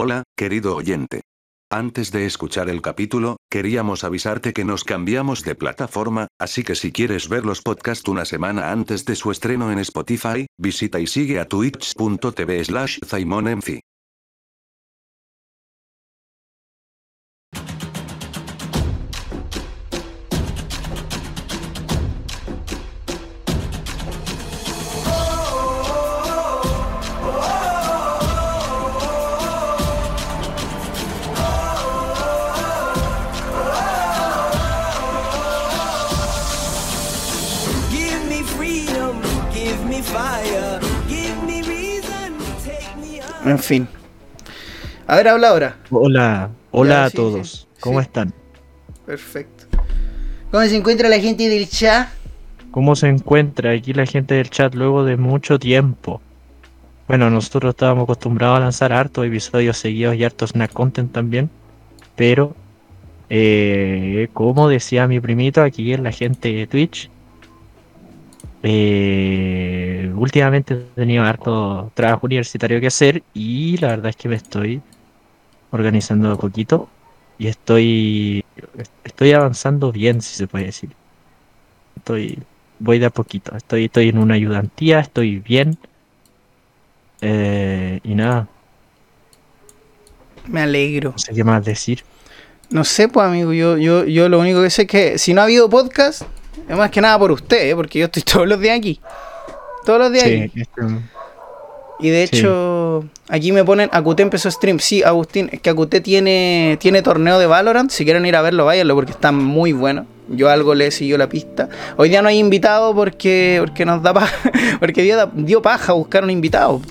Hola, 0.00 0.22
querido 0.36 0.76
oyente. 0.76 1.22
Antes 1.72 2.12
de 2.12 2.24
escuchar 2.24 2.68
el 2.68 2.82
capítulo, 2.82 3.38
queríamos 3.50 4.04
avisarte 4.04 4.52
que 4.52 4.64
nos 4.64 4.84
cambiamos 4.84 5.42
de 5.42 5.56
plataforma, 5.56 6.28
así 6.38 6.62
que 6.62 6.76
si 6.76 6.92
quieres 6.92 7.28
ver 7.28 7.44
los 7.44 7.62
podcasts 7.62 8.08
una 8.08 8.24
semana 8.24 8.70
antes 8.70 9.04
de 9.04 9.16
su 9.16 9.32
estreno 9.32 9.72
en 9.72 9.80
Spotify, 9.80 10.46
visita 10.56 11.00
y 11.00 11.08
sigue 11.08 11.40
a 11.40 11.46
twitch.tv 11.46 12.64
slash 12.64 13.00
En 43.48 43.58
fin. 43.58 43.88
A 45.06 45.16
ver, 45.16 45.28
habla 45.28 45.48
ahora. 45.48 45.76
Hola, 45.90 46.50
hola 46.70 46.94
Ya, 46.94 47.04
a 47.06 47.10
sí, 47.10 47.16
todos. 47.16 47.48
sí, 47.50 47.66
¿Cómo 47.80 48.00
sí. 48.00 48.04
están? 48.06 48.32
Perfecto. 49.06 49.64
¿Cómo 50.50 50.64
se 50.64 50.76
encuentra 50.76 51.08
la 51.08 51.18
gente 51.18 51.48
del 51.48 51.68
chat? 51.68 52.08
¿Cómo 52.70 52.94
se 52.96 53.08
encuentra 53.08 53.72
aquí 53.72 53.92
la 53.94 54.06
gente 54.06 54.34
del 54.34 54.50
chat 54.50 54.74
luego 54.74 55.04
de 55.04 55.16
mucho 55.16 55.58
tiempo? 55.58 56.20
Bueno, 57.06 57.30
nosotros 57.30 57.70
estábamos 57.70 58.04
acostumbrados 58.04 58.58
a 58.58 58.60
lanzar 58.60 58.92
hartos 58.92 59.26
episodios 59.26 59.78
seguidos 59.78 60.14
y 60.16 60.24
hartos 60.24 60.50
snack 60.50 60.72
content 60.72 61.10
también, 61.10 61.50
pero 62.16 62.54
eh, 63.30 64.28
como 64.34 64.68
decía 64.68 65.08
mi 65.08 65.18
primito 65.20 65.62
aquí 65.62 65.92
en 65.94 66.02
la 66.04 66.12
gente 66.12 66.52
de 66.52 66.66
Twitch, 66.66 67.10
eh, 68.62 70.12
últimamente 70.16 70.74
he 70.74 70.76
tenido 70.94 71.24
harto 71.24 71.90
trabajo 71.94 72.26
universitario 72.26 72.80
que 72.80 72.88
hacer 72.88 73.22
y 73.34 73.76
la 73.78 73.88
verdad 73.88 74.10
es 74.10 74.16
que 74.16 74.28
me 74.28 74.36
estoy 74.36 74.82
organizando 75.70 76.36
poquito 76.38 76.88
y 77.38 77.46
estoy 77.48 78.44
estoy 79.04 79.32
avanzando 79.32 79.92
bien, 79.92 80.20
si 80.22 80.34
se 80.36 80.46
puede 80.48 80.66
decir. 80.66 80.90
Estoy 81.96 82.38
voy 82.78 82.98
de 82.98 83.06
a 83.06 83.10
poquito. 83.10 83.56
Estoy 83.56 83.86
estoy 83.86 84.08
en 84.08 84.18
una 84.18 84.34
ayudantía, 84.34 85.00
estoy 85.00 85.38
bien. 85.38 85.78
Eh, 87.20 88.00
y 88.04 88.14
nada, 88.14 88.48
Me 90.46 90.62
alegro. 90.62 91.12
no 91.12 91.18
sé 91.18 91.34
qué 91.34 91.44
más 91.44 91.64
decir. 91.64 92.04
No 92.70 92.84
sé, 92.84 93.08
pues, 93.08 93.26
amigo. 93.26 93.52
Yo, 93.52 93.78
yo, 93.78 94.04
yo 94.04 94.28
lo 94.28 94.38
único 94.40 94.62
que 94.62 94.70
sé 94.70 94.82
es 94.82 94.88
que 94.88 95.18
si 95.18 95.34
no 95.34 95.40
ha 95.40 95.44
habido 95.44 95.68
podcast, 95.70 96.22
es 96.68 96.76
más 96.76 96.90
que 96.90 97.00
nada 97.00 97.18
por 97.18 97.32
usted, 97.32 97.70
¿eh? 97.70 97.74
porque 97.76 97.98
yo 97.98 98.06
estoy 98.06 98.22
todos 98.32 98.46
los 98.48 98.60
días 98.60 98.76
aquí. 98.78 99.00
Todos 99.84 99.98
los 100.00 100.12
días 100.12 100.24
Sí, 100.24 100.34
aquí. 100.42 100.60
este, 100.60 100.82
Y 102.00 102.10
de 102.10 102.26
sí. 102.26 102.36
hecho, 102.38 103.04
aquí 103.28 103.52
me 103.52 103.64
ponen, 103.64 103.88
Acute 103.92 104.22
empezó 104.22 104.50
stream. 104.50 104.78
Sí, 104.78 105.02
Agustín, 105.02 105.48
es 105.52 105.60
que 105.60 105.70
Acute 105.70 106.00
tiene, 106.00 106.76
tiene 106.80 107.02
torneo 107.02 107.38
de 107.38 107.46
Valorant. 107.46 107.90
Si 107.90 108.04
quieren 108.04 108.26
ir 108.26 108.36
a 108.36 108.42
verlo, 108.42 108.64
váyanlo 108.66 108.94
porque 108.94 109.12
está 109.12 109.32
muy 109.32 109.72
bueno. 109.72 110.06
Yo 110.28 110.50
algo 110.50 110.74
le 110.74 110.88
he 110.88 110.90
seguido 110.90 111.16
la 111.16 111.28
pista. 111.28 111.70
Hoy 111.96 112.10
día 112.10 112.20
no 112.20 112.28
hay 112.28 112.38
invitado 112.38 112.94
porque, 112.94 113.56
porque 113.64 113.86
nos 113.86 114.02
da 114.02 114.12
paja. 114.12 114.36
Porque 114.78 115.02
dio, 115.02 115.30
dio 115.34 115.62
paja 115.62 115.94
buscar 115.94 116.22
un 116.22 116.30
invitado. 116.30 116.82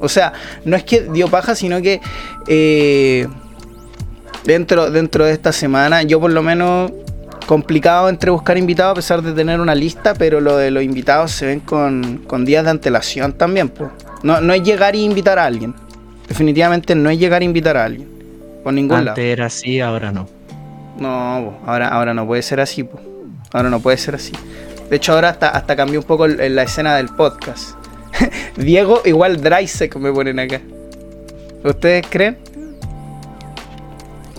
O 0.00 0.08
sea, 0.08 0.32
no 0.64 0.76
es 0.76 0.84
que 0.84 1.00
dio 1.00 1.26
paja, 1.28 1.56
sino 1.56 1.82
que 1.82 2.00
eh, 2.46 3.26
dentro, 4.44 4.92
dentro 4.92 5.24
de 5.24 5.32
esta 5.32 5.50
semana, 5.52 6.04
yo 6.04 6.20
por 6.20 6.30
lo 6.30 6.40
menos 6.42 6.92
complicado 7.48 8.10
entre 8.10 8.30
buscar 8.30 8.58
invitados 8.58 8.92
a 8.92 8.94
pesar 8.94 9.22
de 9.22 9.32
tener 9.32 9.58
una 9.58 9.74
lista, 9.74 10.12
pero 10.12 10.38
lo 10.38 10.58
de 10.58 10.70
los 10.70 10.82
invitados 10.82 11.32
se 11.32 11.46
ven 11.46 11.60
con, 11.60 12.18
con 12.26 12.44
días 12.44 12.62
de 12.62 12.70
antelación 12.70 13.32
también. 13.32 13.70
po. 13.70 13.90
No, 14.22 14.42
no 14.42 14.52
es 14.52 14.62
llegar 14.62 14.94
e 14.94 14.98
invitar 14.98 15.38
a 15.38 15.46
alguien. 15.46 15.74
Definitivamente 16.28 16.94
no 16.94 17.08
es 17.08 17.18
llegar 17.18 17.40
a 17.40 17.44
invitar 17.46 17.78
a 17.78 17.86
alguien. 17.86 18.06
Por 18.62 18.74
ningún 18.74 18.98
antes 18.98 19.06
lado. 19.16 19.20
era 19.22 19.46
así, 19.46 19.80
ahora 19.80 20.12
no. 20.12 20.28
No, 20.98 21.54
po, 21.62 21.70
ahora, 21.70 21.88
ahora 21.88 22.12
no 22.12 22.26
puede 22.26 22.42
ser 22.42 22.60
así. 22.60 22.84
po. 22.84 23.00
Ahora 23.54 23.70
no 23.70 23.80
puede 23.80 23.96
ser 23.96 24.14
así. 24.16 24.32
De 24.90 24.96
hecho, 24.96 25.14
ahora 25.14 25.30
hasta, 25.30 25.48
hasta 25.48 25.74
cambió 25.74 26.00
un 26.00 26.06
poco 26.06 26.26
el- 26.26 26.54
la 26.54 26.64
escena 26.64 26.96
del 26.96 27.08
podcast. 27.08 27.76
Diego 28.58 29.00
igual 29.06 29.40
Dreisek 29.40 29.96
me 29.96 30.12
ponen 30.12 30.38
acá. 30.38 30.60
¿Ustedes 31.64 32.06
creen? 32.10 32.36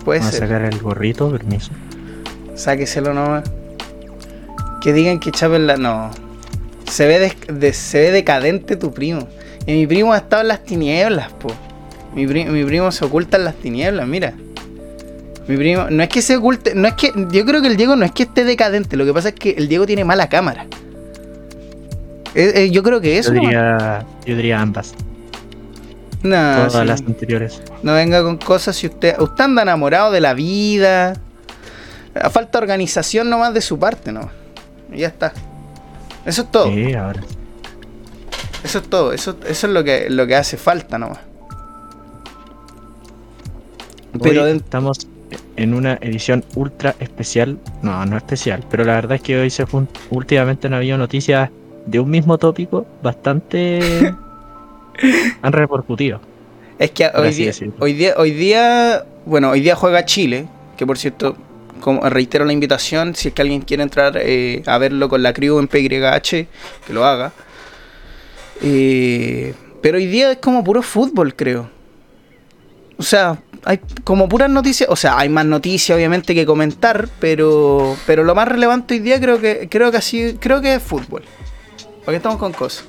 Puede 0.05 0.19
a 0.19 0.23
ser. 0.23 0.41
sacar 0.41 0.61
el 0.61 0.77
gorrito, 0.79 1.31
permiso. 1.31 1.71
Sáqueselo 2.59 3.13
nomás. 3.13 3.43
Que 4.81 4.91
digan 4.93 5.19
que 5.19 5.31
Chapen 5.31 5.65
la. 5.67 5.77
No. 5.77 6.11
Se 6.89 7.07
ve, 7.07 7.19
des- 7.19 7.59
de- 7.59 7.73
se 7.73 7.99
ve 7.99 8.11
decadente 8.11 8.75
tu 8.75 8.91
primo. 8.93 9.27
Y 9.65 9.73
mi 9.73 9.87
primo 9.87 10.13
ha 10.13 10.17
estado 10.17 10.41
en 10.41 10.47
las 10.49 10.63
tinieblas, 10.63 11.31
po. 11.33 11.49
Mi, 12.15 12.25
pri- 12.27 12.45
mi 12.45 12.63
primo 12.65 12.91
se 12.91 13.05
oculta 13.05 13.37
en 13.37 13.45
las 13.45 13.55
tinieblas, 13.55 14.07
mira. 14.07 14.33
Mi 15.47 15.55
primo. 15.57 15.85
No 15.89 16.03
es 16.03 16.09
que 16.09 16.21
se 16.21 16.35
oculte. 16.35 16.73
No 16.75 16.87
es 16.87 16.95
que. 16.95 17.13
Yo 17.31 17.45
creo 17.45 17.61
que 17.61 17.67
el 17.67 17.77
Diego 17.77 17.95
no 17.95 18.03
es 18.05 18.11
que 18.11 18.23
esté 18.23 18.43
decadente. 18.43 18.97
Lo 18.97 19.05
que 19.05 19.13
pasa 19.13 19.29
es 19.29 19.35
que 19.35 19.51
el 19.51 19.67
Diego 19.67 19.85
tiene 19.85 20.03
mala 20.03 20.27
cámara. 20.27 20.65
Eh, 22.35 22.51
eh, 22.55 22.69
yo 22.71 22.83
creo 22.83 22.99
que 23.01 23.17
eso. 23.17 23.33
Yo 23.33 23.39
diría, 23.41 24.05
yo 24.25 24.35
diría 24.35 24.59
ambas, 24.61 24.93
No, 26.23 26.67
todas 26.67 26.73
sí. 26.73 26.85
las 26.87 27.01
anteriores. 27.01 27.61
No 27.83 27.93
venga 27.93 28.21
con 28.23 28.37
cosas 28.37 28.75
si 28.75 28.87
usted. 28.87 29.19
Usted 29.19 29.43
anda 29.45 29.61
enamorado 29.63 30.11
de 30.11 30.21
la 30.21 30.33
vida. 30.33 31.13
Falta 32.31 32.57
organización 32.57 33.29
nomás 33.29 33.53
de 33.53 33.61
su 33.61 33.79
parte, 33.79 34.11
¿no? 34.11 34.29
Y 34.91 34.99
ya 34.99 35.07
está. 35.07 35.33
Eso 36.25 36.41
es 36.43 36.51
todo. 36.51 36.73
Sí, 36.73 36.93
ahora. 36.93 37.21
Eso 38.63 38.79
es 38.79 38.89
todo. 38.89 39.13
Eso, 39.13 39.37
eso 39.47 39.67
es 39.67 39.73
lo 39.73 39.83
que, 39.83 40.09
lo 40.09 40.27
que 40.27 40.35
hace 40.35 40.57
falta 40.57 40.97
nomás. 40.97 41.19
Pero 44.21 44.43
Hoy 44.43 44.57
estamos 44.57 45.07
en 45.55 45.73
una 45.73 45.93
edición 46.01 46.43
ultra 46.55 46.95
especial. 46.99 47.59
No, 47.81 48.05
no 48.05 48.17
especial, 48.17 48.63
pero 48.69 48.83
la 48.83 48.93
verdad 48.95 49.15
es 49.15 49.21
que 49.21 49.39
hoy 49.39 49.49
se 49.49 49.65
últimamente 50.09 50.67
han 50.67 50.73
habido 50.73 50.97
noticias 50.97 51.49
de 51.85 51.99
un 51.99 52.09
mismo 52.09 52.37
tópico 52.37 52.85
bastante 53.01 53.79
han 55.41 55.53
repercutido. 55.53 56.19
es 56.77 56.91
que 56.91 57.09
hoy 57.13 57.33
día, 57.33 57.53
hoy 57.79 57.93
día, 57.93 58.13
hoy 58.17 58.31
día, 58.31 59.05
bueno, 59.25 59.51
hoy 59.51 59.61
día 59.61 59.75
juega 59.75 60.05
Chile, 60.05 60.47
que 60.77 60.85
por 60.85 60.97
cierto, 60.97 61.35
reitero 62.09 62.45
la 62.45 62.53
invitación, 62.53 63.15
si 63.15 63.29
es 63.29 63.33
que 63.33 63.41
alguien 63.41 63.61
quiere 63.61 63.83
entrar 63.83 64.17
eh, 64.17 64.63
a 64.65 64.77
verlo 64.77 65.09
con 65.09 65.23
la 65.23 65.33
crew 65.33 65.59
en 65.59 65.67
PYH, 65.67 66.29
que 66.85 66.93
lo 66.93 67.05
haga. 67.05 67.31
Eh, 68.61 69.53
pero 69.81 69.97
hoy 69.97 70.07
día 70.07 70.31
es 70.31 70.37
como 70.37 70.63
puro 70.63 70.81
fútbol, 70.81 71.35
creo. 71.35 71.69
O 72.97 73.03
sea, 73.03 73.41
hay 73.63 73.79
como 74.03 74.27
puras 74.27 74.49
noticias, 74.49 74.89
o 74.89 74.95
sea, 74.95 75.17
hay 75.17 75.29
más 75.29 75.45
noticias 75.45 75.95
obviamente 75.95 76.35
que 76.35 76.45
comentar, 76.45 77.07
pero 77.19 77.95
pero 78.05 78.23
lo 78.23 78.35
más 78.35 78.47
relevante 78.47 78.95
hoy 78.95 78.99
día 78.99 79.19
creo 79.19 79.39
que 79.39 79.69
creo 79.69 79.91
que 79.91 79.97
así 79.97 80.37
creo 80.39 80.61
que 80.61 80.75
es 80.75 80.83
fútbol. 80.83 81.23
Porque 82.03 82.17
estamos 82.17 82.39
con 82.39 82.51
cosas. 82.53 82.85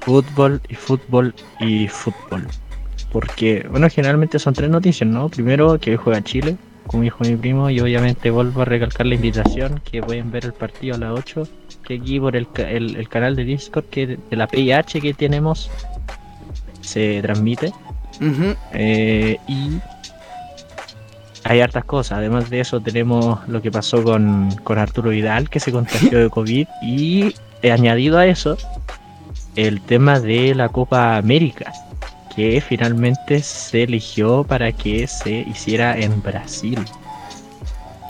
Fútbol 0.00 0.60
y 0.68 0.74
fútbol 0.74 1.34
y 1.60 1.86
fútbol. 1.86 2.48
Porque, 3.12 3.66
bueno, 3.70 3.88
generalmente 3.90 4.38
son 4.38 4.54
tres 4.54 4.70
noticias, 4.70 5.08
¿no? 5.08 5.28
Primero, 5.28 5.78
que 5.78 5.96
juega 5.96 6.24
Chile, 6.24 6.56
como 6.86 7.02
dijo 7.02 7.18
mi 7.24 7.36
primo, 7.36 7.70
y 7.70 7.80
obviamente 7.80 8.30
vuelvo 8.30 8.62
a 8.62 8.64
recalcar 8.64 9.06
la 9.06 9.14
invitación, 9.14 9.80
que 9.90 10.02
pueden 10.02 10.30
ver 10.30 10.44
el 10.44 10.52
partido 10.52 10.96
a 10.96 10.98
las 10.98 11.18
8, 11.18 11.48
que 11.86 11.94
aquí 11.94 12.20
por 12.20 12.36
el, 12.36 12.46
el, 12.56 12.96
el 12.96 13.08
canal 13.08 13.36
de 13.36 13.44
Discord 13.44 13.84
que 13.84 14.18
de 14.30 14.36
la 14.36 14.46
PIH 14.46 15.00
que 15.00 15.14
tenemos 15.14 15.70
se 16.80 17.20
transmite. 17.22 17.72
Eh, 18.72 19.38
y 19.48 19.78
hay 21.44 21.60
hartas 21.60 21.84
cosas. 21.84 22.18
Además 22.18 22.50
de 22.50 22.60
eso, 22.60 22.80
tenemos 22.80 23.46
lo 23.48 23.62
que 23.62 23.70
pasó 23.70 24.02
con, 24.02 24.54
con 24.62 24.78
Arturo 24.78 25.10
Vidal, 25.10 25.48
que 25.48 25.60
se 25.60 25.72
contagió 25.72 26.18
de 26.18 26.30
COVID. 26.30 26.66
Y 26.82 27.34
he 27.62 27.72
añadido 27.72 28.18
a 28.18 28.26
eso 28.26 28.56
el 29.56 29.80
tema 29.80 30.20
de 30.20 30.54
la 30.54 30.68
Copa 30.68 31.16
América, 31.16 31.72
que 32.34 32.62
finalmente 32.66 33.42
se 33.42 33.84
eligió 33.84 34.44
para 34.44 34.72
que 34.72 35.06
se 35.06 35.44
hiciera 35.50 35.98
en 35.98 36.22
Brasil. 36.22 36.78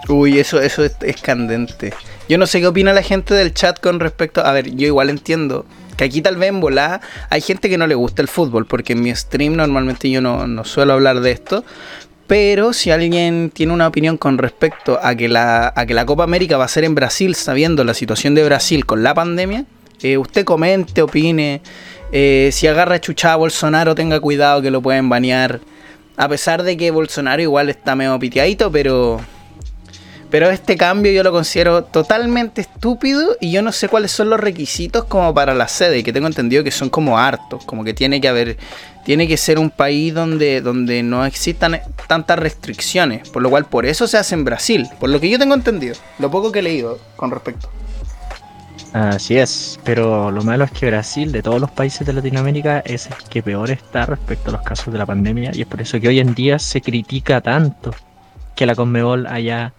Uy, 0.09 0.39
eso, 0.39 0.61
eso 0.61 0.85
es, 0.85 0.97
es 1.01 1.21
candente. 1.21 1.93
Yo 2.29 2.39
no 2.39 2.47
sé 2.47 2.61
qué 2.61 2.67
opina 2.67 2.93
la 2.93 3.03
gente 3.03 3.35
del 3.35 3.55
chat 3.55 3.81
con 3.81 4.01
respecto. 4.01 4.45
A 4.45 4.53
ver, 4.53 4.75
yo 4.75 4.87
igual 4.87 5.11
entiendo 5.11 5.67
que 5.97 6.05
aquí 6.05 6.23
tal 6.23 6.37
vez 6.37 6.49
en 6.49 6.61
volá 6.61 7.01
hay 7.31 7.41
gente 7.41 7.69
que 7.69 7.79
no 7.79 7.87
le 7.87 7.95
gusta 7.95 8.23
el 8.23 8.29
fútbol, 8.29 8.67
porque 8.67 8.95
en 8.95 9.03
mi 9.03 9.15
stream 9.15 9.57
normalmente 9.57 10.11
yo 10.11 10.21
no, 10.21 10.47
no 10.47 10.65
suelo 10.65 10.95
hablar 10.95 11.21
de 11.21 11.31
esto. 11.31 11.65
Pero 12.27 12.73
si 12.73 12.91
alguien 12.91 13.51
tiene 13.53 13.73
una 13.73 13.87
opinión 13.87 14.17
con 14.17 14.39
respecto 14.39 14.99
a 15.03 15.15
que, 15.15 15.29
la, 15.29 15.73
a 15.77 15.87
que 15.87 15.93
la 15.93 16.07
Copa 16.07 16.25
América 16.25 16.57
va 16.57 16.65
a 16.65 16.69
ser 16.69 16.85
en 16.85 16.95
Brasil, 16.95 17.35
sabiendo 17.35 17.85
la 17.85 17.95
situación 17.95 18.35
de 18.35 18.45
Brasil 18.45 18.87
con 18.87 19.03
la 19.03 19.13
pandemia, 19.13 19.67
eh, 20.03 20.17
usted 20.17 20.45
comente, 20.45 21.03
opine 21.03 21.61
Eh, 22.13 22.51
si 22.53 22.67
agarra 22.67 23.01
chuchada 23.01 23.35
a 23.35 23.39
Bolsonaro, 23.39 23.95
tenga 23.95 24.21
cuidado 24.21 24.61
que 24.61 24.71
lo 24.71 24.83
pueden 24.83 25.09
banear. 25.09 25.61
A 26.17 26.29
pesar 26.29 26.63
de 26.63 26.77
que 26.77 26.91
Bolsonaro 26.91 27.41
igual 27.41 27.71
está 27.71 27.97
medio 27.97 28.19
piteadito, 28.19 28.71
pero. 28.71 29.21
Pero 30.31 30.49
este 30.49 30.79
cambio 30.79 31.13
yo 31.13 31.23
lo 31.23 31.31
considero 31.31 31.85
totalmente 31.85 32.63
estúpido 32.63 33.37
y 33.39 33.53
yo 33.53 33.61
no 33.61 33.71
sé 33.71 33.91
cuáles 33.91 34.13
son 34.13 34.31
los 34.31 34.41
requisitos 34.41 35.05
como 35.05 35.35
para 35.35 35.53
la 35.53 35.69
sede, 35.69 36.03
que 36.03 36.11
tengo 36.11 36.27
entendido 36.27 36.65
que 36.65 36.71
son 36.71 36.89
como 36.89 37.19
hartos, 37.19 37.67
como 37.67 37.85
que 37.85 37.93
tiene 37.93 38.19
que 38.19 38.29
haber, 38.29 38.57
tiene 39.05 39.29
que 39.29 39.37
ser 39.37 39.59
un 39.59 39.69
país 39.69 40.15
donde, 40.15 40.63
donde 40.63 41.03
no 41.03 41.27
existan 41.27 41.83
tantas 42.09 42.39
restricciones, 42.39 43.29
por 43.29 43.43
lo 43.43 43.51
cual 43.51 43.67
por 43.67 43.85
eso 43.85 44.07
se 44.07 44.17
hace 44.17 44.35
en 44.35 44.47
Brasil, 44.47 44.89
por 44.99 45.11
lo 45.11 45.21
que 45.21 45.29
yo 45.29 45.39
tengo 45.39 45.53
entendido, 45.53 45.97
lo 46.19 46.31
poco 46.31 46.51
que 46.51 46.61
he 46.61 46.63
leído 46.63 46.99
con 47.17 47.31
respecto. 47.31 47.69
Así 48.93 49.39
es, 49.39 49.81
pero 49.85 50.31
lo 50.31 50.43
malo 50.43 50.65
es 50.65 50.71
que 50.71 50.87
Brasil, 50.87 51.33
de 51.33 51.43
todos 51.43 51.61
los 51.61 51.71
países 51.71 52.07
de 52.07 52.13
Latinoamérica, 52.13 52.81
es 52.81 53.07
el 53.07 53.17
que 53.31 53.43
peor 53.43 53.71
está 53.71 54.05
respecto 54.05 54.51
a 54.51 54.53
los 54.53 54.63
casos 54.63 54.93
de 54.93 54.99
la 54.99 55.07
pandemia 55.07 55.51
y 55.55 55.63
es 55.63 55.67
por 55.67 55.81
eso 55.81 55.99
que 55.99 56.09
hoy 56.09 56.21
en 56.21 56.35
día 56.35 56.59
se 56.59 56.83
critica 56.83 57.41
tanto 57.41 57.95
que 58.55 58.67
la 58.67 58.75
Conmebol 58.75 59.27
haya 59.27 59.73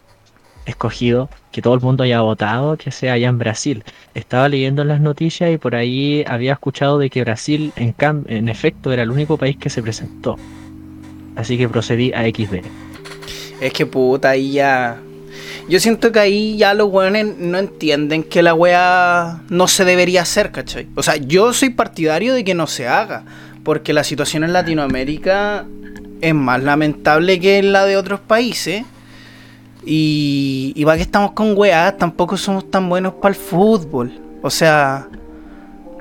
escogido, 0.66 1.30
que 1.52 1.62
todo 1.62 1.76
el 1.76 1.82
mundo 1.82 2.04
haya 2.04 2.22
votado, 2.22 2.76
que 2.78 2.90
sea 2.90 3.14
allá 3.14 3.30
en 3.30 3.38
Brasil. 3.38 3.84
Estaba 4.16 4.50
leyendo 4.50 4.84
las 4.84 5.00
noticias 5.00 5.52
y 5.52 5.58
por 5.58 5.76
ahí 5.76 6.24
había 6.28 6.54
escuchado 6.54 6.98
de 6.98 7.10
que 7.12 7.22
Brasil, 7.22 7.72
en, 7.76 7.94
en 8.28 8.50
efecto, 8.50 8.92
era 8.92 9.04
el 9.04 9.12
único 9.12 9.38
país 9.38 9.58
que 9.58 9.70
se 9.70 9.84
presentó. 9.84 10.38
Así 11.36 11.58
que 11.58 11.70
procedí 11.70 12.14
a 12.14 12.24
XD. 12.24 12.66
Es 13.62 13.74
que 13.74 13.86
puta, 13.86 14.32
ahí 14.32 14.54
ya. 14.54 14.98
Yo 15.70 15.80
siento 15.80 16.12
que 16.12 16.20
ahí 16.20 16.58
ya 16.58 16.74
los 16.74 16.92
weones 16.92 17.38
no 17.38 17.58
entienden 17.58 18.24
que 18.24 18.44
la 18.44 18.54
wea 18.54 19.42
no 19.50 19.68
se 19.68 19.86
debería 19.86 20.22
hacer, 20.24 20.52
¿cachai? 20.52 20.88
O 20.96 21.04
sea, 21.04 21.16
yo 21.16 21.54
soy 21.54 21.70
partidario 21.70 22.34
de 22.34 22.44
que 22.44 22.54
no 22.54 22.68
se 22.68 22.88
haga, 22.88 23.24
porque 23.64 23.94
la 23.94 24.04
situación 24.04 24.44
en 24.44 24.54
Latinoamérica 24.54 25.66
es 26.22 26.36
más 26.36 26.62
lamentable 26.62 27.40
que 27.40 27.64
la 27.64 27.86
de 27.86 27.98
otros 27.98 28.20
países. 28.20 28.84
Y, 29.86 30.72
y 30.76 30.86
que 30.86 31.02
estamos 31.02 31.32
con 31.32 31.58
weas, 31.58 31.98
tampoco 31.98 32.38
somos 32.38 32.70
tan 32.72 32.88
buenos 32.88 33.14
para 33.16 33.36
el 33.36 33.40
fútbol. 33.40 34.14
O 34.42 34.50
sea, 34.50 35.08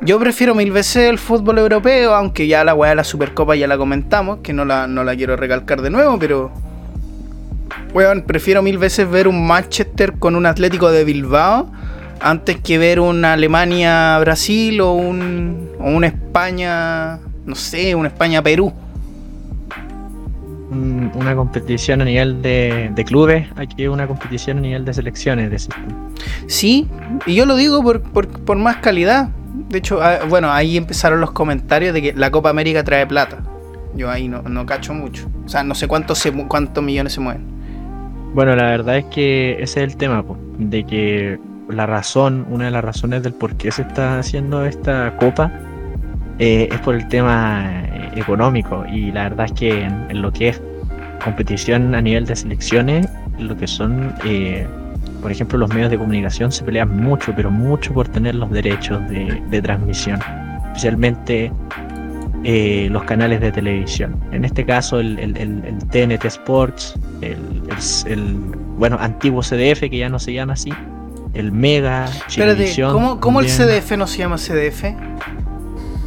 yo 0.00 0.18
prefiero 0.18 0.54
mil 0.54 0.72
veces 0.72 1.08
el 1.08 1.18
fútbol 1.18 1.58
europeo, 1.58 2.14
aunque 2.14 2.46
ya 2.46 2.64
la 2.64 2.74
wea 2.74 2.90
de 2.90 2.96
la 2.96 3.04
Supercopa 3.04 3.54
ya 3.56 3.68
la 3.68 3.78
comentamos, 3.78 4.38
que 4.42 4.52
no 4.52 4.64
la, 4.64 4.86
no 4.86 5.04
la 5.04 5.14
quiero 5.16 5.36
recalcar 5.36 5.82
de 5.82 5.90
nuevo, 5.90 6.18
pero. 6.18 6.52
Weón, 7.94 8.22
prefiero 8.22 8.62
mil 8.62 8.78
veces 8.78 9.08
ver 9.10 9.28
un 9.28 9.46
Manchester 9.46 10.14
con 10.18 10.34
un 10.34 10.46
Atlético 10.46 10.90
de 10.90 11.04
Bilbao 11.04 11.70
antes 12.20 12.58
que 12.60 12.78
ver 12.78 13.00
un 13.00 13.24
Alemania-Brasil 13.24 14.80
o 14.80 14.92
un, 14.92 15.68
o 15.78 15.90
un 15.90 16.04
España, 16.04 17.18
no 17.44 17.54
sé, 17.54 17.94
un 17.94 18.06
España-Perú. 18.06 18.72
Un- 20.70 21.10
Una 21.14 21.34
competición 21.36 22.00
a 22.00 22.04
nivel 22.06 22.40
de, 22.40 22.90
de 22.94 23.04
clubes, 23.04 23.46
aquí 23.56 23.86
una 23.88 24.06
competición 24.06 24.58
a 24.58 24.60
nivel 24.62 24.84
de 24.86 24.94
selecciones. 24.94 25.68
tú. 25.68 25.76
Sí, 26.46 26.88
y 27.26 27.34
yo 27.34 27.44
lo 27.44 27.56
digo 27.56 27.82
por, 27.82 28.00
por, 28.00 28.26
por 28.28 28.56
más 28.56 28.76
calidad. 28.76 29.28
De 29.68 29.78
hecho, 29.78 30.00
ah, 30.02 30.20
bueno, 30.28 30.50
ahí 30.50 30.78
empezaron 30.78 31.20
los 31.20 31.32
comentarios 31.32 31.92
de 31.92 32.00
que 32.00 32.12
la 32.14 32.30
Copa 32.30 32.48
América 32.48 32.82
trae 32.84 33.06
plata. 33.06 33.38
Yo 33.94 34.10
ahí 34.10 34.28
no, 34.28 34.40
no 34.42 34.64
cacho 34.64 34.94
mucho. 34.94 35.28
O 35.44 35.48
sea, 35.48 35.62
no 35.62 35.74
sé 35.74 35.86
cuántos, 35.88 36.22
cuántos 36.48 36.82
millones 36.82 37.12
se 37.12 37.20
mueven. 37.20 37.44
Bueno, 38.34 38.56
la 38.56 38.64
verdad 38.64 38.96
es 38.96 39.04
que 39.06 39.52
ese 39.60 39.84
es 39.84 39.90
el 39.90 39.96
tema, 39.96 40.24
de 40.58 40.84
que 40.84 41.38
la 41.68 41.84
razón, 41.84 42.46
una 42.50 42.66
de 42.66 42.70
las 42.70 42.82
razones 42.82 43.22
del 43.22 43.34
por 43.34 43.56
qué 43.56 43.70
se 43.70 43.82
está 43.82 44.18
haciendo 44.18 44.64
esta 44.64 45.14
copa 45.18 45.52
eh, 46.38 46.66
es 46.70 46.80
por 46.80 46.94
el 46.94 47.06
tema 47.08 47.82
eh, 47.84 48.10
económico. 48.16 48.86
Y 48.90 49.12
la 49.12 49.24
verdad 49.24 49.46
es 49.46 49.52
que 49.52 49.82
en, 49.84 50.06
en 50.10 50.22
lo 50.22 50.32
que 50.32 50.48
es 50.48 50.62
competición 51.22 51.94
a 51.94 52.00
nivel 52.00 52.24
de 52.24 52.34
selecciones, 52.34 53.06
lo 53.38 53.54
que 53.54 53.66
son, 53.66 54.14
eh, 54.24 54.66
por 55.20 55.30
ejemplo, 55.30 55.58
los 55.58 55.68
medios 55.74 55.90
de 55.90 55.98
comunicación 55.98 56.50
se 56.52 56.64
pelean 56.64 56.96
mucho, 56.96 57.34
pero 57.36 57.50
mucho 57.50 57.92
por 57.92 58.08
tener 58.08 58.34
los 58.34 58.50
derechos 58.50 59.06
de, 59.10 59.42
de 59.50 59.62
transmisión, 59.62 60.20
especialmente 60.68 61.52
eh, 62.44 62.88
los 62.90 63.04
canales 63.04 63.40
de 63.40 63.52
televisión. 63.52 64.16
En 64.32 64.44
este 64.44 64.64
caso, 64.64 64.98
el, 65.00 65.18
el- 65.18 65.36
el- 65.36 65.64
el 65.64 65.78
TNT 65.88 66.24
Sports, 66.26 66.94
el, 67.20 68.34
bueno, 68.78 68.96
antiguo 69.00 69.42
CDF, 69.42 69.80
que 69.90 69.98
ya 69.98 70.08
no 70.08 70.18
se 70.18 70.32
llama 70.32 70.54
así, 70.54 70.72
el 71.34 71.52
Mega, 71.52 72.06
Espérate, 72.28 72.74
¿cómo, 72.90 73.20
cómo 73.20 73.40
el 73.40 73.46
CDF 73.46 73.92
no 73.96 74.06
se 74.06 74.18
llama 74.18 74.36
CDF? 74.36 74.84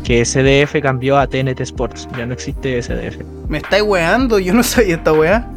Que 0.03 0.23
CDF 0.23 0.81
cambió 0.83 1.17
a 1.17 1.25
TNT 1.25 1.61
Sports, 1.61 2.07
ya 2.17 2.25
no 2.27 2.33
existe 2.33 2.79
CDF. 2.81 3.21
Me 3.49 3.57
estáis 3.57 3.83
weando, 3.83 4.37
yo 4.39 4.53
no 4.53 4.61
sabía 4.63 4.95
esta 4.95 5.13
wea. 5.13 5.49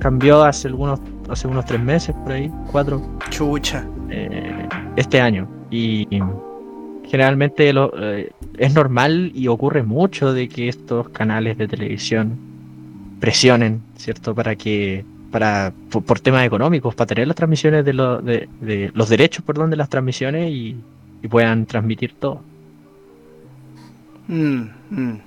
Cambió 0.00 0.42
hace 0.42 0.66
algunos, 0.66 0.98
hace 1.28 1.46
unos 1.46 1.64
tres 1.64 1.80
meses, 1.80 2.12
por 2.24 2.32
ahí, 2.32 2.50
cuatro, 2.72 3.00
Chucha. 3.30 3.84
eh, 4.10 4.66
este 4.96 5.20
año. 5.20 5.46
Y 5.70 6.08
generalmente 7.08 7.72
lo, 7.72 7.92
eh, 7.96 8.30
es 8.58 8.74
normal 8.74 9.32
y 9.34 9.48
ocurre 9.48 9.82
mucho 9.82 10.32
de 10.32 10.48
que 10.48 10.68
estos 10.68 11.08
canales 11.10 11.58
de 11.58 11.68
televisión 11.68 12.38
presionen, 13.20 13.82
¿cierto? 13.96 14.34
Para 14.34 14.56
que, 14.56 15.04
para, 15.30 15.72
por, 15.90 16.02
por 16.04 16.20
temas 16.20 16.44
económicos, 16.46 16.94
para 16.94 17.06
tener 17.06 17.26
las 17.26 17.36
transmisiones 17.36 17.84
de, 17.84 17.92
lo- 17.92 18.20
de, 18.20 18.48
de 18.60 18.90
los 18.94 19.08
derechos, 19.08 19.44
perdón, 19.44 19.70
de 19.70 19.76
las 19.76 19.88
transmisiones 19.88 20.50
y, 20.50 20.76
y 21.22 21.28
puedan 21.28 21.66
transmitir 21.66 22.14
todo. 22.18 22.40
Mm, 24.28 24.62
mm. 24.90 25.20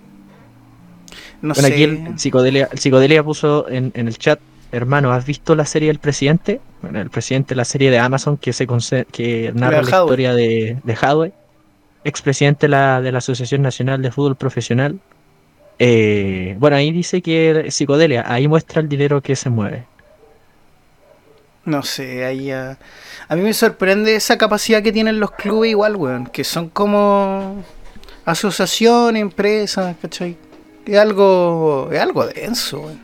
No 1.41 1.53
Bueno, 1.53 1.67
sé. 1.67 1.73
aquí 1.73 1.83
el, 1.83 2.07
el 2.07 2.19
psicodelia, 2.19 2.69
el 2.71 2.79
psicodelia 2.79 3.23
puso 3.23 3.69
en, 3.69 3.91
en 3.93 4.07
el 4.07 4.17
chat, 4.17 4.39
hermano, 4.71 5.11
¿has 5.11 5.25
visto 5.25 5.55
la 5.55 5.65
serie 5.65 5.89
El 5.89 5.99
Presidente? 5.99 6.59
Bueno, 6.81 6.99
el 7.01 7.09
presidente, 7.09 7.55
la 7.55 7.65
serie 7.65 7.89
de 7.91 7.99
Amazon 7.99 8.37
que 8.37 8.53
se 8.53 8.67
que 9.11 9.51
narra 9.55 9.81
la 9.81 9.89
historia 9.89 10.33
de, 10.33 10.77
de 10.83 10.93
Hadwe, 10.99 11.33
expresidente 12.05 12.67
de 12.67 12.69
la, 12.69 13.01
de 13.01 13.11
la 13.11 13.17
Asociación 13.17 13.61
Nacional 13.61 14.01
de 14.01 14.11
Fútbol 14.11 14.37
Profesional. 14.37 14.99
Eh, 15.79 16.55
bueno, 16.57 16.77
ahí 16.77 16.91
dice 16.91 17.21
que 17.21 17.65
psicodelia, 17.69 18.23
ahí 18.25 18.47
muestra 18.47 18.81
el 18.81 18.87
dinero 18.87 19.21
que 19.21 19.35
se 19.35 19.49
mueve. 19.49 19.83
No 21.65 21.81
sé, 21.83 22.23
ahí 22.23 22.45
ya... 22.45 22.77
A 23.27 23.35
mí 23.35 23.41
me 23.41 23.51
sorprende 23.53 24.15
esa 24.15 24.37
capacidad 24.37 24.83
que 24.83 24.91
tienen 24.91 25.19
los 25.19 25.31
clubes 25.31 25.71
igual, 25.71 25.95
weón. 25.95 26.27
Que 26.27 26.43
son 26.43 26.69
como 26.69 27.63
asociaciones, 28.23 29.21
empresas, 29.21 29.95
¿cachai? 30.01 30.37
Es 30.85 30.97
algo, 30.99 31.89
es 31.91 31.99
algo 31.99 32.27
denso, 32.27 32.81
weón. 32.81 32.99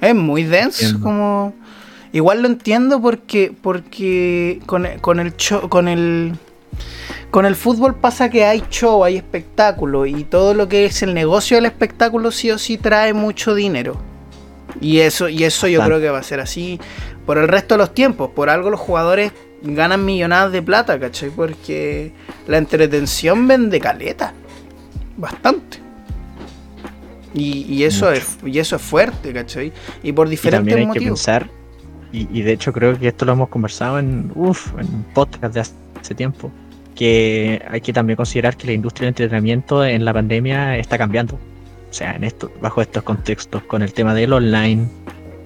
Es 0.00 0.14
muy 0.14 0.42
denso, 0.42 0.82
Entiendo. 0.84 1.04
como... 1.06 1.54
Igual 2.12 2.42
lo 2.42 2.48
entiendo 2.48 3.00
porque, 3.00 3.52
porque 3.60 4.60
con, 4.66 4.86
el- 4.86 5.00
con 5.00 5.20
el 5.20 5.36
show, 5.36 5.68
con 5.68 5.88
el... 5.88 6.36
Con 7.34 7.46
el 7.46 7.56
fútbol 7.56 7.96
pasa 7.96 8.30
que 8.30 8.44
hay 8.44 8.62
show, 8.70 9.02
hay 9.02 9.16
espectáculo 9.16 10.06
y 10.06 10.22
todo 10.22 10.54
lo 10.54 10.68
que 10.68 10.84
es 10.84 11.02
el 11.02 11.14
negocio 11.14 11.56
del 11.56 11.66
espectáculo 11.66 12.30
sí 12.30 12.52
o 12.52 12.58
sí 12.58 12.78
trae 12.78 13.12
mucho 13.12 13.56
dinero. 13.56 13.96
Y 14.80 15.00
eso, 15.00 15.28
y 15.28 15.42
eso 15.42 15.66
yo 15.66 15.82
creo 15.84 15.98
que 15.98 16.10
va 16.10 16.18
a 16.18 16.22
ser 16.22 16.38
así 16.38 16.78
por 17.26 17.36
el 17.38 17.48
resto 17.48 17.74
de 17.74 17.78
los 17.78 17.92
tiempos. 17.92 18.30
Por 18.30 18.50
algo 18.50 18.70
los 18.70 18.78
jugadores 18.78 19.32
ganan 19.62 20.04
millonadas 20.04 20.52
de 20.52 20.62
plata, 20.62 21.00
¿cachai? 21.00 21.30
Porque 21.30 22.12
la 22.46 22.58
entretención 22.58 23.48
vende 23.48 23.80
caleta. 23.80 24.32
Bastante. 25.16 25.78
Y, 27.34 27.62
y 27.62 27.82
eso 27.82 28.10
Mucho. 28.10 28.16
es, 28.16 28.38
y 28.46 28.60
eso 28.60 28.76
es 28.76 28.82
fuerte, 28.82 29.32
¿cachai? 29.32 29.72
Y 30.04 30.12
por 30.12 30.28
Y 30.28 30.30
diferentes 30.30 30.72
también 30.72 30.78
hay 30.78 30.84
que 30.84 31.00
motivos. 31.00 31.18
pensar, 31.18 31.50
y, 32.12 32.28
y 32.30 32.42
de 32.42 32.52
hecho 32.52 32.72
creo 32.72 32.96
que 32.96 33.08
esto 33.08 33.24
lo 33.24 33.32
hemos 33.32 33.48
conversado 33.48 33.98
en, 33.98 34.30
uf, 34.36 34.72
en 34.78 34.86
podcast 35.12 35.52
de 35.52 35.60
hace 36.00 36.14
tiempo, 36.14 36.52
que 36.94 37.62
hay 37.68 37.80
que 37.80 37.92
también 37.92 38.16
considerar 38.16 38.56
que 38.56 38.66
la 38.66 38.72
industria 38.72 39.06
del 39.06 39.10
entretenimiento 39.10 39.84
en 39.84 40.04
la 40.04 40.12
pandemia 40.12 40.78
está 40.78 40.98
cambiando. 40.98 41.34
O 41.34 41.92
sea, 41.92 42.16
en 42.16 42.24
esto, 42.24 42.50
bajo 42.60 42.82
estos 42.82 43.02
contextos, 43.02 43.62
con 43.64 43.82
el 43.82 43.92
tema 43.92 44.14
del 44.14 44.32
online, 44.32 44.88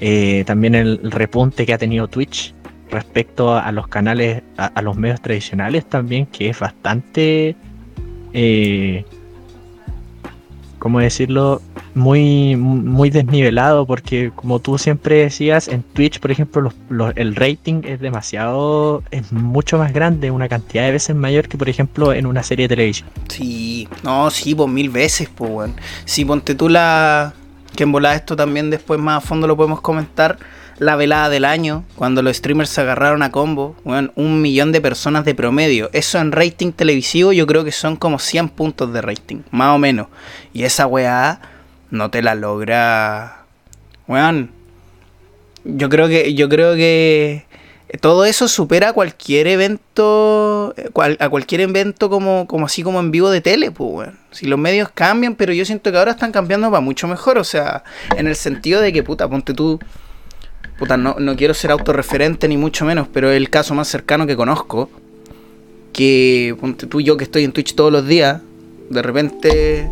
eh, 0.00 0.44
también 0.46 0.74
el, 0.74 1.10
repunte 1.10 1.66
que 1.66 1.74
ha 1.74 1.78
tenido 1.78 2.08
Twitch 2.08 2.54
respecto 2.90 3.54
a, 3.54 3.70
los 3.72 3.88
canales, 3.88 4.42
a, 4.56 4.66
a 4.66 4.82
los 4.82 4.96
medios 4.96 5.20
tradicionales 5.20 5.86
también, 5.86 6.26
que 6.26 6.48
es 6.48 6.58
bastante, 6.58 7.54
eh, 8.32 9.04
¿cómo 10.78 11.00
decirlo? 11.00 11.60
Muy, 11.94 12.56
muy 12.56 13.10
desnivelado, 13.10 13.86
porque 13.86 14.30
como 14.34 14.58
tú 14.60 14.78
siempre 14.78 15.16
decías, 15.16 15.68
en 15.68 15.82
Twitch, 15.82 16.20
por 16.20 16.30
ejemplo, 16.30 16.62
los- 16.62 16.74
los- 16.88 17.12
el 17.16 17.34
rating 17.34 17.82
es 17.84 18.00
demasiado, 18.00 19.02
es 19.10 19.32
mucho 19.32 19.78
más 19.78 19.92
grande, 19.92 20.30
una 20.30 20.48
cantidad 20.48 20.84
de 20.84 20.92
veces 20.92 21.16
mayor 21.16 21.48
que, 21.48 21.58
por 21.58 21.68
ejemplo, 21.68 22.12
en 22.12 22.26
una 22.26 22.42
serie 22.42 22.64
de 22.68 22.74
televisión. 22.76 23.08
Sí, 23.28 23.88
no, 24.02 24.30
sí, 24.30 24.54
pues 24.54 24.68
mil 24.68 24.90
veces, 24.90 25.28
pues, 25.34 25.50
weón. 25.50 25.74
Si 26.04 26.24
ponte 26.24 26.54
tú 26.54 26.68
la. 26.68 27.34
Que 27.76 27.84
en 27.84 27.92
volada 27.92 28.16
esto 28.16 28.34
también 28.34 28.70
después 28.70 28.98
más 28.98 29.22
a 29.22 29.26
fondo 29.26 29.46
lo 29.46 29.56
podemos 29.56 29.80
comentar. 29.80 30.38
La 30.78 30.96
velada 30.96 31.28
del 31.28 31.44
año, 31.44 31.84
cuando 31.96 32.22
los 32.22 32.36
streamers 32.36 32.70
se 32.70 32.80
agarraron 32.80 33.22
a 33.22 33.30
combo, 33.30 33.76
weón, 33.84 34.12
un 34.14 34.40
millón 34.40 34.72
de 34.72 34.80
personas 34.80 35.24
de 35.24 35.34
promedio. 35.34 35.90
Eso 35.92 36.18
en 36.18 36.32
rating 36.32 36.72
televisivo 36.72 37.32
yo 37.32 37.46
creo 37.46 37.64
que 37.64 37.72
son 37.72 37.96
como 37.96 38.18
100 38.18 38.48
puntos 38.50 38.92
de 38.92 39.02
rating, 39.02 39.42
más 39.50 39.74
o 39.74 39.78
menos. 39.78 40.06
Y 40.52 40.62
esa 40.64 40.86
weá 40.86 41.40
no 41.90 42.10
te 42.10 42.22
la 42.22 42.34
logra. 42.34 43.44
Weón. 44.06 44.50
Yo 45.64 45.88
creo 45.88 46.08
que. 46.08 46.34
Yo 46.34 46.48
creo 46.48 46.74
que. 46.74 47.46
Todo 48.00 48.26
eso 48.26 48.48
supera 48.48 48.92
cualquier 48.92 49.46
evento. 49.46 50.74
eh, 50.76 51.16
a 51.18 51.28
cualquier 51.30 51.62
evento 51.62 52.10
como, 52.10 52.46
como 52.46 52.66
así 52.66 52.82
como 52.82 53.00
en 53.00 53.10
vivo 53.10 53.30
de 53.30 53.40
tele, 53.40 53.70
pues. 53.70 54.10
Si 54.30 54.46
los 54.46 54.58
medios 54.58 54.90
cambian, 54.92 55.34
pero 55.34 55.52
yo 55.52 55.64
siento 55.64 55.90
que 55.90 55.98
ahora 55.98 56.12
están 56.12 56.32
cambiando 56.32 56.70
para 56.70 56.80
mucho 56.80 57.08
mejor. 57.08 57.38
O 57.38 57.44
sea, 57.44 57.84
en 58.16 58.26
el 58.26 58.36
sentido 58.36 58.80
de 58.80 58.92
que, 58.92 59.02
puta, 59.02 59.28
ponte 59.28 59.54
tú. 59.54 59.80
Puta, 60.78 60.96
no, 60.96 61.16
quiero 61.36 61.54
ser 61.54 61.72
autorreferente 61.72 62.46
ni 62.46 62.56
mucho 62.56 62.84
menos, 62.84 63.08
pero 63.12 63.30
es 63.30 63.36
el 63.36 63.50
caso 63.50 63.74
más 63.74 63.88
cercano 63.88 64.26
que 64.26 64.36
conozco. 64.36 64.88
Que, 65.92 66.56
ponte 66.60 66.86
tú, 66.86 67.00
yo 67.00 67.16
que 67.16 67.24
estoy 67.24 67.42
en 67.42 67.50
Twitch 67.50 67.74
todos 67.74 67.90
los 67.90 68.06
días, 68.06 68.40
de 68.88 69.02
repente, 69.02 69.90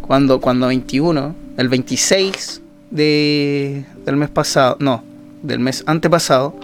cuando, 0.00 0.40
cuando 0.40 0.68
21, 0.68 1.34
el 1.56 1.68
26 1.68 2.62
de, 2.92 3.84
del 4.04 4.16
mes 4.16 4.30
pasado, 4.30 4.76
no, 4.78 5.02
del 5.42 5.58
mes 5.58 5.82
antepasado, 5.86 6.54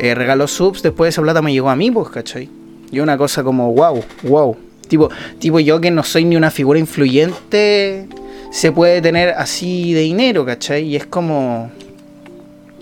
eh, 0.00 0.14
regaló 0.14 0.46
subs, 0.46 0.82
después 0.82 1.14
esa 1.14 1.22
plata 1.22 1.40
me 1.40 1.52
llegó 1.52 1.70
a 1.70 1.76
mí, 1.76 1.90
pues, 1.90 2.10
¿cachai? 2.10 2.50
Y 2.90 3.00
una 3.00 3.16
cosa 3.16 3.42
como, 3.42 3.72
wow, 3.72 4.04
wow. 4.24 4.56
Tipo, 4.86 5.08
tipo 5.38 5.60
yo 5.60 5.80
que 5.80 5.90
no 5.90 6.02
soy 6.02 6.26
ni 6.26 6.36
una 6.36 6.50
figura 6.50 6.78
influyente, 6.78 8.06
se 8.50 8.70
puede 8.70 9.00
tener 9.00 9.30
así 9.30 9.94
de 9.94 10.00
dinero, 10.00 10.44
¿cachai? 10.44 10.84
Y 10.84 10.96
es 10.96 11.06
como... 11.06 11.70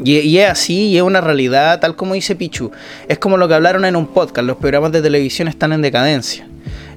Y, 0.03 0.19
y 0.19 0.39
es 0.39 0.51
así, 0.51 0.89
y 0.89 0.97
es 0.97 1.03
una 1.03 1.21
realidad, 1.21 1.81
tal 1.81 1.97
como 1.97 2.15
dice 2.15 2.37
Pichu. 2.37 2.71
Es 3.09 3.19
como 3.19 3.37
lo 3.37 3.49
que 3.49 3.55
hablaron 3.55 3.85
en 3.85 3.97
un 3.97 4.07
podcast, 4.07 4.47
los 4.47 4.57
programas 4.57 4.93
de 4.93 5.01
televisión 5.03 5.49
están 5.49 5.73
en 5.73 5.83
decadencia. 5.83 6.47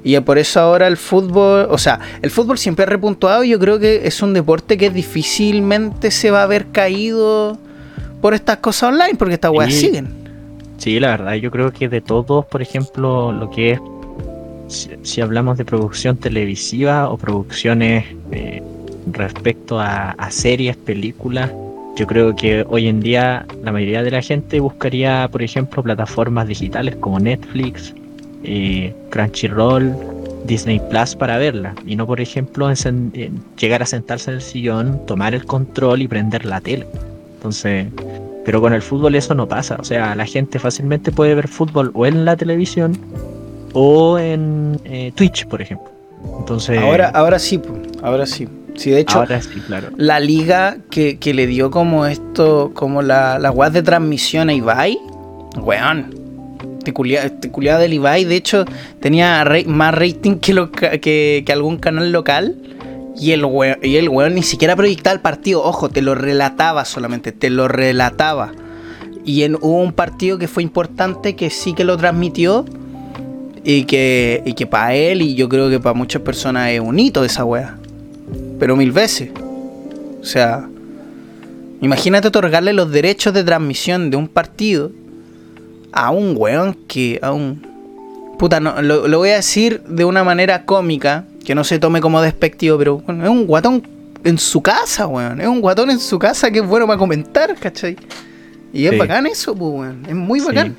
Y 0.03 0.18
por 0.22 0.38
eso 0.38 0.60
ahora 0.62 0.88
el 0.88 0.96
fútbol, 0.98 1.68
o 1.70 1.77
sea, 1.77 2.00
el 2.22 2.32
fútbol 2.32 2.58
siempre 2.58 2.84
ha 2.84 2.86
repuntuado 2.88 3.44
y 3.44 3.50
yo 3.50 3.60
creo 3.60 3.79
que 3.79 4.08
es 4.08 4.22
un 4.22 4.34
deporte 4.34 4.77
que 4.77 4.89
difícilmente 4.89 6.10
se 6.12 6.32
va 6.32 6.44
a 6.44 6.48
ver 6.48 6.68
caído 6.72 7.58
por 8.22 8.34
estas 8.34 8.58
cosas 8.58 8.94
online, 8.94 9.15
porque 9.18 9.34
estas 9.36 9.51
weas 9.51 9.74
Sí. 9.74 9.79
siguen. 9.88 10.08
Sí, 10.77 11.00
la 11.00 11.10
verdad, 11.10 11.34
yo 11.34 11.51
creo 11.51 11.72
que 11.74 11.89
de 11.89 12.00
todos, 12.00 12.46
por 12.46 12.62
ejemplo, 12.62 13.34
lo 13.34 13.50
que 13.50 13.72
es, 13.72 13.79
si, 14.68 14.89
si 15.03 15.20
hablamos 15.22 15.58
de 15.58 15.65
producción 15.65 16.15
televisiva 16.15 17.10
o 17.10 17.18
producciones 17.18 18.06
eh, 18.32 18.63
respecto 19.12 19.79
a, 19.79 20.12
a 20.12 20.32
series, 20.32 20.77
películas, 20.77 21.51
yo 21.96 22.08
creo 22.08 22.36
que 22.36 22.65
hoy 22.69 22.88
en 22.88 23.01
día 23.01 23.46
la 23.63 23.72
mayoría 23.72 24.03
de 24.03 24.12
la 24.12 24.22
gente 24.22 24.60
buscaría, 24.60 25.27
por 25.31 25.41
ejemplo, 25.41 25.84
plataformas 25.84 26.48
digitales 26.48 26.96
como 26.96 27.19
Netflix, 27.19 27.93
eh, 28.43 28.93
Crunchyroll, 29.10 29.93
Disney 30.46 30.81
Plus 30.89 31.15
para 31.15 31.38
verla, 31.38 31.75
y 31.86 31.96
no, 31.96 32.08
por 32.08 32.22
ejemplo, 32.22 32.72
eh, 32.72 33.31
llegar 33.60 33.81
a 33.81 33.86
sentarse 33.86 34.31
en 34.31 34.38
el 34.38 34.41
sillón, 34.41 35.05
tomar 35.05 35.34
el 35.34 35.46
control 35.46 36.01
y 36.01 36.08
prender 36.08 36.46
la 36.46 36.62
tele. 36.62 36.88
Entonces, 37.36 37.88
pero 38.46 38.62
con 38.62 38.74
el 38.74 38.81
fútbol 38.81 39.15
eso 39.15 39.36
no 39.36 39.48
pasa. 39.48 39.77
O 39.79 39.84
sea, 39.84 40.15
la 40.15 40.25
gente 40.25 40.60
fácilmente 40.60 41.12
puede 41.12 41.36
ver 41.36 41.48
fútbol 41.48 41.91
o 41.93 42.05
en 42.05 42.25
la 42.25 42.36
televisión 42.36 42.98
o 43.74 44.17
en 44.17 44.79
eh, 44.86 45.12
Twitch, 45.15 45.46
por 45.46 45.62
ejemplo. 45.62 45.89
Entonces, 46.39 46.79
Ahora, 46.79 47.10
ahora 47.10 47.39
sí, 47.39 47.62
ahora 48.01 48.25
sí. 48.25 48.48
Sí, 48.79 48.91
de 48.91 49.01
hecho, 49.01 49.19
ahora 49.19 49.41
sí, 49.41 49.50
claro. 49.67 49.89
la 49.98 50.19
liga 50.21 50.77
que, 50.89 51.17
que 51.19 51.33
le 51.33 51.48
dio 51.48 51.69
como 51.69 52.05
esto, 52.05 52.71
como 52.74 53.01
la, 53.01 53.38
la 53.39 53.51
web 53.51 53.71
de 53.74 53.83
transmisión 53.83 54.50
a 54.50 54.53
Ibai, 54.53 54.98
weón. 55.57 56.15
Este 56.77 56.93
culia- 56.93 57.24
este 57.25 57.51
culiado 57.51 57.81
del 57.81 57.91
Ibai, 57.93 58.24
de 58.24 58.36
hecho, 58.38 58.63
tenía 59.01 59.45
más 59.67 59.93
rating 59.93 60.38
que, 60.38 60.53
lo, 60.53 60.71
ca- 60.71 60.98
que, 61.00 61.43
que 61.45 61.51
algún 61.51 61.77
canal 61.77 62.12
local. 62.12 62.55
Y 63.19 63.31
el, 63.33 63.43
weón, 63.43 63.79
y 63.83 63.98
el 63.98 64.07
weón 64.07 64.33
ni 64.36 64.43
siquiera 64.43 64.77
proyectaba 64.77 65.13
el 65.13 65.19
partido, 65.19 65.62
ojo, 65.62 65.89
te 65.89 66.01
lo 66.01 66.15
relataba 66.15 66.86
solamente, 66.86 67.33
te 67.33 67.50
lo 67.50 67.67
relataba. 67.67 68.53
Y 69.25 69.43
en, 69.43 69.55
hubo 69.55 69.81
un 69.83 69.91
partido 69.91 70.38
que 70.38 70.48
fue 70.48 70.63
importante 70.63 71.36
que 71.36 71.50
sí 71.50 71.74
que 71.74 71.83
lo 71.83 71.98
transmitió. 71.98 72.63
Y 73.65 73.83
que, 73.83 74.41
y 74.45 74.53
que 74.53 74.65
para 74.65 74.93
él, 74.95 75.21
y 75.21 75.36
yo 75.36 75.50
creo 75.50 75.69
que 75.69 75.81
para 75.81 75.93
muchas 75.93 76.21
personas 76.21 76.69
es 76.71 76.79
un 76.79 76.98
hito 76.98 77.25
esa 77.25 77.43
wea. 77.43 77.75
Pero 78.59 78.75
mil 78.75 78.91
veces. 78.91 79.29
O 80.21 80.25
sea, 80.25 80.67
imagínate 81.81 82.27
otorgarle 82.27 82.73
los 82.73 82.91
derechos 82.91 83.33
de 83.33 83.43
transmisión 83.43 84.09
de 84.11 84.17
un 84.17 84.27
partido 84.27 84.91
a 85.91 86.11
un 86.11 86.35
weón 86.37 86.73
que. 86.87 87.19
a 87.21 87.31
un. 87.31 87.67
Puta, 88.37 88.59
no, 88.59 88.81
lo, 88.81 89.07
lo 89.07 89.17
voy 89.17 89.29
a 89.29 89.35
decir 89.35 89.81
de 89.83 90.05
una 90.05 90.23
manera 90.23 90.65
cómica, 90.65 91.25
que 91.43 91.55
no 91.55 91.63
se 91.63 91.79
tome 91.79 91.99
como 91.99 92.21
despectivo, 92.21 92.77
pero 92.77 92.97
bueno, 92.99 93.23
es 93.23 93.29
un 93.29 93.45
guatón 93.45 93.85
en 94.23 94.37
su 94.37 94.61
casa, 94.61 95.07
weón. 95.07 95.41
Es 95.41 95.47
un 95.47 95.61
guatón 95.61 95.89
en 95.89 95.99
su 95.99 96.19
casa 96.19 96.51
que 96.51 96.59
es 96.59 96.67
bueno 96.67 96.85
para 96.87 96.97
comentar, 96.99 97.55
¿cachai? 97.57 97.97
Y 98.71 98.85
es 98.85 98.91
Sí. 98.91 98.97
bacán 98.97 99.25
eso, 99.25 99.55
pues, 99.55 99.71
weón. 99.73 100.05
Es 100.07 100.15
muy 100.15 100.39
bacán. 100.41 100.75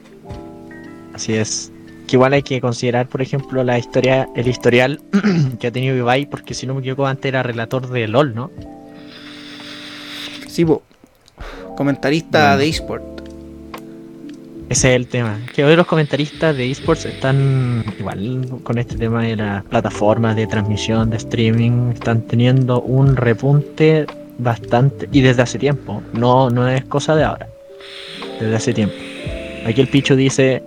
Así 1.13 1.35
es. 1.35 1.70
Que 2.11 2.17
igual 2.17 2.33
hay 2.33 2.43
que 2.43 2.61
considerar, 2.61 3.07
por 3.07 3.23
ejemplo, 3.23 3.63
la 3.63 3.79
historia, 3.79 4.29
el 4.35 4.49
historial 4.49 5.01
que 5.61 5.69
ha 5.69 5.71
tenido 5.71 5.95
Ibai, 5.95 6.27
porque 6.27 6.55
si 6.55 6.67
no 6.67 6.75
me 6.75 6.81
equivoco, 6.81 7.07
antes 7.07 7.27
era 7.27 7.45
relator 7.45 7.89
de 7.89 8.09
LOL, 8.09 8.35
¿no? 8.35 8.51
Sí, 10.49 10.65
po. 10.65 10.83
Comentarista 11.77 12.57
de 12.57 12.69
eSport. 12.69 13.05
Ese 14.69 14.91
es 14.91 14.97
el 14.97 15.07
tema. 15.07 15.39
Que 15.55 15.65
hoy 15.65 15.77
los 15.77 15.87
comentaristas 15.87 16.57
de 16.57 16.69
esports 16.69 17.07
están 17.07 17.85
igual 17.97 18.61
con 18.65 18.79
este 18.79 18.97
tema 18.97 19.23
de 19.23 19.37
las 19.37 19.65
plataformas 19.65 20.35
de 20.35 20.49
transmisión, 20.49 21.11
de 21.11 21.17
streaming, 21.17 21.93
están 21.93 22.23
teniendo 22.23 22.81
un 22.81 23.15
repunte 23.15 24.07
bastante 24.39 25.09
y 25.13 25.21
desde 25.21 25.43
hace 25.43 25.61
tiempo. 25.61 26.03
No, 26.13 26.51
no 26.51 26.67
es 26.69 26.85
cosa 26.87 27.15
de 27.15 27.23
ahora. 27.23 27.49
Desde 28.41 28.57
hace 28.57 28.75
tiempo. 28.75 28.97
Aquí 29.65 29.81
el 29.81 29.89
Picho 29.89 30.17
dice, 30.17 30.63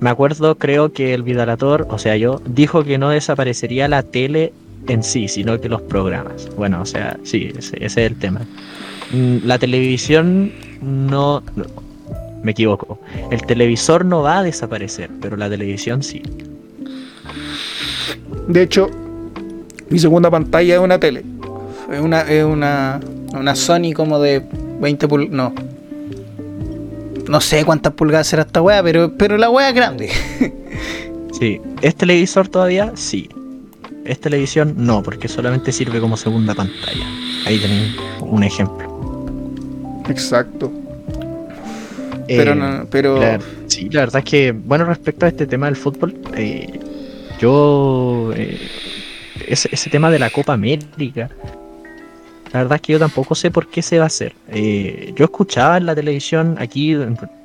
me 0.00 0.10
acuerdo, 0.10 0.56
creo 0.56 0.92
que 0.92 1.14
el 1.14 1.22
Vidalator, 1.22 1.86
o 1.90 1.98
sea 1.98 2.16
yo, 2.16 2.40
dijo 2.46 2.84
que 2.84 2.98
no 2.98 3.10
desaparecería 3.10 3.88
la 3.88 4.02
tele 4.02 4.52
en 4.86 5.02
sí, 5.02 5.28
sino 5.28 5.60
que 5.60 5.68
los 5.68 5.82
programas. 5.82 6.48
Bueno, 6.56 6.80
o 6.80 6.86
sea, 6.86 7.18
sí, 7.24 7.52
ese, 7.56 7.84
ese 7.84 8.04
es 8.04 8.10
el 8.10 8.16
tema. 8.16 8.40
Mm, 9.12 9.38
La 9.44 9.58
televisión 9.58 10.52
no, 10.80 11.42
me 12.42 12.52
equivoco. 12.52 13.00
El 13.30 13.42
televisor 13.42 14.04
no 14.04 14.22
va 14.22 14.38
a 14.38 14.42
desaparecer, 14.42 15.10
pero 15.20 15.36
la 15.36 15.48
televisión 15.48 16.02
sí. 16.02 16.22
De 18.46 18.62
hecho, 18.62 18.88
mi 19.90 19.98
segunda 19.98 20.30
pantalla 20.30 20.74
es 20.74 20.80
una 20.80 20.98
tele. 20.98 21.24
Es 21.92 22.00
una, 22.00 22.20
es 22.22 22.44
una, 22.44 23.00
una 23.34 23.54
Sony 23.54 23.92
como 23.94 24.20
de 24.20 24.42
20 24.80 25.08
pulgadas. 25.08 25.34
No. 25.34 25.67
No 27.28 27.40
sé 27.40 27.64
cuántas 27.64 27.92
pulgadas 27.92 28.26
será 28.26 28.42
esta 28.42 28.62
wea, 28.62 28.82
pero, 28.82 29.12
pero 29.16 29.36
la 29.36 29.50
wea 29.50 29.68
es 29.68 29.74
grande. 29.74 30.10
Sí. 31.38 31.60
¿Es 31.82 31.94
televisor 31.94 32.48
todavía? 32.48 32.92
Sí. 32.96 33.28
¿Es 34.04 34.18
televisión? 34.20 34.74
No, 34.76 35.04
porque 35.04 35.28
solamente 35.28 35.70
sirve 35.70 36.00
como 36.00 36.16
segunda 36.16 36.52
pantalla. 36.52 37.06
Ahí 37.46 37.58
tenéis 37.60 37.94
un 38.20 38.42
ejemplo. 38.42 39.26
Exacto. 40.08 40.72
Pero 42.26 42.52
Eh, 42.52 42.56
no, 42.56 42.86
pero. 42.90 43.20
la- 43.20 43.38
sí, 43.68 43.88
la 43.90 44.00
verdad 44.00 44.18
es 44.24 44.24
que, 44.24 44.50
bueno, 44.52 44.84
respecto 44.84 45.26
a 45.26 45.28
este 45.28 45.46
tema 45.46 45.66
del 45.66 45.76
fútbol, 45.76 46.14
eh, 46.34 46.80
yo. 47.38 48.32
eh, 48.34 48.58
ese, 49.46 49.68
ese 49.70 49.90
tema 49.90 50.10
de 50.10 50.18
la 50.18 50.30
Copa 50.30 50.54
América, 50.54 51.30
la 52.52 52.60
verdad 52.60 52.76
es 52.76 52.82
que 52.82 52.92
yo 52.94 52.98
tampoco 52.98 53.34
sé 53.34 53.50
por 53.50 53.68
qué 53.68 53.82
se 53.82 53.98
va 53.98 54.04
a 54.04 54.06
hacer. 54.08 54.34
Eh, 54.48 55.12
yo 55.16 55.24
escuchaba 55.24 55.76
en 55.76 55.86
la 55.86 55.94
televisión 55.94 56.56
aquí, 56.58 56.96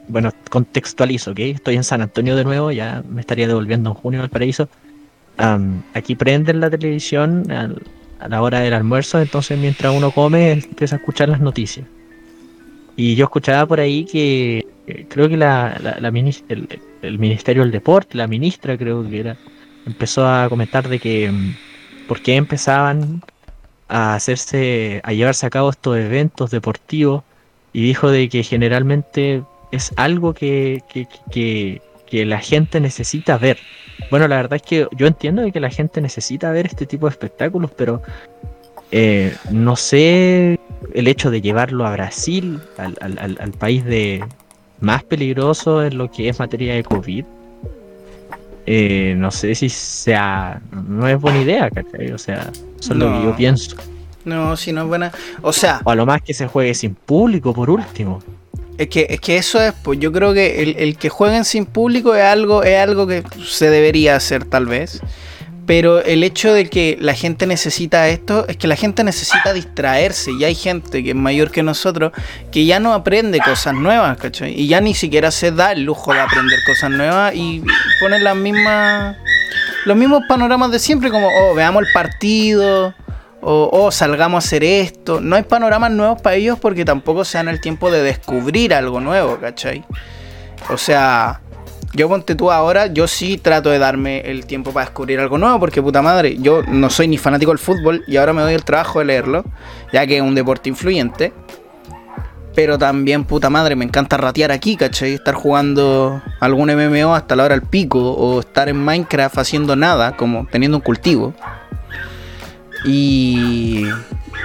bueno, 0.08 0.30
contextualizo, 0.50 1.32
¿ok? 1.32 1.40
Estoy 1.40 1.76
en 1.76 1.84
San 1.84 2.02
Antonio 2.02 2.36
de 2.36 2.44
nuevo, 2.44 2.72
ya 2.72 3.04
me 3.08 3.22
estaría 3.22 3.48
devolviendo 3.48 3.90
en 3.90 3.96
junio 3.96 4.22
al 4.22 4.30
paraíso. 4.30 4.70
Am, 5.38 5.84
aquí 5.94 6.16
prenden 6.16 6.60
la 6.60 6.70
televisión 6.70 7.50
al- 7.52 7.82
a 8.20 8.30
la 8.30 8.42
hora 8.42 8.60
del 8.62 8.74
almuerzo, 8.74 9.20
entonces 9.20 9.58
mientras 9.58 9.94
uno 9.94 10.12
come 10.12 10.52
empieza 10.52 10.96
a 10.96 11.00
escuchar 11.00 11.30
las 11.30 11.42
noticias. 11.42 11.88
Y 12.96 13.16
yo 13.16 13.26
escuchaba 13.26 13.66
por 13.68 13.80
ahí 13.80 14.06
que 14.06 14.60
eh, 14.88 15.06
creo 15.10 15.28
que 15.28 15.38
la, 15.38 15.78
la- 15.82 16.00
la 16.00 16.10
el, 16.10 16.68
el 17.02 17.20
Ministerio 17.20 17.64
del 17.64 17.72
Deporte, 17.72 18.18
la 18.18 18.28
ministra 18.28 18.78
creo 18.78 19.08
que 19.10 19.20
era, 19.20 19.38
empezó 19.86 20.26
a 20.28 20.48
comentar 20.50 20.88
de 20.88 21.00
que 21.00 21.32
mm, 21.32 21.54
por 22.08 22.22
qué 22.22 22.36
empezaban 22.36 23.22
a 23.94 24.16
hacerse, 24.16 25.02
a 25.04 25.14
llevarse 25.14 25.46
a 25.46 25.52
cabo 25.52 25.70
estos 25.70 25.96
eventos 25.98 26.50
deportivos 26.50 27.24
y 27.74 27.84
dijo 27.84 28.10
de 28.10 28.28
que 28.28 28.42
generalmente 28.42 29.44
es 29.72 29.94
algo 29.98 30.34
que, 30.34 30.82
que, 30.92 31.08
que, 31.32 32.26
la 32.26 32.40
gente 32.40 32.80
necesita 32.80 33.38
ver. 33.38 33.58
Bueno, 34.10 34.28
la 34.28 34.38
verdad 34.38 34.56
es 34.56 34.62
que 34.64 34.88
yo 34.98 35.06
entiendo 35.08 35.44
de 35.44 35.52
que 35.52 35.60
la 35.60 35.70
gente 35.70 36.02
necesita 36.02 36.52
ver 36.52 36.66
este 36.66 36.86
tipo 36.88 37.06
de 37.08 37.12
espectáculos, 37.12 37.70
pero 37.76 38.02
eh, 38.92 39.36
no 39.52 39.76
sé 39.76 40.60
el 40.94 41.08
hecho 41.08 41.30
de 41.32 41.42
llevarlo 41.42 41.86
a 41.86 41.92
Brasil, 41.92 42.60
al, 42.78 42.96
al- 43.02 43.20
al- 43.20 43.38
al 43.40 43.52
país 43.52 43.84
de 43.86 44.24
más 44.80 45.04
peligroso 45.04 45.84
en 45.84 45.98
lo 45.98 46.10
que 46.12 46.30
es 46.30 46.40
materia 46.40 46.74
de 46.76 46.84
COVID, 46.84 47.26
eh, 48.66 49.16
no 49.18 49.32
sé 49.32 49.56
si 49.56 49.70
sea, 49.70 50.62
no 50.72 51.08
es 51.08 51.20
buena 51.20 51.42
idea, 51.42 51.70
¿cachai? 51.70 52.12
O 52.12 52.18
sea, 52.18 52.50
eso 52.80 52.94
es 52.94 52.98
lo 52.98 53.12
que 53.12 53.24
yo 53.24 53.36
pienso. 53.36 53.76
No, 54.26 54.56
si 54.56 54.72
no 54.72 54.82
es 54.82 54.88
buena. 54.88 55.12
O 55.42 55.52
sea, 55.52 55.82
O 55.84 55.90
a 55.90 55.96
lo 55.96 56.06
más 56.06 56.22
que 56.22 56.34
se 56.34 56.48
juegue 56.48 56.74
sin 56.74 56.96
público, 56.96 57.54
por 57.54 57.70
último. 57.70 58.24
es 58.78 58.88
que, 58.88 59.08
es 59.10 59.20
que 59.20 59.38
eso 59.38 59.62
es, 59.62 59.74
pues 59.84 60.00
yo 60.00 60.12
creo 60.12 60.34
que 60.34 60.64
el, 60.64 60.76
el 60.78 60.98
que 60.98 61.10
jueguen 61.10 61.44
sin 61.44 61.66
público 61.66 62.16
es 62.16 62.24
algo, 62.24 62.64
es 62.64 62.78
algo 62.80 63.06
que 63.06 63.24
se 63.46 63.70
debería 63.70 64.16
hacer 64.16 64.46
tal 64.46 64.66
vez. 64.66 65.02
Pero 65.66 66.04
el 66.04 66.24
hecho 66.24 66.54
de 66.54 66.70
que 66.70 66.98
la 67.00 67.14
gente 67.14 67.48
necesita 67.48 68.10
esto 68.10 68.46
es 68.50 68.58
que 68.58 68.68
la 68.68 68.76
gente 68.76 69.04
necesita 69.04 69.54
distraerse. 69.54 70.32
Y 70.38 70.44
hay 70.44 70.56
gente 70.56 71.04
que 71.04 71.12
es 71.12 71.16
mayor 71.16 71.52
que 71.52 71.64
nosotros 71.64 72.12
que 72.52 72.66
ya 72.66 72.80
no 72.80 72.94
aprende 72.94 73.40
cosas 73.40 73.74
nuevas, 73.74 74.18
¿cachai? 74.18 74.54
Y 74.60 74.68
ya 74.68 74.82
ni 74.82 74.94
siquiera 74.94 75.32
se 75.32 75.52
da 75.52 75.72
el 75.72 75.84
lujo 75.84 76.14
de 76.14 76.20
aprender 76.20 76.60
cosas 76.66 76.92
nuevas 76.92 77.34
y 77.34 77.64
ponen 78.02 78.24
las 78.24 78.36
mismas, 78.36 79.16
los 79.86 79.96
mismos 79.96 80.24
panoramas 80.28 80.72
de 80.72 80.80
siempre, 80.80 81.10
como, 81.10 81.28
oh, 81.28 81.56
veamos 81.56 81.84
el 81.84 81.94
partido, 81.94 82.94
o 83.42 83.70
oh, 83.72 83.92
salgamos 83.92 84.44
a 84.44 84.48
hacer 84.48 84.64
esto. 84.64 85.22
No 85.22 85.36
hay 85.36 85.44
panoramas 85.44 85.92
nuevos 85.92 86.22
para 86.22 86.36
ellos 86.36 86.60
porque 86.60 86.84
tampoco 86.84 87.24
se 87.24 87.38
dan 87.38 87.48
el 87.48 87.62
tiempo 87.62 87.90
de 87.90 88.04
descubrir 88.04 88.74
algo 88.74 89.00
nuevo, 89.00 89.38
¿cachai? 89.40 89.84
O 90.70 90.78
sea, 90.78 91.42
yo 91.94 92.10
ponte 92.10 92.36
tú 92.36 92.52
ahora, 92.52 92.88
yo 92.88 93.08
sí 93.08 93.38
trato 93.38 93.70
de 93.70 93.78
darme 93.78 94.22
el 94.22 94.46
tiempo 94.46 94.72
para 94.72 94.88
descubrir 94.88 95.20
algo 95.20 95.38
nuevo, 95.38 95.60
porque 95.60 95.82
puta 95.82 96.02
madre, 96.02 96.38
yo 96.40 96.64
no 96.64 96.90
soy 96.90 97.08
ni 97.08 97.18
fanático 97.18 97.52
del 97.52 97.60
fútbol 97.60 98.04
y 98.08 98.18
ahora 98.18 98.34
me 98.34 98.42
doy 98.42 98.56
el 98.56 98.64
trabajo 98.64 99.00
de 99.00 99.06
leerlo, 99.06 99.46
ya 99.92 100.06
que 100.08 100.18
es 100.18 100.22
un 100.22 100.34
deporte 100.36 100.70
influyente. 100.70 101.34
Pero 102.56 102.78
también, 102.78 103.24
puta 103.24 103.50
madre, 103.50 103.76
me 103.76 103.86
encanta 103.86 104.16
ratear 104.18 104.52
aquí, 104.52 104.76
¿cachai? 104.76 105.14
Estar 105.14 105.34
jugando 105.34 106.22
algún 106.40 106.70
MMO 106.70 107.16
hasta 107.16 107.36
la 107.36 107.46
hora 107.46 107.56
del 107.56 107.68
pico, 107.68 108.12
o 108.12 108.42
estar 108.42 108.70
en 108.70 108.78
Minecraft 108.78 109.40
haciendo 109.40 109.76
nada, 109.76 110.16
como 110.16 110.46
teniendo 110.52 110.78
un 110.78 110.84
cultivo. 110.84 111.34
Y, 112.86 113.86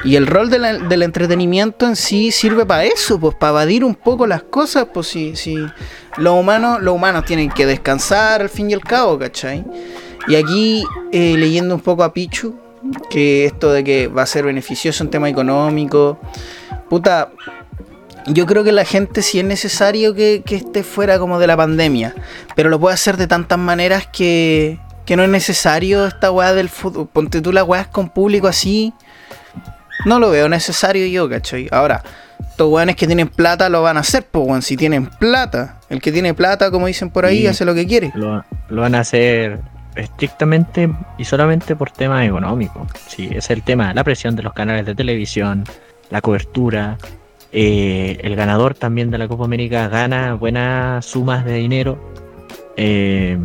y 0.04 0.16
el 0.16 0.26
rol 0.26 0.50
del 0.50 1.02
entretenimiento 1.02 1.86
en 1.86 1.96
sí 1.96 2.30
sirve 2.30 2.64
para 2.64 2.84
eso, 2.84 3.18
pues 3.18 3.34
para 3.34 3.50
evadir 3.50 3.84
un 3.84 3.94
poco 3.94 4.26
las 4.26 4.42
cosas, 4.42 4.88
pues 4.92 5.08
si, 5.08 5.34
si 5.36 5.56
los 6.16 6.34
humanos, 6.34 6.80
los 6.80 6.94
humanos 6.94 7.24
tienen 7.24 7.50
que 7.50 7.66
descansar 7.66 8.40
al 8.42 8.48
fin 8.48 8.70
y 8.70 8.74
al 8.74 8.80
cabo, 8.80 9.18
¿cachai? 9.18 9.64
Y 10.28 10.36
aquí 10.36 10.84
eh, 11.12 11.36
leyendo 11.36 11.74
un 11.74 11.80
poco 11.80 12.04
a 12.04 12.12
Pichu, 12.12 12.54
que 13.10 13.44
esto 13.44 13.72
de 13.72 13.82
que 13.82 14.08
va 14.08 14.22
a 14.22 14.26
ser 14.26 14.44
beneficioso 14.44 15.02
en 15.02 15.10
tema 15.10 15.28
económico, 15.28 16.18
puta, 16.88 17.32
yo 18.26 18.46
creo 18.46 18.62
que 18.62 18.72
la 18.72 18.84
gente 18.84 19.22
sí 19.22 19.38
es 19.38 19.44
necesario 19.44 20.14
que, 20.14 20.42
que 20.44 20.56
esté 20.56 20.82
fuera 20.82 21.18
como 21.18 21.38
de 21.38 21.46
la 21.46 21.56
pandemia, 21.56 22.14
pero 22.54 22.68
lo 22.68 22.78
puede 22.78 22.94
hacer 22.94 23.16
de 23.16 23.26
tantas 23.26 23.58
maneras 23.58 24.06
que, 24.06 24.78
que 25.08 25.16
no 25.16 25.22
es 25.22 25.30
necesario 25.30 26.06
esta 26.06 26.30
weá 26.30 26.52
del 26.52 26.68
fútbol. 26.68 27.08
Ponte 27.10 27.40
tú 27.40 27.50
las 27.50 27.64
weas 27.66 27.88
con 27.88 28.10
público 28.10 28.46
así. 28.46 28.92
No 30.06 30.18
lo 30.18 30.30
veo 30.30 30.48
necesario 30.48 31.06
yo, 31.06 31.28
¿cachai? 31.28 31.68
Ahora, 31.70 32.02
estos 32.50 32.68
weones 32.70 32.96
que 32.96 33.06
tienen 33.06 33.28
plata 33.28 33.68
lo 33.68 33.82
van 33.82 33.96
a 33.96 34.00
hacer, 34.00 34.26
pues 34.30 34.46
weón, 34.46 34.62
si 34.62 34.76
tienen 34.76 35.06
plata. 35.06 35.80
El 35.88 36.00
que 36.00 36.12
tiene 36.12 36.34
plata, 36.34 36.70
como 36.70 36.86
dicen 36.86 37.10
por 37.10 37.24
ahí, 37.24 37.40
Sí. 37.40 37.46
hace 37.48 37.64
lo 37.64 37.74
que 37.74 37.86
quiere. 37.86 38.12
Lo, 38.14 38.44
lo 38.68 38.82
van 38.82 38.94
a 38.94 39.00
hacer 39.00 39.58
estrictamente 39.96 40.88
y 41.18 41.24
solamente 41.24 41.74
por 41.74 41.90
temas 41.90 42.24
económicos. 42.26 42.86
Sí, 43.08 43.28
es 43.32 43.50
el 43.50 43.62
tema, 43.62 43.92
la 43.94 44.04
presión 44.04 44.36
de 44.36 44.42
los 44.42 44.52
canales 44.52 44.86
de 44.86 44.94
televisión, 44.94 45.64
la 46.10 46.20
cobertura. 46.20 46.96
eh, 47.50 48.18
el 48.22 48.36
ganador 48.36 48.74
también 48.74 49.10
de 49.10 49.16
la 49.16 49.26
Copa 49.26 49.46
América 49.46 49.88
gana 49.88 50.34
buenas 50.34 51.06
sumas 51.06 51.44
de 51.46 51.54
dinero. 51.54 51.98
eh, 52.76 53.38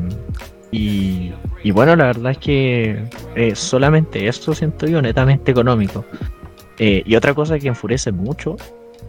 y, 0.71 1.31
y 1.63 1.71
bueno, 1.71 1.95
la 1.95 2.05
verdad 2.05 2.31
es 2.33 2.37
que 2.39 3.03
eh, 3.35 3.55
solamente 3.55 4.27
esto 4.27 4.53
siento 4.55 4.87
yo, 4.87 5.01
netamente 5.01 5.51
económico. 5.51 6.03
Eh, 6.79 7.03
y 7.05 7.15
otra 7.15 7.33
cosa 7.33 7.59
que 7.59 7.67
enfurece 7.67 8.11
mucho 8.11 8.57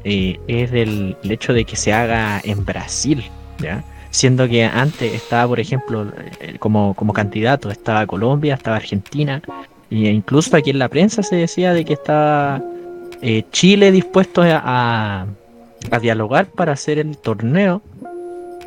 eh, 0.04 0.38
es 0.49 0.73
el, 0.73 1.16
hecho 1.25 1.52
de 1.52 1.64
que 1.64 1.76
se 1.76 1.92
haga 1.92 2.40
en 2.44 2.64
Brasil, 2.64 3.24
¿ya? 3.59 3.83
Siendo 4.11 4.46
que 4.48 4.64
antes 4.64 5.12
estaba, 5.12 5.48
por 5.48 5.61
ejemplo, 5.61 6.07
eh, 6.40 6.57
como, 6.59 6.94
como 6.94 7.12
candidato, 7.12 7.70
estaba 7.70 8.07
Colombia, 8.07 8.55
estaba 8.55 8.77
Argentina, 8.77 9.42
e 9.90 9.96
incluso 9.96 10.57
aquí 10.57 10.70
en 10.70 10.79
la 10.79 10.88
prensa 10.88 11.22
se 11.22 11.37
decía 11.37 11.72
de 11.72 11.85
que 11.85 11.94
estaba 11.94 12.62
Chile 13.53 13.90
dispuesto 13.90 14.42
a, 14.42 15.27
a- 15.90 15.98
dialogar 16.00 16.46
para 16.46 16.72
hacer 16.72 16.98
el 16.98 17.16
torneo, 17.16 17.81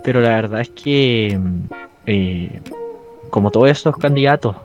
pero 0.03 0.19
la 0.21 0.29
verdad 0.29 0.61
es 0.61 0.69
que 0.69 1.37
mm, 1.39 3.29
como 3.29 3.51
todos 3.51 3.69
estos 3.69 3.97
candidatos 3.97 4.55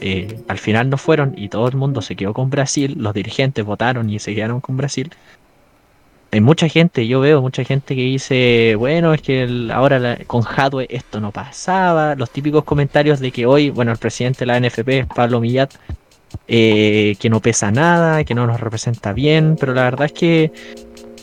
eh, 0.00 0.38
al 0.48 0.58
final 0.58 0.90
no 0.90 0.96
fueron 0.96 1.34
y 1.36 1.48
todo 1.48 1.68
el 1.68 1.76
mundo 1.76 2.02
se 2.02 2.16
quedó 2.16 2.32
con 2.34 2.50
Brasil, 2.50 2.96
los 2.98 3.14
dirigentes 3.14 3.64
votaron 3.64 4.10
y 4.10 4.18
se 4.18 4.34
quedaron 4.34 4.60
con 4.60 4.76
Brasil. 4.76 5.10
Hay 6.32 6.40
mucha 6.40 6.68
gente, 6.68 7.08
yo 7.08 7.18
veo 7.20 7.42
mucha 7.42 7.64
gente 7.64 7.96
que 7.96 8.02
dice, 8.02 8.76
bueno, 8.78 9.12
es 9.12 9.20
que 9.20 9.68
ahora 9.72 10.18
con 10.28 10.44
Hadwe 10.44 10.86
esto 10.88 11.20
no 11.20 11.32
pasaba, 11.32 12.14
los 12.14 12.30
típicos 12.30 12.62
comentarios 12.62 13.18
de 13.18 13.32
que 13.32 13.46
hoy, 13.46 13.70
bueno, 13.70 13.90
el 13.90 13.98
presidente 13.98 14.40
de 14.40 14.46
la 14.46 14.60
NFP, 14.60 15.12
Pablo 15.12 15.40
Millat, 15.40 15.74
eh, 16.46 17.16
que 17.18 17.28
no 17.30 17.40
pesa 17.40 17.72
nada, 17.72 18.22
que 18.22 18.34
no 18.34 18.46
nos 18.46 18.60
representa 18.60 19.12
bien, 19.12 19.56
pero 19.58 19.74
la 19.74 19.82
verdad 19.82 20.06
es 20.06 20.12
que, 20.12 20.52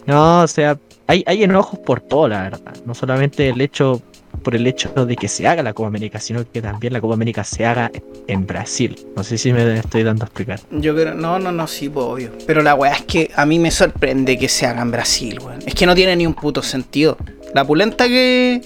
no, 0.06 0.42
o 0.42 0.48
sea, 0.48 0.78
hay, 1.08 1.24
hay 1.26 1.44
enojos 1.44 1.80
por 1.80 2.02
todo, 2.02 2.28
la 2.28 2.44
verdad, 2.44 2.76
no 2.86 2.94
solamente 2.94 3.48
el 3.48 3.62
hecho 3.62 4.02
por 4.44 4.56
el 4.56 4.66
hecho 4.68 4.90
de 5.06 5.16
que 5.16 5.28
se 5.28 5.48
haga 5.48 5.64
la 5.64 5.74
Copa 5.74 5.88
América, 5.88 6.20
sino 6.20 6.50
que 6.50 6.62
también 6.62 6.94
la 6.94 7.02
Copa 7.02 7.14
América 7.16 7.44
se 7.44 7.66
haga 7.66 7.92
en 8.28 8.46
Brasil. 8.48 8.98
No 9.16 9.24
sé 9.24 9.38
si 9.38 9.52
me 9.54 9.78
estoy 9.80 10.04
dando 10.04 10.24
a 10.24 10.28
explicar. 10.28 10.60
Yo 10.72 10.96
creo, 10.96 11.14
no, 11.14 11.40
no, 11.40 11.52
no, 11.52 11.68
sí, 11.68 11.90
pues, 11.90 12.06
obvio. 12.06 12.32
Pero 12.46 12.62
la 12.62 12.76
weá 12.76 12.94
es 12.94 13.02
que 13.04 13.32
a 13.36 13.46
mí 13.46 13.60
me 13.60 13.72
sorprende 13.72 14.38
que 14.38 14.48
se 14.50 14.66
haga 14.66 14.82
en 14.82 14.92
Brasil, 14.92 15.40
weón. 15.44 15.60
Es 15.66 15.74
que 15.76 15.86
no 15.86 15.94
tiene 15.96 16.16
ni 16.16 16.26
un 16.26 16.34
puto 16.34 16.62
sentido. 16.62 17.18
La 17.54 17.64
pulenta 17.66 18.08
que 18.08 18.62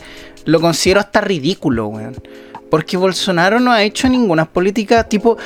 lo 0.45 0.59
considero 0.59 0.99
hasta 0.99 1.21
ridículo, 1.21 1.87
weón. 1.87 2.15
Porque 2.69 2.95
Bolsonaro 2.97 3.59
no 3.59 3.71
ha 3.71 3.83
hecho 3.83 4.07
ninguna 4.07 4.45
política 4.45 5.03
tipo. 5.03 5.37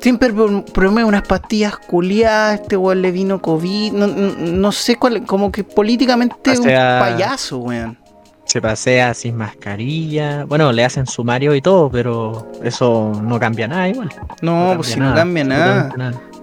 Siempre 0.00 0.32
prom- 0.32 0.64
promueve 0.64 1.08
unas 1.08 1.22
pastillas 1.22 1.76
culiadas, 1.76 2.60
este 2.60 2.76
weón 2.76 3.02
le 3.02 3.10
vino 3.10 3.42
COVID, 3.42 3.92
no, 3.94 4.06
no, 4.06 4.30
no 4.36 4.70
sé 4.70 4.94
cuál, 4.94 5.26
como 5.26 5.50
que 5.50 5.64
políticamente 5.64 6.52
O 6.52 6.62
sea- 6.62 7.00
un 7.02 7.10
payaso, 7.12 7.58
weón. 7.58 7.98
Se 8.48 8.62
pasea 8.62 9.12
sin 9.12 9.36
mascarilla. 9.36 10.44
Bueno, 10.46 10.72
le 10.72 10.82
hacen 10.84 11.06
sumario 11.06 11.54
y 11.54 11.60
todo, 11.60 11.90
pero 11.90 12.50
eso 12.64 13.12
no 13.22 13.38
cambia 13.38 13.68
nada 13.68 13.88
igual. 13.90 14.08
No, 14.40 14.72
pues 14.76 14.88
si 14.88 14.98
no 15.00 15.14
cambia 15.14 15.44
nada. 15.44 15.90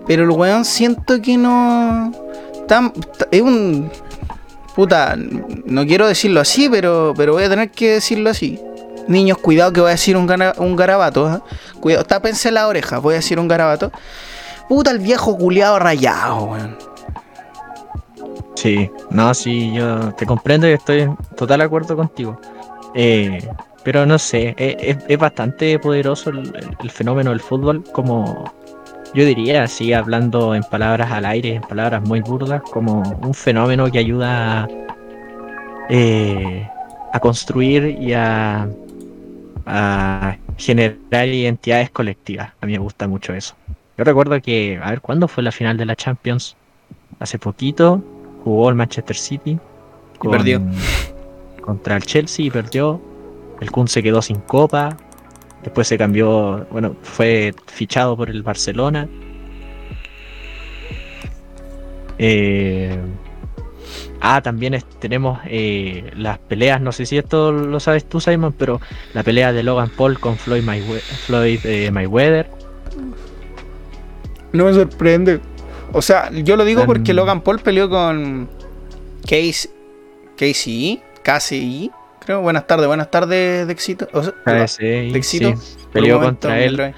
Pero 0.06 0.24
el 0.24 0.30
weón 0.30 0.66
siento 0.66 1.20
que 1.20 1.36
no. 1.36 2.12
Tan, 2.68 2.92
ta- 2.94 3.28
es 3.32 3.42
un. 3.42 3.90
Puta, 4.76 5.16
no 5.18 5.86
quiero 5.88 6.08
decirlo 6.08 6.42
así, 6.42 6.70
pero, 6.70 7.14
pero 7.18 7.34
voy 7.34 7.44
a 7.44 7.50
tener 7.50 7.72
que 7.72 7.94
decirlo 7.94 8.30
así. 8.30 8.60
Niños, 9.08 9.38
cuidado 9.40 9.74
que 9.74 9.82
voy 9.82 9.90
a 9.90 9.92
decir 9.94 10.16
un, 10.16 10.28
gana- 10.28 10.54
un 10.58 10.76
garabato. 10.76 11.26
¿ah? 11.28 11.42
Cuidado, 11.80 12.04
tápense 12.06 12.52
la 12.52 12.68
oreja, 12.68 13.00
voy 13.00 13.14
a 13.14 13.18
decir 13.18 13.40
un 13.40 13.48
garabato. 13.48 13.92
Puta, 14.70 14.92
el 14.92 15.00
viejo 15.00 15.36
culiado 15.38 15.80
rayado, 15.80 16.44
weón. 16.46 16.78
Sí, 18.56 18.90
no, 19.12 19.34
sí, 19.34 19.74
yo 19.74 20.14
te 20.14 20.26
comprendo 20.26 20.68
y 20.68 20.72
estoy 20.72 21.02
en 21.02 21.16
total 21.36 21.62
acuerdo 21.62 21.96
contigo. 21.96 22.40
Eh, 22.94 23.48
pero 23.84 24.06
no 24.06 24.18
sé, 24.18 24.56
eh, 24.58 24.98
es, 25.08 25.20
bastante 25.20 25.78
poderoso 25.78 26.32
el, 26.32 26.90
fenómeno 26.90 27.30
del 27.30 27.42
fútbol, 27.42 27.84
como 27.92 28.52
yo 29.14 29.26
diría, 29.26 29.64
así 29.64 29.94
hablando 29.94 30.56
en 30.56 30.64
palabras 30.64 31.12
al 31.12 31.26
aire, 31.26 31.56
en 31.56 31.62
palabras 31.62 32.02
muy 32.02 32.22
burdas, 32.22 32.62
como 32.72 33.02
un 33.22 33.34
fenómeno 33.34 33.92
que 33.92 34.00
ayuda 34.00 34.64
a, 34.64 34.68
eh, 35.90 36.68
a 37.14 37.20
construir 37.20 37.98
y 38.00 38.14
a, 38.14 38.68
a 39.66 40.38
generar 40.58 41.28
identidades 41.28 41.90
colectivas. 41.90 42.54
A 42.62 42.66
mí 42.66 42.72
me 42.72 42.80
gusta 42.80 43.08
mucho 43.08 43.34
eso. 43.34 43.56
Yo 43.98 44.04
recuerdo 44.04 44.42
que, 44.42 44.80
a 44.82 44.90
ver, 44.90 45.02
¿cuándo 45.02 45.28
fue 45.28 45.44
la 45.44 45.52
final 45.52 45.78
de 45.78 45.86
la 45.86 45.96
Champions? 45.96 46.56
Hace 47.20 47.40
poquito 47.40 48.04
jugó 48.46 48.70
el 48.70 48.76
Manchester 48.76 49.18
City 49.18 49.60
Y 50.24 50.28
perdió. 50.30 50.62
contra 51.62 51.98
el 51.98 52.04
Chelsea 52.06 52.46
y 52.46 52.50
perdió. 52.52 53.02
El 53.60 53.72
Kun 53.72 53.88
se 53.90 54.02
quedó 54.02 54.22
sin 54.22 54.38
copa. 54.38 54.96
Después 55.64 55.88
se 55.88 55.98
cambió, 55.98 56.66
bueno, 56.72 56.96
fue 57.02 57.54
fichado 57.66 58.16
por 58.16 58.30
el 58.30 58.44
Barcelona. 58.44 59.08
Eh, 62.18 62.98
ah, 64.22 64.42
también 64.42 64.74
es- 64.76 64.86
tenemos 65.00 65.40
eh, 65.48 66.12
las 66.16 66.38
peleas, 66.38 66.80
no 66.82 66.92
sé 66.92 67.06
si 67.06 67.18
esto 67.18 67.52
lo 67.52 67.80
sabes 67.80 68.06
tú, 68.08 68.20
Simon, 68.22 68.54
pero 68.54 68.80
la 69.14 69.24
pelea 69.24 69.52
de 69.52 69.64
Logan 69.64 69.90
Paul 69.90 70.20
con 70.20 70.38
Floyd, 70.38 70.64
Maywe- 70.64 71.02
Floyd 71.02 71.60
eh, 71.66 71.92
Mayweather. 71.92 72.50
No 74.54 74.66
me 74.66 74.74
sorprende. 74.74 75.40
O 75.98 76.02
sea, 76.02 76.30
yo 76.30 76.58
lo 76.58 76.66
digo 76.66 76.86
porque 76.86 77.14
Logan 77.14 77.40
Paul 77.40 77.60
peleó 77.60 77.90
con 77.90 78.50
Case, 79.22 79.70
Casey, 80.36 81.02
KCI, 81.24 81.90
creo. 82.20 82.42
Buenas 82.42 82.68
tardes, 82.68 82.86
buenas 82.88 83.10
tardes, 83.10 83.66
de 83.66 83.72
éxito. 83.72 84.06
O 84.12 84.22
sea, 84.22 84.34
KSI, 84.44 84.84
de 84.84 85.18
éxito. 85.18 85.56
sí, 85.56 85.78
peleó 85.94 86.16
momento 86.20 86.50
contra 86.50 86.60
él, 86.60 86.94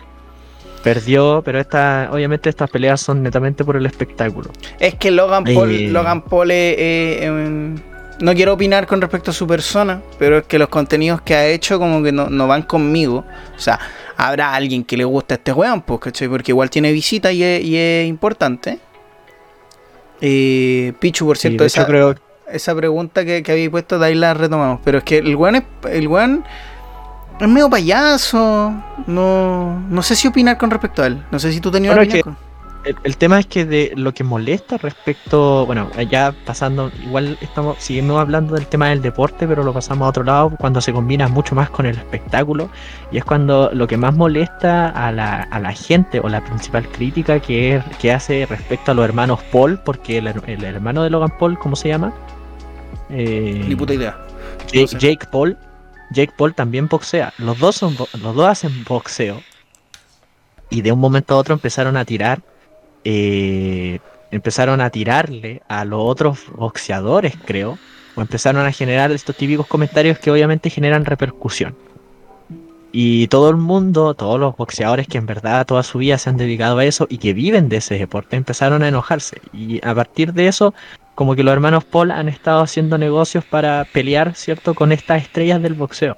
perdió, 0.81 1.43
pero 1.45 1.59
esta, 1.59 2.09
obviamente 2.11 2.49
estas 2.49 2.71
peleas 2.71 2.99
son 2.99 3.21
netamente 3.21 3.63
por 3.63 3.75
el 3.77 3.85
espectáculo. 3.85 4.49
Es 4.79 4.95
que 4.95 5.11
Logan 5.11 5.43
Paul, 5.43 5.71
Eh. 5.75 5.89
Logan 5.89 6.23
Paul 6.23 6.49
eh, 6.49 7.23
em, 7.23 7.75
no 8.19 8.33
quiero 8.33 8.53
opinar 8.53 8.87
con 8.87 8.99
respecto 8.99 9.29
a 9.29 9.33
su 9.35 9.45
persona, 9.45 10.01
pero 10.17 10.39
es 10.39 10.45
que 10.47 10.57
los 10.57 10.69
contenidos 10.69 11.21
que 11.21 11.35
ha 11.35 11.45
hecho 11.45 11.77
como 11.77 12.01
que 12.01 12.11
no, 12.11 12.31
no 12.31 12.47
van 12.47 12.63
conmigo. 12.63 13.23
O 13.55 13.59
sea, 13.59 13.79
habrá 14.15 14.55
alguien 14.55 14.83
que 14.83 14.97
le 14.97 15.05
gusta 15.05 15.35
este 15.35 15.53
weón, 15.53 15.81
pues, 15.83 15.99
¿cachai? 15.99 16.27
Porque 16.27 16.51
igual 16.51 16.71
tiene 16.71 16.91
visita 16.91 17.31
y 17.31 17.43
es, 17.43 17.63
y 17.63 17.77
es 17.77 18.07
importante. 18.07 18.79
Eh, 20.21 20.93
Pichu, 20.99 21.25
por 21.25 21.37
cierto, 21.37 21.63
esa, 21.63 21.85
creo 21.85 22.15
esa 22.51 22.75
pregunta 22.75 23.25
que, 23.25 23.43
que 23.43 23.51
habéis 23.51 23.69
puesto, 23.69 23.99
de 23.99 24.05
ahí 24.07 24.15
la 24.15 24.33
retomamos. 24.33 24.79
Pero 24.83 24.99
es 24.99 25.03
que 25.03 25.17
el 25.17 25.35
weón 25.35 25.55
es, 25.55 25.63
el 25.89 26.07
weón 26.07 26.43
es 27.39 27.47
medio 27.47 27.69
payaso. 27.69 28.73
No, 29.05 29.79
no 29.89 30.01
sé 30.01 30.15
si 30.15 30.27
opinar 30.27 30.57
con 30.57 30.71
respecto 30.71 31.03
a 31.03 31.07
él. 31.07 31.23
No 31.31 31.39
sé 31.39 31.51
si 31.51 31.59
tú 31.59 31.69
tenías 31.71 31.95
Bueno, 31.95 32.11
es 32.13 32.23
con- 32.23 32.37
El, 32.87 32.95
el 33.03 33.17
tema 33.17 33.39
es 33.39 33.45
que 33.45 33.65
de 33.65 33.91
lo 33.95 34.13
que 34.13 34.23
molesta 34.23 34.77
respecto, 34.77 35.65
bueno, 35.65 35.89
ya 36.09 36.33
pasando, 36.45 36.89
igual 37.03 37.37
estamos 37.41 37.77
siguiendo 37.79 38.17
hablando 38.19 38.55
del 38.55 38.65
tema 38.67 38.87
del 38.89 39.01
deporte, 39.01 39.45
pero 39.47 39.63
lo 39.63 39.73
pasamos 39.73 40.05
a 40.05 40.09
otro 40.09 40.23
lado 40.23 40.51
cuando 40.57 40.79
se 40.79 40.93
combina 40.93 41.27
mucho 41.27 41.53
más 41.53 41.69
con 41.69 41.85
el 41.85 41.97
espectáculo 41.97 42.69
y 43.11 43.17
es 43.17 43.25
cuando 43.25 43.69
lo 43.73 43.87
que 43.87 43.97
más 43.97 44.15
molesta 44.15 44.89
a 44.89 45.11
la, 45.11 45.43
a 45.43 45.59
la 45.59 45.73
gente 45.73 46.19
o 46.21 46.29
la 46.29 46.43
principal 46.43 46.87
crítica 46.87 47.39
que, 47.41 47.75
es, 47.75 47.83
que 47.97 48.13
hace 48.13 48.45
respecto 48.45 48.91
a 48.91 48.93
los 48.95 49.03
hermanos 49.05 49.41
Paul, 49.51 49.79
porque 49.83 50.19
el, 50.19 50.27
her- 50.27 50.43
el 50.47 50.63
hermano 50.63 51.03
de 51.03 51.09
Logan 51.09 51.37
Paul, 51.37 51.59
¿cómo 51.59 51.75
se 51.75 51.89
llama? 51.89 52.13
Eh, 53.09 53.65
Ni 53.67 53.75
puta 53.75 53.93
idea. 53.93 54.17
Jake, 54.67 54.81
no 54.81 54.87
sé. 54.87 54.97
Jake 54.99 55.27
Paul, 55.31 55.57
Jake 56.11 56.33
Paul 56.37 56.53
también 56.53 56.87
boxea. 56.87 57.33
Los 57.37 57.59
dos 57.59 57.75
son 57.75 57.95
los 58.21 58.35
dos 58.35 58.47
hacen 58.47 58.83
boxeo. 58.85 59.41
Y 60.69 60.81
de 60.81 60.91
un 60.91 60.99
momento 60.99 61.33
a 61.33 61.37
otro 61.37 61.53
empezaron 61.53 61.95
a 61.97 62.05
tirar. 62.05 62.41
Eh, 63.09 63.99
empezaron 64.31 64.81
a 64.81 64.89
tirarle 64.89 65.61
a 65.69 65.85
los 65.85 66.01
otros 66.01 66.39
boxeadores, 66.53 67.35
creo. 67.45 67.77
O 68.15 68.21
empezaron 68.21 68.65
a 68.65 68.71
generar 68.73 69.11
estos 69.11 69.37
típicos 69.37 69.65
comentarios 69.65 70.19
que 70.19 70.29
obviamente 70.29 70.69
generan 70.69 71.05
repercusión. 71.05 71.73
Y 72.91 73.27
todo 73.27 73.49
el 73.49 73.55
mundo, 73.55 74.13
todos 74.13 74.39
los 74.39 74.57
boxeadores 74.57 75.07
que 75.07 75.19
en 75.19 75.25
verdad 75.25 75.65
toda 75.65 75.83
su 75.83 75.99
vida 75.99 76.17
se 76.17 76.29
han 76.29 76.35
dedicado 76.35 76.79
a 76.79 76.85
eso 76.85 77.07
y 77.09 77.19
que 77.19 77.33
viven 77.33 77.69
de 77.69 77.77
ese 77.77 77.97
deporte, 77.97 78.35
empezaron 78.35 78.83
a 78.83 78.89
enojarse. 78.89 79.39
Y 79.53 79.79
a 79.85 79.95
partir 79.95 80.33
de 80.33 80.47
eso, 80.47 80.73
como 81.15 81.35
que 81.35 81.43
los 81.43 81.53
hermanos 81.53 81.85
Paul 81.85 82.11
han 82.11 82.27
estado 82.27 82.61
haciendo 82.61 82.97
negocios 82.97 83.45
para 83.45 83.85
pelear, 83.85 84.35
¿cierto?, 84.35 84.73
con 84.73 84.91
estas 84.91 85.21
estrellas 85.21 85.61
del 85.61 85.75
boxeo. 85.75 86.17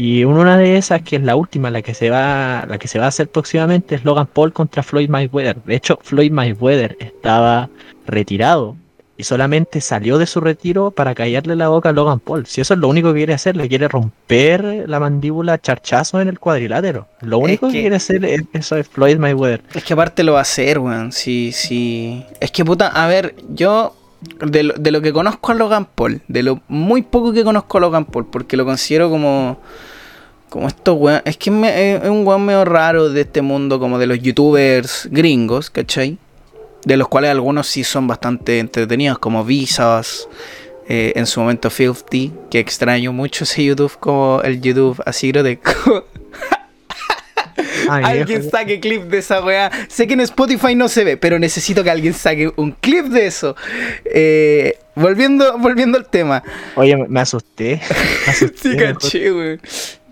Y 0.00 0.22
una 0.22 0.56
de 0.56 0.76
esas, 0.76 1.02
que 1.02 1.16
es 1.16 1.22
la 1.24 1.34
última, 1.34 1.72
la 1.72 1.82
que 1.82 1.92
se 1.92 2.08
va, 2.08 2.64
la 2.68 2.78
que 2.78 2.86
se 2.86 3.00
va 3.00 3.06
a 3.06 3.08
hacer 3.08 3.28
próximamente, 3.28 3.96
es 3.96 4.04
Logan 4.04 4.28
Paul 4.28 4.52
contra 4.52 4.84
Floyd 4.84 5.08
Mayweather. 5.08 5.56
De 5.64 5.74
hecho, 5.74 5.98
Floyd 6.00 6.30
Mayweather 6.30 6.96
estaba 7.00 7.68
retirado 8.06 8.76
y 9.16 9.24
solamente 9.24 9.80
salió 9.80 10.16
de 10.16 10.26
su 10.26 10.40
retiro 10.40 10.92
para 10.92 11.16
callarle 11.16 11.56
la 11.56 11.66
boca 11.66 11.88
a 11.88 11.92
Logan 11.92 12.20
Paul. 12.20 12.46
Si 12.46 12.60
eso 12.60 12.74
es 12.74 12.78
lo 12.78 12.86
único 12.86 13.12
que 13.12 13.18
quiere 13.18 13.34
hacer, 13.34 13.56
le 13.56 13.68
quiere 13.68 13.88
romper 13.88 14.84
la 14.88 15.00
mandíbula 15.00 15.58
charchazo 15.60 16.20
en 16.20 16.28
el 16.28 16.38
cuadrilátero. 16.38 17.08
Lo 17.22 17.38
único 17.38 17.66
que... 17.66 17.72
que- 17.72 17.80
quiere 17.80 17.96
hacer 17.96 18.24
es, 18.24 18.42
eso 18.52 18.76
es 18.76 18.86
Floyd 18.86 19.18
Mayweather. 19.18 19.62
Es 19.74 19.82
que 19.82 19.94
aparte 19.94 20.22
lo 20.22 20.34
va 20.34 20.38
a 20.38 20.42
hacer, 20.42 20.78
weón. 20.78 21.10
Sí, 21.10 21.50
sí. 21.52 22.24
Es 22.38 22.52
que 22.52 22.64
puta, 22.64 22.86
a 22.86 23.08
ver, 23.08 23.34
yo. 23.48 23.96
De 24.20 24.62
lo, 24.64 24.74
de 24.74 24.90
lo 24.90 25.00
que 25.00 25.12
conozco 25.12 25.52
a 25.52 25.54
Logan 25.54 25.84
Paul, 25.86 26.22
de 26.26 26.42
lo 26.42 26.60
muy 26.66 27.02
poco 27.02 27.32
que 27.32 27.44
conozco 27.44 27.78
a 27.78 27.80
Logan 27.82 28.04
Paul, 28.04 28.26
porque 28.26 28.56
lo 28.56 28.64
considero 28.64 29.10
como. 29.10 29.60
Como 30.48 30.66
estos 30.66 30.96
weón. 30.98 31.20
Es 31.24 31.36
que 31.36 31.50
me- 31.50 31.96
es 31.96 32.08
un 32.08 32.26
weón 32.26 32.44
medio 32.46 32.64
raro 32.64 33.10
de 33.10 33.20
este 33.20 33.42
mundo, 33.42 33.78
como 33.78 33.98
de 33.98 34.06
los 34.06 34.18
youtubers 34.20 35.06
gringos, 35.12 35.70
¿cachai? 35.70 36.18
De 36.84 36.96
los 36.96 37.06
cuales 37.08 37.30
algunos 37.30 37.66
sí 37.68 37.84
son 37.84 38.06
bastante 38.06 38.58
entretenidos, 38.58 39.18
como 39.18 39.44
Visas, 39.44 40.26
eh, 40.88 41.12
en 41.16 41.26
su 41.26 41.40
momento 41.40 41.68
Filthy, 41.70 42.32
que 42.50 42.58
extraño 42.60 43.12
mucho 43.12 43.44
ese 43.44 43.62
YouTube, 43.64 43.98
como 44.00 44.40
el 44.42 44.60
YouTube 44.60 45.00
así 45.04 45.28
grotesco. 45.30 46.04
Ay, 47.90 48.04
Alguien 48.20 48.40
viejo. 48.40 48.50
saque 48.56 48.80
clip 48.80 49.02
de 49.04 49.18
esa 49.18 49.42
weá. 49.44 49.70
Sé 49.88 50.06
que 50.06 50.14
en 50.14 50.20
Spotify 50.20 50.74
no 50.74 50.88
se 50.88 51.04
ve, 51.04 51.16
pero 51.16 51.38
necesito 51.38 51.82
que 51.84 51.90
alguien 51.90 52.14
saque 52.14 52.50
un 52.56 52.72
clip 52.72 53.06
de 53.06 53.26
eso. 53.26 53.56
Eh, 54.04 54.78
volviendo, 54.94 55.58
volviendo 55.58 55.98
al 55.98 56.06
tema. 56.08 56.42
Oye, 56.76 56.96
me- 56.96 57.20
asusté. 57.20 57.80
Me 58.26 58.26
asusté, 58.32 58.70
Sí, 58.70 58.76
caché, 58.76 59.32
weón. 59.32 59.60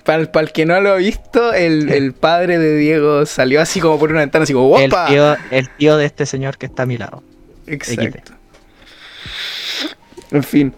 Para, 0.04 0.18
el- 0.20 0.28
para 0.28 0.46
el 0.46 0.52
que 0.52 0.66
no 0.66 0.80
lo 0.80 0.92
ha 0.92 0.96
visto, 0.96 1.52
el, 1.52 1.90
el 1.92 2.12
padre 2.12 2.59
de 2.59 2.76
Diego 2.76 3.26
salió 3.26 3.61
así 3.61 3.80
como 3.80 3.98
por 3.98 4.11
una 4.11 4.20
ventana, 4.20 4.44
así 4.44 4.52
como 4.52 4.78
El 4.78 4.90
tío, 5.09 5.37
el 5.50 5.68
tío 5.70 5.96
de 5.96 6.06
este 6.06 6.26
señor 6.26 6.59
que 6.59 6.66
está 6.66 6.85
a 6.85 6.87
mi 6.87 6.96
lado. 6.98 7.22
Exacto. 7.66 8.32
En 10.30 10.42
fin. 10.42 10.74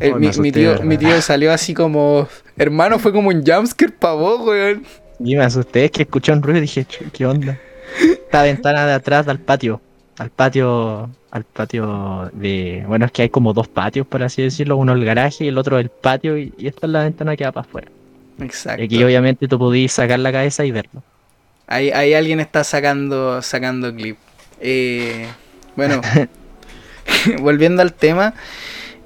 El- 0.00 0.12
Oh, 0.14 0.16
mi, 0.16 0.26
asusté, 0.26 0.42
mi 0.42 0.52
tío, 0.52 0.82
mi 0.82 0.98
tío 0.98 1.22
salió 1.22 1.52
así 1.52 1.72
como. 1.72 2.28
Hermano, 2.56 2.98
fue 2.98 3.12
como 3.12 3.28
un 3.28 3.44
jumpscare 3.46 3.92
para 3.92 4.14
vos, 4.14 4.40
weón. 4.46 4.84
Y 5.18 5.36
me 5.36 5.44
asusté, 5.44 5.84
es 5.86 5.90
que 5.92 6.02
escuché 6.02 6.32
un 6.32 6.42
ruido 6.42 6.58
y 6.58 6.62
dije, 6.62 6.84
"Chu, 6.86 7.04
¿qué 7.12 7.26
onda? 7.26 7.60
Esta 8.26 8.42
ventana 8.42 8.86
de 8.86 8.94
atrás 8.94 9.28
al 9.28 9.40
patio. 9.40 9.80
Al 10.18 10.30
patio. 10.30 11.10
Al 11.30 11.44
patio 11.44 12.30
de. 12.32 12.84
Bueno, 12.86 13.06
es 13.06 13.12
que 13.12 13.22
hay 13.22 13.30
como 13.30 13.52
dos 13.52 13.68
patios, 13.68 14.06
por 14.06 14.22
así 14.22 14.42
decirlo. 14.42 14.76
Uno 14.76 14.92
el 14.94 15.04
garaje 15.04 15.44
y 15.44 15.48
el 15.48 15.58
otro 15.58 15.78
el 15.78 15.90
patio. 15.90 16.38
Y, 16.38 16.54
y 16.58 16.68
esta 16.68 16.86
es 16.86 16.92
la 16.92 17.04
ventana 17.04 17.36
que 17.36 17.44
va 17.44 17.52
para 17.52 17.66
afuera. 17.66 17.92
Exacto. 18.38 18.82
Y 18.82 18.86
aquí 18.86 19.04
obviamente 19.04 19.48
tú 19.48 19.58
podías 19.58 19.92
sacar 19.92 20.18
la 20.20 20.32
cabeza 20.32 20.64
y 20.64 20.72
verlo. 20.72 21.02
Ahí, 21.66 21.90
ahí 21.90 22.14
alguien 22.14 22.40
está 22.40 22.64
sacando, 22.64 23.40
sacando 23.42 23.94
clip. 23.94 24.18
Eh, 24.60 25.26
bueno, 25.76 26.00
volviendo 27.40 27.82
al 27.82 27.94
tema. 27.94 28.34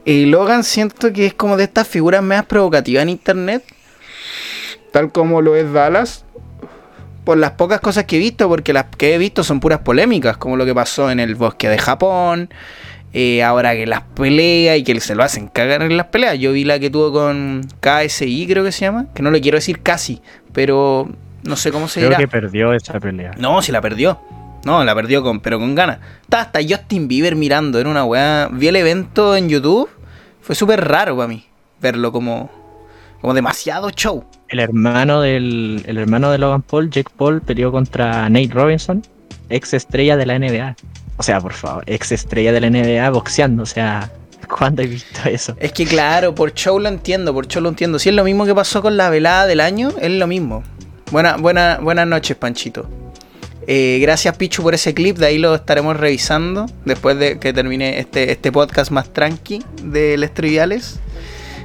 eh, 0.04 0.26
Logan 0.26 0.64
siento 0.64 1.12
que 1.12 1.26
es 1.26 1.34
como 1.34 1.56
de 1.56 1.64
estas 1.64 1.88
figuras 1.88 2.22
más 2.22 2.46
provocativas 2.46 3.02
en 3.02 3.10
internet. 3.10 3.64
Tal 4.92 5.12
como 5.12 5.42
lo 5.42 5.56
es 5.56 5.72
Dallas. 5.72 6.24
Por 7.24 7.36
las 7.36 7.52
pocas 7.52 7.80
cosas 7.80 8.04
que 8.04 8.16
he 8.16 8.18
visto, 8.18 8.48
porque 8.48 8.72
las 8.72 8.86
que 8.96 9.14
he 9.14 9.18
visto 9.18 9.44
son 9.44 9.60
puras 9.60 9.80
polémicas, 9.80 10.38
como 10.38 10.56
lo 10.56 10.64
que 10.64 10.74
pasó 10.74 11.10
en 11.10 11.20
el 11.20 11.34
bosque 11.34 11.68
de 11.68 11.78
Japón. 11.78 12.48
eh, 13.14 13.42
ahora 13.42 13.72
que 13.74 13.86
las 13.86 14.02
pelea 14.02 14.76
y 14.76 14.84
que 14.84 14.98
se 15.00 15.14
lo 15.14 15.22
hacen 15.22 15.48
cagar 15.48 15.82
en 15.82 15.96
las 15.96 16.06
peleas. 16.06 16.38
Yo 16.38 16.52
vi 16.52 16.64
la 16.64 16.78
que 16.78 16.90
tuvo 16.90 17.10
con 17.12 17.66
KSI, 17.80 18.46
creo 18.46 18.64
que 18.64 18.72
se 18.72 18.80
llama. 18.84 19.06
Que 19.14 19.22
no 19.22 19.30
le 19.30 19.40
quiero 19.40 19.56
decir 19.56 19.80
casi, 19.82 20.20
pero 20.52 21.08
no 21.42 21.56
sé 21.56 21.70
cómo 21.72 21.88
se 21.88 22.00
Creo 22.00 22.10
dirá. 22.10 22.18
que 22.18 22.28
perdió 22.28 22.72
esa 22.74 22.98
pelea. 23.00 23.32
No, 23.38 23.60
si 23.62 23.72
la 23.72 23.80
perdió. 23.80 24.20
No, 24.64 24.84
la 24.84 24.94
perdió 24.94 25.22
con, 25.22 25.40
pero 25.40 25.58
con 25.58 25.74
ganas. 25.74 25.98
Estaba 26.22 26.42
hasta 26.42 26.60
Justin 26.62 27.08
Bieber 27.08 27.34
mirando, 27.36 27.78
era 27.78 27.88
una 27.88 28.04
weá. 28.04 28.48
Vi 28.52 28.68
el 28.68 28.76
evento 28.76 29.36
en 29.36 29.48
YouTube. 29.48 29.88
Fue 30.42 30.54
súper 30.54 30.86
raro 30.86 31.16
para 31.16 31.28
mí 31.28 31.46
verlo 31.80 32.10
como, 32.12 32.50
como 33.20 33.34
demasiado 33.34 33.90
show. 33.90 34.24
El 34.48 34.60
hermano 34.60 35.20
del. 35.20 35.82
El 35.86 35.98
hermano 35.98 36.30
de 36.30 36.38
Logan 36.38 36.62
Paul, 36.62 36.90
Jake 36.90 37.10
Paul, 37.16 37.40
peleó 37.42 37.70
contra 37.72 38.28
Nate 38.28 38.50
Robinson, 38.50 39.02
ex 39.48 39.74
estrella 39.74 40.16
de 40.16 40.26
la 40.26 40.38
NBA. 40.38 40.76
O 41.16 41.22
sea, 41.22 41.40
por 41.40 41.52
favor, 41.52 41.82
ex 41.86 42.12
estrella 42.12 42.52
de 42.52 42.60
la 42.60 42.70
NBA 42.70 43.10
boxeando. 43.10 43.62
O 43.64 43.66
sea, 43.66 44.10
¿cuándo 44.48 44.82
he 44.82 44.86
visto 44.86 45.28
eso? 45.28 45.56
Es 45.58 45.72
que 45.72 45.84
claro, 45.84 46.34
por 46.34 46.54
show 46.54 46.78
lo 46.78 46.88
entiendo, 46.88 47.34
por 47.34 47.46
show 47.46 47.62
lo 47.62 47.68
entiendo. 47.68 47.98
Si 47.98 48.08
es 48.08 48.14
lo 48.14 48.24
mismo 48.24 48.46
que 48.46 48.54
pasó 48.54 48.82
con 48.82 48.96
la 48.96 49.10
velada 49.10 49.46
del 49.46 49.60
año, 49.60 49.92
es 50.00 50.10
lo 50.10 50.26
mismo. 50.26 50.62
Buena, 51.10 51.36
buena, 51.36 51.78
buenas 51.82 52.06
noches, 52.06 52.36
Panchito. 52.36 52.88
Eh, 53.66 53.98
gracias, 54.00 54.34
Pichu, 54.36 54.62
por 54.62 54.74
ese 54.74 54.94
clip. 54.94 55.18
De 55.18 55.26
ahí 55.26 55.38
lo 55.38 55.54
estaremos 55.54 55.96
revisando 55.96 56.66
después 56.86 57.18
de 57.18 57.38
que 57.38 57.52
termine 57.52 57.98
este, 57.98 58.32
este 58.32 58.50
podcast 58.50 58.90
más 58.90 59.12
tranqui 59.12 59.62
de 59.82 60.16
Les 60.16 60.32
Triviales. 60.32 61.00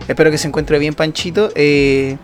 Espero 0.08 0.32
que 0.32 0.38
se 0.38 0.48
encuentre 0.48 0.80
bien, 0.80 0.94
Panchito. 0.94 1.50
Eh, 1.56 2.18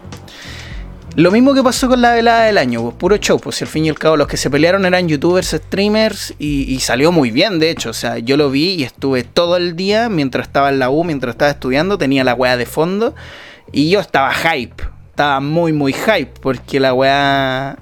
lo 1.15 1.31
mismo 1.31 1.53
que 1.53 1.63
pasó 1.63 1.87
con 1.87 2.01
la 2.01 2.13
velada 2.13 2.43
del 2.43 2.57
año, 2.57 2.81
pues, 2.81 2.95
puro 2.95 3.17
show. 3.17 3.39
Pues 3.39 3.57
si 3.57 3.63
al 3.63 3.69
fin 3.69 3.85
y 3.85 3.89
al 3.89 3.97
cabo 3.97 4.15
los 4.17 4.27
que 4.27 4.37
se 4.37 4.49
pelearon 4.49 4.85
eran 4.85 5.07
youtubers, 5.07 5.49
streamers 5.49 6.33
y, 6.39 6.73
y 6.73 6.79
salió 6.79 7.11
muy 7.11 7.31
bien, 7.31 7.59
de 7.59 7.71
hecho. 7.71 7.89
O 7.89 7.93
sea, 7.93 8.19
yo 8.19 8.37
lo 8.37 8.51
vi 8.51 8.75
y 8.75 8.83
estuve 8.83 9.23
todo 9.23 9.57
el 9.57 9.75
día 9.75 10.09
mientras 10.09 10.47
estaba 10.47 10.69
en 10.69 10.79
la 10.79 10.89
U, 10.89 11.03
mientras 11.03 11.33
estaba 11.33 11.51
estudiando, 11.51 11.97
tenía 11.97 12.23
la 12.23 12.35
weá 12.35 12.57
de 12.57 12.65
fondo 12.65 13.15
y 13.71 13.89
yo 13.89 13.99
estaba 13.99 14.33
hype. 14.33 14.83
Estaba 15.09 15.39
muy, 15.39 15.73
muy 15.73 15.93
hype 15.93 16.31
porque 16.41 16.79
la 16.79 16.93
weá 16.93 17.77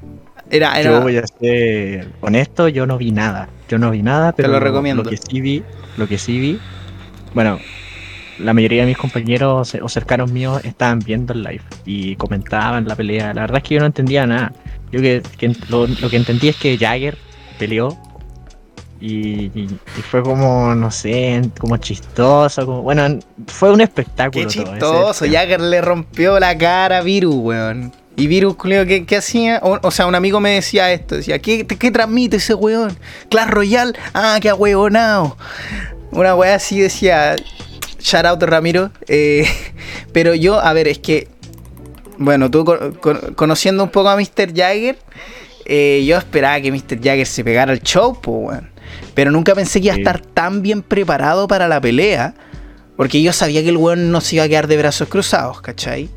era. 0.50 0.80
era 0.80 0.92
Yo 0.92 1.02
voy 1.02 1.18
a 1.18 1.28
ser 1.28 2.12
honesto, 2.22 2.68
yo 2.68 2.88
no 2.88 2.98
vi 2.98 3.12
nada. 3.12 3.50
Yo 3.70 3.78
no 3.78 3.92
vi 3.92 4.02
nada, 4.02 4.32
pero 4.32 4.48
lo 4.50 4.60
recomiendo. 4.60 5.04
Lo 5.04 5.10
que 5.10 5.18
sí 5.18 5.42
vi, 5.42 5.64
lo 5.98 6.08
que 6.08 6.18
sí 6.18 6.40
vi, 6.40 6.60
bueno, 7.34 7.60
la 8.40 8.54
mayoría 8.54 8.82
de 8.82 8.88
mis 8.88 8.98
compañeros 8.98 9.76
o 9.82 9.90
cercanos 9.90 10.32
míos 10.32 10.62
estaban 10.64 11.00
viendo 11.00 11.34
el 11.34 11.44
live 11.44 11.62
y 11.86 12.16
comentaban 12.16 12.88
la 12.88 12.96
pelea. 12.96 13.34
La 13.34 13.42
verdad 13.42 13.58
es 13.58 13.64
que 13.64 13.74
yo 13.76 13.80
no 13.80 13.86
entendía 13.88 14.26
nada. 14.28 14.52
Yo 14.92 15.02
que, 15.02 15.22
que 15.38 15.54
lo, 15.70 15.88
lo 15.88 16.10
que 16.10 16.18
entendí 16.18 16.48
es 16.50 16.56
que 16.56 16.78
Jagger 16.78 17.18
peleó 17.60 17.98
Y, 19.00 19.52
y- 19.54 19.80
y 19.98 20.02
fue 20.02 20.24
como, 20.24 20.74
no 20.74 20.90
sé, 20.90 21.42
como 21.60 21.78
chistoso. 21.78 22.66
Como, 22.66 22.82
bueno, 22.82 23.20
fue 23.48 23.72
un 23.72 23.82
espectáculo. 23.82 24.48
Qué 24.48 24.52
chistoso. 24.52 25.26
Jagger 25.30 25.62
le 25.62 25.82
rompió 25.82 26.40
la 26.40 26.58
cara 26.58 26.98
a 27.00 27.02
Virus, 27.02 27.36
weón. 27.36 27.92
Y 28.16 28.26
Virus, 28.26 28.56
¿qué, 28.58 29.06
qué 29.06 29.18
hacía? 29.18 29.60
O, 29.62 29.78
o 29.84 29.92
sea, 29.92 30.08
un 30.08 30.16
amigo 30.16 30.40
me 30.40 30.50
decía 30.52 30.92
esto. 30.92 31.16
Decía, 31.16 31.38
¿qué, 31.38 31.68
qué 31.68 31.92
transmite 31.92 32.38
ese 32.38 32.56
weón? 32.56 32.98
Clash 33.30 33.50
Royale. 33.50 33.94
Ah, 34.16 34.40
qué 34.42 34.50
ahueonao. 34.50 35.38
Una 36.12 36.34
weá 36.34 36.56
así 36.56 36.80
decía. 36.80 37.36
Shout 38.08 38.26
out 38.26 38.42
Ramiro. 38.44 38.92
Eh, 39.08 39.46
pero 40.14 40.34
yo, 40.34 40.60
a 40.60 40.72
ver, 40.74 40.88
es 40.88 41.00
que. 41.00 41.28
Bueno, 42.18 42.50
tú 42.50 42.64
con- 42.66 42.94
con- 42.94 43.34
conociendo 43.36 43.84
un 43.84 43.90
poco 43.90 44.10
a 44.10 44.16
Mr. 44.16 44.54
Jagger. 44.56 44.98
eh, 45.66 46.04
yo 46.08 46.18
esperaba 46.18 46.60
que 46.62 46.72
Mr. 46.72 46.98
Jagger 47.04 47.28
se 47.28 47.44
pegara 47.44 47.72
al 47.74 47.82
show. 47.82 48.18
Pero 49.14 49.32
nunca 49.32 49.54
pensé 49.54 49.82
que 49.82 49.88
iba 49.88 49.96
a 49.96 49.98
estar 49.98 50.22
tan 50.22 50.62
bien 50.62 50.82
preparado 50.82 51.48
para 51.48 51.68
la 51.68 51.82
pelea. 51.82 52.34
Porque 52.96 53.22
yo 53.22 53.34
sabía 53.34 53.62
que 53.62 53.70
el 53.70 53.78
weón 53.78 54.10
no 54.12 54.22
se 54.22 54.38
iba 54.38 54.46
a 54.46 54.48
quedar 54.48 54.68
de 54.68 54.78
brazos 54.78 55.08
cruzados, 55.10 55.62
¿cachai? 55.62 56.10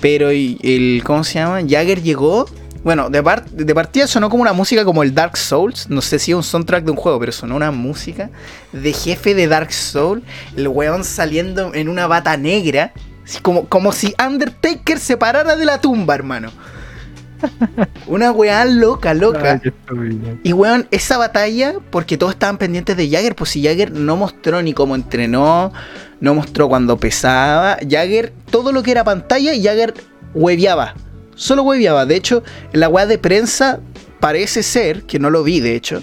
Pero 0.00 0.30
el. 0.30 1.02
¿Cómo 1.04 1.24
se 1.24 1.38
llama? 1.38 1.60
Jagger 1.66 2.02
llegó. 2.02 2.46
Bueno, 2.82 3.10
de, 3.10 3.22
par- 3.22 3.44
de 3.50 3.74
partida 3.74 4.06
sonó 4.06 4.30
como 4.30 4.42
una 4.42 4.52
música 4.54 4.84
como 4.84 5.02
el 5.02 5.14
Dark 5.14 5.36
Souls. 5.36 5.88
No 5.90 6.00
sé 6.00 6.18
si 6.18 6.30
es 6.32 6.36
un 6.36 6.42
soundtrack 6.42 6.84
de 6.84 6.90
un 6.92 6.96
juego, 6.96 7.20
pero 7.20 7.30
sonó 7.32 7.56
una 7.56 7.70
música 7.70 8.30
de 8.72 8.92
jefe 8.92 9.34
de 9.34 9.46
Dark 9.48 9.72
Souls. 9.72 10.22
El 10.56 10.68
weón 10.68 11.04
saliendo 11.04 11.74
en 11.74 11.88
una 11.88 12.06
bata 12.06 12.36
negra. 12.38 12.92
como, 13.42 13.66
como 13.68 13.92
si 13.92 14.14
Undertaker 14.24 14.98
se 14.98 15.16
parara 15.18 15.56
de 15.56 15.64
la 15.66 15.80
tumba, 15.80 16.14
hermano. 16.14 16.50
Una 18.06 18.32
weá 18.32 18.64
loca, 18.66 19.14
loca. 19.14 19.60
Ay. 19.62 20.38
Y 20.42 20.52
weón, 20.52 20.86
esa 20.90 21.16
batalla, 21.16 21.74
porque 21.90 22.18
todos 22.18 22.32
estaban 22.34 22.58
pendientes 22.58 22.96
de 22.96 23.08
Jagger, 23.08 23.34
pues 23.34 23.50
si 23.50 23.62
Jagger 23.62 23.92
no 23.92 24.16
mostró 24.16 24.60
ni 24.62 24.74
cómo 24.74 24.94
entrenó, 24.94 25.72
no 26.20 26.34
mostró 26.34 26.68
cuando 26.68 26.98
pesaba, 26.98 27.78
Jagger, 27.88 28.32
todo 28.50 28.72
lo 28.72 28.82
que 28.82 28.90
era 28.90 29.04
pantalla, 29.04 29.52
Jagger 29.54 29.94
hueveaba. 30.34 30.94
Solo 31.40 31.62
hueveaba. 31.62 32.04
De 32.04 32.16
hecho, 32.16 32.42
en 32.70 32.80
la 32.80 32.90
weá 32.90 33.06
de 33.06 33.16
prensa 33.16 33.80
parece 34.20 34.62
ser, 34.62 35.04
que 35.04 35.18
no 35.18 35.30
lo 35.30 35.42
vi 35.42 35.60
de 35.60 35.74
hecho, 35.74 36.02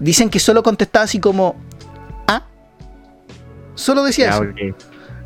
dicen 0.00 0.30
que 0.30 0.40
solo 0.40 0.64
contestaba 0.64 1.04
así 1.04 1.20
como, 1.20 1.54
ah. 2.26 2.44
Solo 3.76 4.02
decía 4.02 4.30
Ya, 4.30 4.34
eso. 4.34 4.44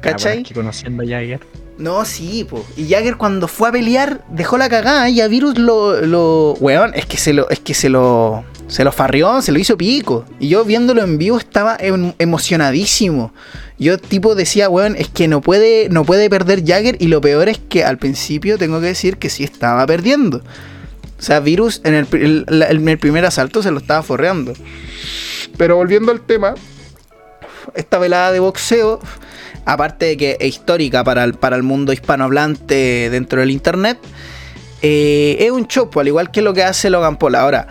¿Cachai? 0.02 0.44
conociendo 0.52 1.02
a 1.02 1.06
Jagger. 1.06 1.40
No, 1.78 2.04
sí, 2.04 2.44
po. 2.44 2.62
Y 2.76 2.90
Jagger 2.90 3.16
cuando 3.16 3.48
fue 3.48 3.70
a 3.70 3.72
pelear 3.72 4.22
dejó 4.28 4.58
la 4.58 4.68
cagada 4.68 5.08
y 5.08 5.22
a 5.22 5.28
Virus 5.28 5.56
lo, 5.56 5.98
lo. 6.02 6.52
Weón, 6.60 6.92
es 6.94 7.06
que 7.06 7.16
se 7.16 7.32
lo. 7.32 7.48
Es 7.48 7.60
que 7.60 7.72
se 7.72 7.88
lo. 7.88 8.44
Se 8.68 8.84
lo 8.84 8.92
farrió, 8.92 9.40
se 9.42 9.50
lo 9.50 9.58
hizo 9.58 9.76
pico. 9.78 10.24
Y 10.38 10.48
yo 10.48 10.64
viéndolo 10.64 11.02
en 11.02 11.16
vivo 11.18 11.38
estaba 11.38 11.76
em- 11.80 12.12
emocionadísimo. 12.18 13.32
Yo 13.78 13.96
tipo 13.98 14.34
decía, 14.34 14.68
weón, 14.68 14.94
es 14.96 15.08
que 15.08 15.26
no 15.26 15.40
puede, 15.40 15.88
no 15.88 16.04
puede 16.04 16.28
perder 16.28 16.64
Jagger. 16.66 16.96
Y 17.00 17.08
lo 17.08 17.20
peor 17.20 17.48
es 17.48 17.58
que 17.58 17.84
al 17.84 17.96
principio 17.98 18.58
tengo 18.58 18.80
que 18.80 18.86
decir 18.88 19.16
que 19.16 19.30
sí 19.30 19.42
estaba 19.42 19.86
perdiendo. 19.86 20.38
O 21.18 21.22
sea, 21.22 21.40
Virus 21.40 21.80
en 21.84 21.94
el, 21.94 22.06
pri- 22.06 22.24
el- 22.24 22.44
la- 22.48 22.68
en 22.68 22.86
el 22.88 22.98
primer 22.98 23.24
asalto 23.24 23.62
se 23.62 23.70
lo 23.70 23.78
estaba 23.78 24.02
forreando. 24.02 24.52
Pero 25.56 25.76
volviendo 25.76 26.12
al 26.12 26.20
tema, 26.20 26.54
esta 27.74 27.98
velada 27.98 28.32
de 28.32 28.40
boxeo, 28.40 29.00
aparte 29.64 30.06
de 30.06 30.16
que 30.16 30.36
es 30.40 30.46
histórica 30.48 31.02
para 31.04 31.24
el, 31.24 31.34
para 31.34 31.56
el 31.56 31.62
mundo 31.62 31.92
hispanohablante 31.92 33.08
dentro 33.10 33.40
del 33.40 33.50
internet, 33.50 33.98
eh, 34.82 35.36
es 35.40 35.50
un 35.50 35.66
chopo, 35.66 36.00
al 36.00 36.06
igual 36.08 36.30
que 36.30 36.42
lo 36.42 36.54
que 36.54 36.62
hace 36.62 36.90
Logan 36.90 37.16
Paul. 37.18 37.34
Ahora, 37.34 37.66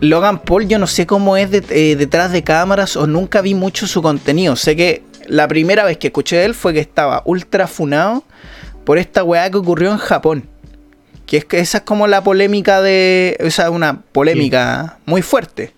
Logan 0.00 0.38
Paul 0.40 0.68
yo 0.68 0.78
no 0.78 0.86
sé 0.86 1.06
cómo 1.06 1.36
es 1.36 1.50
de- 1.50 1.64
eh, 1.70 1.96
detrás 1.96 2.30
de 2.32 2.42
cámaras 2.44 2.96
o 2.96 3.06
nunca 3.06 3.40
vi 3.42 3.54
mucho 3.54 3.86
su 3.86 4.00
contenido. 4.02 4.54
Sé 4.56 4.76
que 4.76 5.02
la 5.26 5.48
primera 5.48 5.84
vez 5.84 5.98
que 5.98 6.08
escuché 6.08 6.36
de 6.36 6.44
él 6.44 6.54
fue 6.54 6.72
que 6.72 6.80
estaba 6.80 7.22
ultra 7.24 7.66
funado 7.66 8.22
por 8.84 8.98
esta 8.98 9.24
weá 9.24 9.50
que 9.50 9.58
ocurrió 9.58 9.90
en 9.90 9.98
Japón. 9.98 10.44
Que 11.26 11.38
es 11.38 11.44
que 11.44 11.58
esa 11.58 11.78
es 11.78 11.84
como 11.84 12.06
la 12.06 12.22
polémica 12.22 12.80
de... 12.80 13.36
Esa 13.40 13.64
es 13.64 13.70
una 13.70 14.00
polémica 14.12 14.98
muy 15.04 15.20
fuerte. 15.20 15.74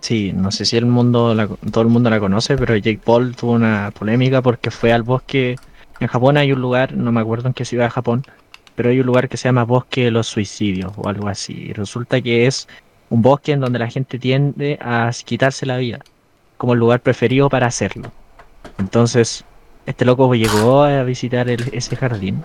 Sí, 0.00 0.32
no 0.34 0.50
sé 0.50 0.64
si 0.64 0.76
el 0.76 0.86
mundo 0.86 1.34
la- 1.34 1.48
todo 1.70 1.82
el 1.82 1.88
mundo 1.88 2.08
la 2.08 2.18
conoce, 2.20 2.56
pero 2.56 2.74
Jake 2.76 3.00
Paul 3.04 3.36
tuvo 3.36 3.52
una 3.52 3.92
polémica 3.96 4.40
porque 4.42 4.70
fue 4.70 4.92
al 4.92 5.02
bosque. 5.02 5.56
En 6.00 6.06
Japón 6.08 6.36
hay 6.36 6.52
un 6.52 6.60
lugar, 6.60 6.94
no 6.94 7.12
me 7.12 7.20
acuerdo 7.20 7.48
en 7.48 7.54
qué 7.54 7.64
ciudad 7.64 7.84
de 7.84 7.90
Japón, 7.90 8.24
pero 8.74 8.88
hay 8.88 9.00
un 9.00 9.06
lugar 9.06 9.28
que 9.28 9.36
se 9.36 9.48
llama 9.48 9.64
Bosque 9.64 10.04
de 10.04 10.10
los 10.10 10.26
Suicidios 10.28 10.92
o 10.96 11.08
algo 11.08 11.28
así. 11.28 11.52
Y 11.52 11.72
resulta 11.74 12.20
que 12.22 12.46
es 12.46 12.66
un 13.12 13.20
bosque 13.20 13.52
en 13.52 13.60
donde 13.60 13.78
la 13.78 13.90
gente 13.90 14.18
tiende 14.18 14.78
a 14.80 15.10
quitarse 15.24 15.66
la 15.66 15.76
vida, 15.76 15.98
como 16.56 16.72
el 16.72 16.78
lugar 16.78 17.00
preferido 17.00 17.50
para 17.50 17.66
hacerlo. 17.66 18.10
Entonces, 18.78 19.44
este 19.84 20.06
loco 20.06 20.34
llegó 20.34 20.82
a 20.82 21.02
visitar 21.02 21.50
el- 21.50 21.68
ese 21.72 21.94
jardín 21.94 22.42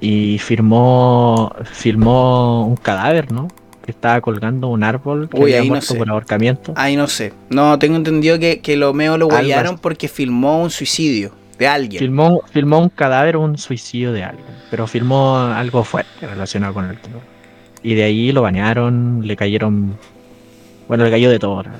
y 0.00 0.38
firmó, 0.38 1.52
filmó 1.72 2.66
un 2.66 2.76
cadáver, 2.76 3.30
¿no? 3.30 3.48
Que 3.84 3.90
estaba 3.90 4.18
colgando 4.22 4.68
un 4.68 4.82
árbol 4.82 5.28
que 5.28 5.36
Uy, 5.36 5.42
había 5.42 5.58
ahí 5.60 5.66
no 5.68 5.72
muerto 5.74 5.92
sé. 5.92 5.98
por 5.98 6.08
ahorcamiento. 6.08 6.72
Ay, 6.74 6.96
no 6.96 7.06
sé. 7.06 7.34
No, 7.50 7.78
tengo 7.78 7.96
entendido 7.96 8.38
que, 8.38 8.60
que 8.60 8.76
lo 8.76 8.94
meo 8.94 9.18
lo 9.18 9.28
así. 9.72 9.78
porque 9.82 10.08
filmó 10.08 10.62
un 10.62 10.70
suicidio 10.70 11.32
de 11.58 11.68
alguien. 11.68 12.00
Filmó, 12.00 12.40
filmó 12.50 12.78
un 12.78 12.88
cadáver 12.88 13.36
un 13.36 13.58
suicidio 13.58 14.12
de 14.12 14.24
alguien, 14.24 14.46
pero 14.70 14.86
filmó 14.86 15.36
algo 15.36 15.84
fuerte 15.84 16.26
relacionado 16.26 16.72
con 16.72 16.86
el 16.86 16.98
tema. 16.98 17.18
Y 17.82 17.94
de 17.94 18.04
ahí 18.04 18.32
lo 18.32 18.42
banearon, 18.42 19.22
le 19.24 19.36
cayeron. 19.36 19.96
Bueno, 20.88 21.04
le 21.04 21.10
cayó 21.10 21.30
de 21.30 21.38
todo. 21.38 21.62
¿no? 21.62 21.70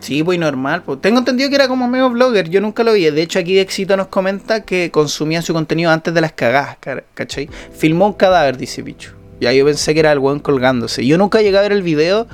Sí, 0.00 0.22
pues 0.22 0.38
normal. 0.38 0.82
Pues. 0.82 1.00
Tengo 1.00 1.18
entendido 1.18 1.48
que 1.48 1.56
era 1.56 1.68
como 1.68 1.88
medio 1.88 2.08
blogger, 2.10 2.48
yo 2.48 2.60
nunca 2.60 2.84
lo 2.84 2.92
vi. 2.92 3.10
De 3.10 3.22
hecho, 3.22 3.38
aquí 3.38 3.58
Éxito 3.58 3.96
nos 3.96 4.06
comenta 4.06 4.62
que 4.62 4.90
consumía 4.90 5.42
su 5.42 5.52
contenido 5.52 5.90
antes 5.90 6.14
de 6.14 6.20
las 6.20 6.32
cagadas, 6.32 6.78
¿cachai? 7.14 7.48
Filmó 7.72 8.06
un 8.06 8.12
cadáver, 8.12 8.56
dice 8.56 8.82
Pichu. 8.82 9.10
Ya 9.40 9.52
yo 9.52 9.64
pensé 9.66 9.92
que 9.94 10.00
era 10.00 10.12
el 10.12 10.18
weón 10.18 10.38
colgándose. 10.40 11.04
Yo 11.04 11.18
nunca 11.18 11.42
llegué 11.42 11.58
a 11.58 11.62
ver 11.62 11.72
el 11.72 11.82
video, 11.82 12.26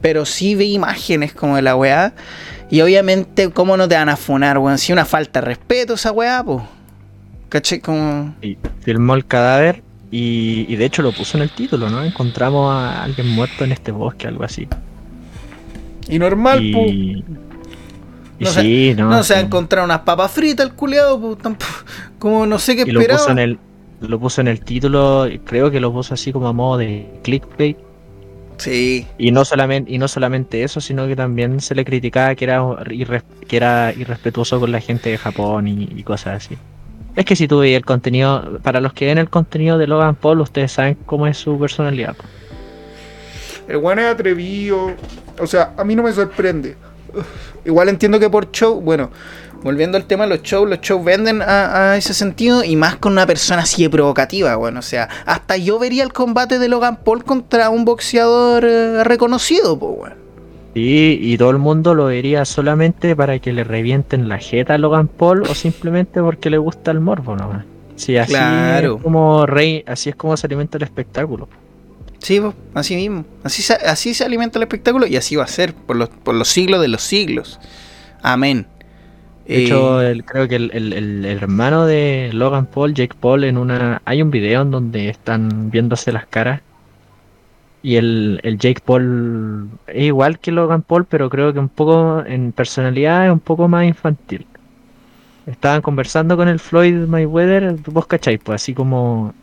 pero 0.00 0.24
sí 0.24 0.54
vi 0.54 0.72
imágenes 0.72 1.34
como 1.34 1.56
de 1.56 1.62
la 1.62 1.76
weá. 1.76 2.14
Y 2.70 2.80
obviamente, 2.80 3.50
¿cómo 3.50 3.76
no 3.76 3.88
te 3.88 3.96
van 3.96 4.08
a 4.08 4.16
funar, 4.16 4.58
weón? 4.58 4.78
Si 4.78 4.92
una 4.92 5.04
falta 5.04 5.40
de 5.40 5.46
respeto 5.46 5.94
esa 5.94 6.12
weá, 6.12 6.42
pues. 6.44 6.62
¿Cachai? 7.48 7.80
Como... 7.80 8.36
Filmó 8.82 9.14
el 9.16 9.26
cadáver 9.26 9.82
y, 10.10 10.66
y 10.68 10.76
de 10.76 10.84
hecho 10.84 11.02
lo 11.02 11.12
puso 11.12 11.36
en 11.38 11.42
el 11.44 11.50
título, 11.50 11.88
¿no? 11.90 12.02
Encontramos 12.04 12.72
a 12.72 13.02
alguien 13.04 13.28
muerto 13.28 13.64
en 13.64 13.72
este 13.72 13.92
bosque, 13.92 14.26
algo 14.26 14.44
así. 14.44 14.66
Y 16.08 16.18
normal, 16.18 16.62
Y, 16.64 16.72
pues. 16.72 16.90
y 16.90 17.24
No 18.40 18.50
se- 18.50 18.60
sí, 18.62 18.94
¿no? 18.96 19.08
No 19.10 19.22
se 19.22 19.34
sí. 19.34 19.40
encontrar 19.40 19.84
unas 19.84 20.00
papas 20.00 20.30
fritas 20.32 20.66
el 20.66 20.72
culiado, 20.74 21.20
pues 21.20 21.38
tampoco. 21.38 21.72
Como 22.18 22.46
no 22.46 22.58
sé 22.58 22.74
qué 22.76 22.82
Y 22.82 22.90
lo 22.92 23.00
esperaba. 23.00 23.20
puso 23.20 23.32
en 23.32 23.38
el 23.38 23.58
lo 24.00 24.18
puso 24.18 24.40
en 24.40 24.48
el 24.48 24.60
título, 24.64 25.28
y 25.28 25.38
creo 25.40 25.70
que 25.70 25.78
lo 25.78 25.92
puso 25.92 26.14
así 26.14 26.32
como 26.32 26.48
a 26.48 26.54
modo 26.54 26.78
de 26.78 27.20
clickbait. 27.22 27.76
Sí. 28.56 29.06
Y 29.18 29.30
no 29.30 29.44
solamente 29.44 29.92
y 29.92 29.98
no 29.98 30.08
solamente 30.08 30.62
eso, 30.62 30.80
sino 30.80 31.06
que 31.06 31.16
también 31.16 31.60
se 31.60 31.74
le 31.74 31.84
criticaba 31.84 32.34
que 32.34 32.44
era 32.44 32.62
irres- 32.62 33.24
que 33.46 33.56
era 33.58 33.92
irrespetuoso 33.94 34.58
con 34.60 34.72
la 34.72 34.80
gente 34.80 35.10
de 35.10 35.18
Japón 35.18 35.68
y, 35.68 35.88
y 35.94 36.02
cosas 36.02 36.44
así. 36.46 36.56
Es 37.16 37.24
que 37.24 37.36
si 37.36 37.48
tú 37.48 37.58
veis 37.58 37.76
el 37.76 37.84
contenido, 37.84 38.58
para 38.62 38.80
los 38.80 38.92
que 38.92 39.06
ven 39.06 39.18
el 39.18 39.28
contenido 39.28 39.78
de 39.78 39.86
Logan 39.86 40.14
Paul, 40.14 40.40
ustedes 40.40 40.72
saben 40.72 40.96
cómo 41.06 41.26
es 41.26 41.36
su 41.36 41.58
personalidad. 41.58 42.16
El 43.68 43.76
weón 43.78 43.98
es 43.98 44.06
atrevido. 44.06 44.92
O 45.38 45.46
sea, 45.46 45.72
a 45.76 45.84
mí 45.84 45.94
no 45.94 46.02
me 46.02 46.12
sorprende. 46.12 46.76
Igual 47.64 47.88
entiendo 47.88 48.18
que 48.18 48.30
por 48.30 48.50
show, 48.50 48.80
bueno, 48.80 49.10
volviendo 49.62 49.96
al 49.96 50.04
tema 50.04 50.24
de 50.24 50.30
los 50.30 50.42
shows, 50.42 50.68
los 50.68 50.80
shows 50.80 51.04
venden 51.04 51.42
a, 51.42 51.96
ese 51.96 52.14
sentido 52.14 52.64
y 52.64 52.76
más 52.76 52.96
con 52.96 53.12
una 53.12 53.26
persona 53.26 53.62
así 53.62 53.82
de 53.82 53.90
provocativa, 53.90 54.56
bueno, 54.56 54.78
o 54.78 54.82
sea, 54.82 55.08
hasta 55.26 55.56
yo 55.56 55.78
vería 55.78 56.02
el 56.02 56.12
combate 56.12 56.58
de 56.58 56.68
Logan 56.68 56.96
Paul 57.04 57.24
contra 57.24 57.70
un 57.70 57.84
boxeador 57.84 58.64
eh, 58.64 59.04
reconocido, 59.04 59.78
pues, 59.78 59.92
weón. 59.98 60.19
Sí, 60.74 61.18
y 61.20 61.36
todo 61.36 61.50
el 61.50 61.58
mundo 61.58 61.94
lo 61.94 62.06
vería 62.06 62.44
solamente 62.44 63.16
para 63.16 63.38
que 63.40 63.52
le 63.52 63.64
revienten 63.64 64.28
la 64.28 64.38
jeta 64.38 64.74
a 64.74 64.78
Logan 64.78 65.08
Paul 65.08 65.42
o 65.42 65.54
simplemente 65.54 66.20
porque 66.22 66.48
le 66.48 66.58
gusta 66.58 66.90
el 66.92 67.00
morbo, 67.00 67.34
¿no? 67.36 67.64
Sí, 67.96 68.16
así 68.16 68.32
Claro. 68.32 68.96
es 68.96 69.02
como 69.02 69.46
rey, 69.46 69.82
así 69.86 70.10
es 70.10 70.16
como 70.16 70.36
se 70.36 70.46
alimenta 70.46 70.78
el 70.78 70.84
espectáculo. 70.84 71.48
Sí, 72.18 72.38
po, 72.40 72.54
así 72.74 72.94
mismo. 72.96 73.24
Así 73.42 73.62
se, 73.62 73.74
así 73.74 74.14
se 74.14 74.24
alimenta 74.24 74.58
el 74.58 74.62
espectáculo 74.62 75.06
y 75.06 75.16
así 75.16 75.34
va 75.36 75.44
a 75.44 75.48
ser 75.48 75.74
por 75.74 75.96
los, 75.96 76.08
por 76.08 76.34
los 76.34 76.48
siglos 76.48 76.80
de 76.80 76.88
los 76.88 77.02
siglos. 77.02 77.58
Amén. 78.22 78.66
De 79.48 79.56
Eh, 79.56 79.64
hecho, 79.64 80.00
el- 80.02 80.24
creo 80.24 80.46
que 80.46 80.54
el, 80.56 80.70
el- 80.72 80.92
el- 80.92 81.24
el 81.24 81.36
hermano 81.38 81.84
de 81.86 82.30
Logan 82.32 82.66
Paul, 82.66 82.94
Jake 82.94 83.16
Paul, 83.18 83.42
en 83.44 83.58
una 83.58 84.02
hay 84.04 84.22
un 84.22 84.30
video 84.30 84.62
en 84.62 84.70
donde 84.70 85.08
están 85.08 85.70
viéndose 85.70 86.12
las 86.12 86.26
caras 86.26 86.60
y 87.82 87.96
el, 87.96 88.40
el 88.42 88.58
Jake 88.58 88.82
Paul 88.84 89.70
es 89.86 90.04
igual 90.04 90.38
que 90.38 90.52
Logan 90.52 90.82
Paul, 90.82 91.06
pero 91.06 91.30
creo 91.30 91.52
que 91.52 91.58
un 91.58 91.68
poco 91.68 92.24
en 92.26 92.52
personalidad 92.52 93.26
es 93.26 93.32
un 93.32 93.40
poco 93.40 93.68
más 93.68 93.86
infantil. 93.86 94.46
Estaban 95.46 95.82
conversando 95.82 96.36
con 96.36 96.48
el 96.48 96.60
Floyd 96.60 97.06
Mayweather, 97.06 97.74
vos 97.86 98.06
cacháis, 98.06 98.40
pues 98.42 98.62
así 98.62 98.74
como 98.74 99.34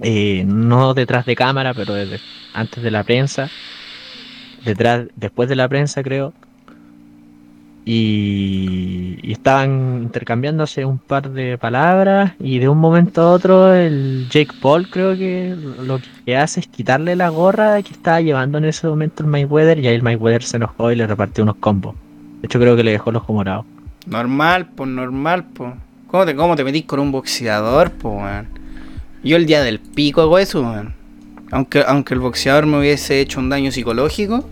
eh, 0.00 0.44
no 0.46 0.94
detrás 0.94 1.26
de 1.26 1.36
cámara, 1.36 1.74
pero 1.74 1.94
antes 2.52 2.82
de 2.82 2.90
la 2.90 3.04
prensa. 3.04 3.50
detrás, 4.64 5.06
después 5.16 5.48
de 5.48 5.56
la 5.56 5.68
prensa, 5.68 6.02
creo. 6.02 6.34
Y, 7.86 9.18
y 9.22 9.32
estaban 9.32 10.00
intercambiándose 10.04 10.86
un 10.86 10.96
par 10.96 11.30
de 11.30 11.58
palabras 11.58 12.32
y 12.40 12.58
de 12.58 12.68
un 12.68 12.78
momento 12.78 13.20
a 13.20 13.30
otro 13.30 13.74
el 13.74 14.26
Jake 14.30 14.54
Paul 14.62 14.88
creo 14.88 15.14
que 15.14 15.54
lo 15.82 16.00
que 16.24 16.36
hace 16.36 16.60
es 16.60 16.66
quitarle 16.66 17.14
la 17.14 17.28
gorra 17.28 17.82
que 17.82 17.92
estaba 17.92 18.22
llevando 18.22 18.56
en 18.56 18.64
ese 18.64 18.86
momento 18.86 19.22
el 19.22 19.28
Mayweather 19.28 19.78
y 19.78 19.86
ahí 19.88 19.94
el 19.96 20.02
Mayweather 20.02 20.42
se 20.42 20.56
enojó 20.56 20.92
y 20.92 20.96
le 20.96 21.06
repartió 21.06 21.44
unos 21.44 21.56
combos. 21.56 21.94
De 22.40 22.46
hecho 22.46 22.58
creo 22.58 22.74
que 22.74 22.84
le 22.84 22.92
dejó 22.92 23.10
el 23.10 23.16
ojo 23.16 23.32
morado. 23.34 23.66
Normal, 24.06 24.66
pues 24.74 24.90
normal, 24.90 25.44
pues. 25.54 25.72
¿Cómo 26.08 26.26
te, 26.26 26.36
¿Cómo 26.36 26.56
te 26.56 26.64
metís 26.64 26.84
con 26.84 27.00
un 27.00 27.10
boxeador, 27.10 27.90
pues, 27.90 28.14
weón? 28.14 28.48
Yo 29.22 29.36
el 29.36 29.46
día 29.46 29.62
del 29.62 29.80
pico 29.80 30.20
hago 30.20 30.38
eso, 30.38 30.60
weón. 30.60 30.94
Aunque, 31.50 31.82
aunque 31.86 32.14
el 32.14 32.20
boxeador 32.20 32.66
me 32.66 32.78
hubiese 32.78 33.20
hecho 33.20 33.40
un 33.40 33.48
daño 33.48 33.70
psicológico, 33.70 34.48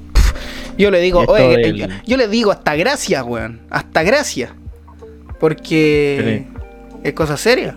yo 0.78 0.90
le 0.90 1.00
digo, 1.00 1.20
Esto 1.22 1.32
oye, 1.34 1.56
del- 1.58 1.76
yo, 1.76 1.86
yo 2.06 2.16
le 2.16 2.28
digo 2.28 2.50
hasta 2.52 2.74
gracias, 2.76 3.22
weón. 3.24 3.60
Hasta 3.70 4.02
gracias. 4.02 4.50
Porque 5.40 6.44
es 7.02 7.12
cosa 7.14 7.36
seria. 7.36 7.76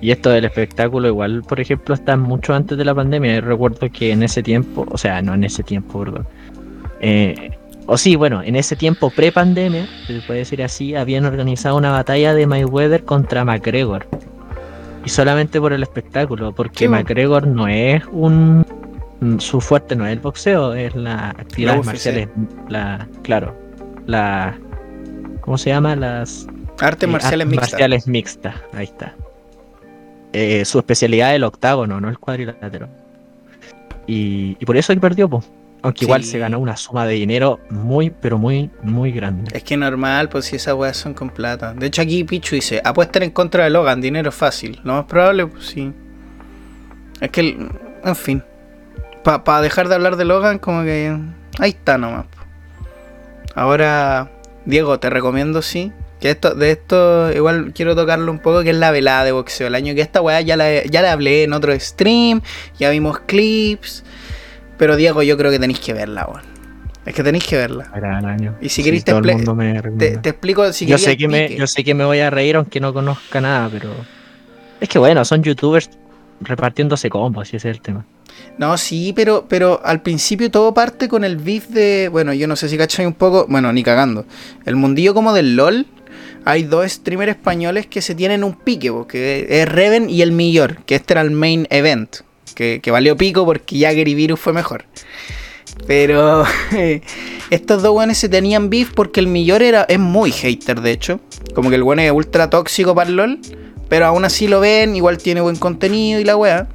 Y 0.00 0.10
esto 0.10 0.28
del 0.30 0.44
espectáculo 0.44 1.08
igual, 1.08 1.42
por 1.42 1.58
ejemplo, 1.58 1.94
está 1.94 2.16
mucho 2.16 2.54
antes 2.54 2.76
de 2.76 2.84
la 2.84 2.94
pandemia. 2.94 3.36
Yo 3.36 3.40
recuerdo 3.40 3.88
que 3.90 4.12
en 4.12 4.22
ese 4.22 4.42
tiempo, 4.42 4.86
o 4.90 4.98
sea, 4.98 5.22
no 5.22 5.32
en 5.34 5.44
ese 5.44 5.62
tiempo, 5.62 6.00
perdón. 6.04 6.26
Eh, 7.00 7.52
o 7.86 7.96
sí, 7.96 8.14
bueno, 8.16 8.42
en 8.42 8.56
ese 8.56 8.76
tiempo 8.76 9.10
pre-pandemia, 9.10 9.86
se 10.06 10.20
puede 10.26 10.40
decir 10.40 10.62
así, 10.62 10.94
habían 10.94 11.24
organizado 11.24 11.76
una 11.76 11.90
batalla 11.92 12.34
de 12.34 12.46
Mayweather 12.46 13.04
contra 13.04 13.44
McGregor. 13.44 14.06
Y 15.04 15.08
solamente 15.08 15.60
por 15.60 15.72
el 15.72 15.82
espectáculo, 15.82 16.52
porque 16.52 16.80
Sí. 16.84 16.88
McGregor 16.88 17.46
no 17.46 17.68
es 17.68 18.02
un... 18.12 18.66
Su 19.38 19.60
fuerte 19.60 19.96
no 19.96 20.06
es 20.06 20.12
el 20.12 20.20
boxeo, 20.20 20.74
es 20.74 20.94
la 20.94 21.30
actividades 21.30 21.80
UFC. 21.80 21.86
marciales. 21.86 22.28
La, 22.68 23.08
claro, 23.22 23.56
la... 24.06 24.58
¿Cómo 25.40 25.56
se 25.58 25.70
llama? 25.70 25.96
Las 25.96 26.46
Artes 26.80 27.08
eh, 27.08 27.12
marciales 27.12 27.46
artes 27.46 27.46
mixtas. 27.48 27.70
marciales 27.72 28.06
mixtas, 28.08 28.54
ahí 28.74 28.84
está. 28.84 29.14
Eh, 30.32 30.64
su 30.64 30.78
especialidad 30.78 31.30
es 31.30 31.36
el 31.36 31.44
octágono, 31.44 32.00
no 32.00 32.08
el 32.08 32.18
cuadrilátero. 32.18 32.88
Y, 34.06 34.56
y 34.60 34.64
por 34.66 34.76
eso 34.76 34.92
que 34.92 35.00
perdió, 35.00 35.28
po. 35.28 35.42
Aunque 35.82 36.04
igual 36.04 36.24
se 36.24 36.38
ganó 36.38 36.58
una 36.58 36.76
suma 36.76 37.06
de 37.06 37.14
dinero 37.14 37.60
muy, 37.70 38.10
pero 38.10 38.38
muy, 38.38 38.70
muy 38.82 39.12
grande. 39.12 39.50
Es 39.54 39.62
que 39.62 39.76
normal, 39.76 40.28
pues 40.28 40.46
si 40.46 40.56
esas 40.56 40.74
weas 40.74 40.96
son 40.96 41.14
con 41.14 41.30
plata. 41.30 41.74
De 41.74 41.86
hecho, 41.86 42.02
aquí 42.02 42.24
Pichu 42.24 42.56
dice: 42.56 42.80
apuestan 42.84 43.22
en 43.22 43.30
contra 43.30 43.64
de 43.64 43.70
Logan, 43.70 44.00
dinero 44.00 44.32
fácil. 44.32 44.80
Lo 44.84 44.94
más 44.94 45.04
probable, 45.04 45.46
pues 45.46 45.66
sí. 45.66 45.92
Es 47.20 47.30
que, 47.30 47.40
el- 47.40 47.68
en 48.04 48.16
fin. 48.16 48.42
Para 49.26 49.60
dejar 49.60 49.88
de 49.88 49.96
hablar 49.96 50.14
de 50.14 50.24
Logan, 50.24 50.60
como 50.60 50.84
que. 50.84 51.18
Ahí 51.58 51.70
está 51.70 51.98
nomás. 51.98 52.26
Ahora, 53.56 54.30
Diego, 54.66 55.00
te 55.00 55.10
recomiendo, 55.10 55.62
sí. 55.62 55.90
Que 56.20 56.30
esto, 56.30 56.54
de 56.54 56.70
esto 56.70 57.32
igual 57.32 57.72
quiero 57.74 57.96
tocarlo 57.96 58.30
un 58.30 58.38
poco, 58.38 58.62
que 58.62 58.70
es 58.70 58.76
la 58.76 58.92
velada 58.92 59.24
de 59.24 59.32
boxeo. 59.32 59.66
El 59.66 59.74
año 59.74 59.96
que 59.96 60.00
esta 60.00 60.20
weá 60.22 60.40
ya 60.42 60.56
la, 60.56 60.84
ya 60.84 61.02
la 61.02 61.10
hablé 61.10 61.42
en 61.42 61.54
otro 61.54 61.78
stream, 61.78 62.40
ya 62.78 62.90
vimos 62.90 63.18
clips. 63.26 64.04
Pero 64.78 64.94
Diego, 64.94 65.24
yo 65.24 65.36
creo 65.36 65.50
que 65.50 65.58
tenéis 65.58 65.80
que 65.80 65.92
verla, 65.92 66.24
weón. 66.26 66.42
Es 67.04 67.12
que 67.12 67.24
tenéis 67.24 67.46
que 67.46 67.56
verla. 67.56 67.90
El 67.94 68.04
año. 68.04 68.56
Y 68.60 68.68
si 68.68 68.84
queréis 68.84 69.04
te 69.04 69.12
me 69.12 69.20
Te, 69.22 69.32
recomienda. 69.82 70.22
te 70.22 70.28
explico 70.28 70.72
si 70.72 70.86
yo, 70.86 70.98
sé 70.98 71.16
que 71.16 71.26
me, 71.26 71.54
yo 71.56 71.66
sé 71.66 71.82
que 71.82 71.94
me 71.94 72.04
voy 72.04 72.20
a 72.20 72.30
reír 72.30 72.56
aunque 72.56 72.78
no 72.80 72.92
conozca 72.92 73.40
nada, 73.40 73.68
pero... 73.72 73.90
Es 74.80 74.88
que 74.88 74.98
bueno, 74.98 75.24
son 75.24 75.42
youtubers 75.42 75.88
repartiéndose 76.40 77.10
combos, 77.10 77.48
si 77.48 77.56
ese 77.56 77.70
es 77.70 77.76
el 77.76 77.82
tema. 77.82 78.04
No, 78.58 78.76
sí, 78.78 79.12
pero, 79.14 79.46
pero 79.48 79.80
al 79.84 80.02
principio 80.02 80.50
todo 80.50 80.72
parte 80.72 81.08
con 81.08 81.24
el 81.24 81.36
beef 81.36 81.68
de. 81.68 82.08
Bueno, 82.10 82.32
yo 82.32 82.46
no 82.46 82.56
sé 82.56 82.68
si 82.68 82.78
cacháis 82.78 83.06
un 83.06 83.14
poco. 83.14 83.46
Bueno, 83.48 83.72
ni 83.72 83.82
cagando. 83.82 84.24
El 84.64 84.76
mundillo 84.76 85.14
como 85.14 85.32
del 85.32 85.56
LOL. 85.56 85.86
Hay 86.44 86.62
dos 86.62 86.90
streamers 86.90 87.32
españoles 87.32 87.86
que 87.88 88.00
se 88.00 88.14
tienen 88.14 88.44
un 88.44 88.54
pique, 88.54 88.92
que 89.08 89.46
es 89.48 89.68
Reven 89.68 90.08
y 90.08 90.22
el 90.22 90.30
Millor, 90.30 90.84
que 90.84 90.94
este 90.94 91.14
era 91.14 91.22
el 91.22 91.32
main 91.32 91.66
event. 91.70 92.18
Que, 92.54 92.80
que 92.80 92.90
valió 92.90 93.16
pico 93.16 93.44
porque 93.44 93.78
Jagger 93.80 94.06
y 94.06 94.14
Virus 94.14 94.38
fue 94.38 94.52
mejor. 94.52 94.84
Pero 95.86 96.44
estos 97.50 97.82
dos 97.82 97.92
buenos 97.92 98.16
se 98.16 98.28
tenían 98.28 98.70
beef 98.70 98.92
porque 98.94 99.20
el 99.20 99.26
Millor 99.26 99.62
era, 99.62 99.82
es 99.88 99.98
muy 99.98 100.30
hater, 100.30 100.80
de 100.80 100.92
hecho. 100.92 101.20
Como 101.54 101.68
que 101.68 101.76
el 101.76 101.82
bueno 101.82 102.02
es 102.02 102.12
ultra 102.12 102.48
tóxico 102.48 102.94
para 102.94 103.10
el 103.10 103.16
LOL. 103.16 103.40
Pero 103.88 104.06
aún 104.06 104.24
así 104.24 104.48
lo 104.48 104.60
ven, 104.60 104.96
igual 104.96 105.18
tiene 105.18 105.40
buen 105.40 105.56
contenido 105.56 106.20
y 106.20 106.24
la 106.24 106.36
wea. 106.36 106.68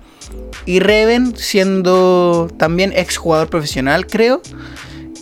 Y 0.65 0.79
Reven, 0.79 1.35
siendo 1.35 2.47
también 2.57 2.93
ex 2.95 3.17
jugador 3.17 3.49
profesional, 3.49 4.05
creo. 4.07 4.41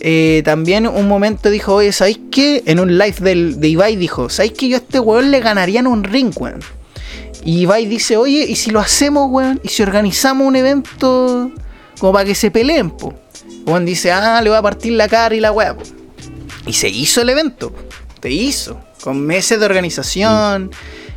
eh, 0.00 0.42
también 0.44 0.86
un 0.86 1.08
momento 1.08 1.50
dijo, 1.50 1.74
oye, 1.74 1.92
¿sabéis 1.92 2.20
qué? 2.30 2.62
En 2.66 2.80
un 2.80 2.96
live 2.98 3.16
del, 3.20 3.60
de 3.60 3.68
Ibai 3.68 3.96
dijo, 3.96 4.28
¿sabéis 4.30 4.52
que 4.54 4.68
yo 4.68 4.76
a 4.76 4.80
este 4.80 4.98
weón 5.00 5.30
le 5.30 5.40
ganaría 5.40 5.80
un 5.82 6.04
ring, 6.04 6.32
weón? 6.36 6.60
Y 7.44 7.60
Ibai 7.60 7.86
dice, 7.86 8.16
oye, 8.16 8.44
¿y 8.48 8.56
si 8.56 8.70
lo 8.70 8.80
hacemos, 8.80 9.28
weón? 9.30 9.60
¿Y 9.62 9.68
si 9.68 9.82
organizamos 9.82 10.46
un 10.46 10.56
evento 10.56 11.50
como 11.98 12.12
para 12.12 12.24
que 12.24 12.34
se 12.34 12.50
peleen, 12.50 12.90
po? 12.90 13.14
Weón 13.66 13.84
dice, 13.84 14.10
ah, 14.12 14.40
le 14.42 14.50
voy 14.50 14.58
a 14.58 14.62
partir 14.62 14.92
la 14.92 15.08
cara 15.08 15.34
y 15.34 15.40
la 15.40 15.52
weá. 15.52 15.76
Y 16.66 16.72
se 16.72 16.88
hizo 16.88 17.22
el 17.22 17.30
evento, 17.30 17.72
se 18.22 18.30
hizo. 18.30 18.80
Con 19.02 19.20
meses 19.24 19.58
de 19.58 19.64
organización, 19.64 20.70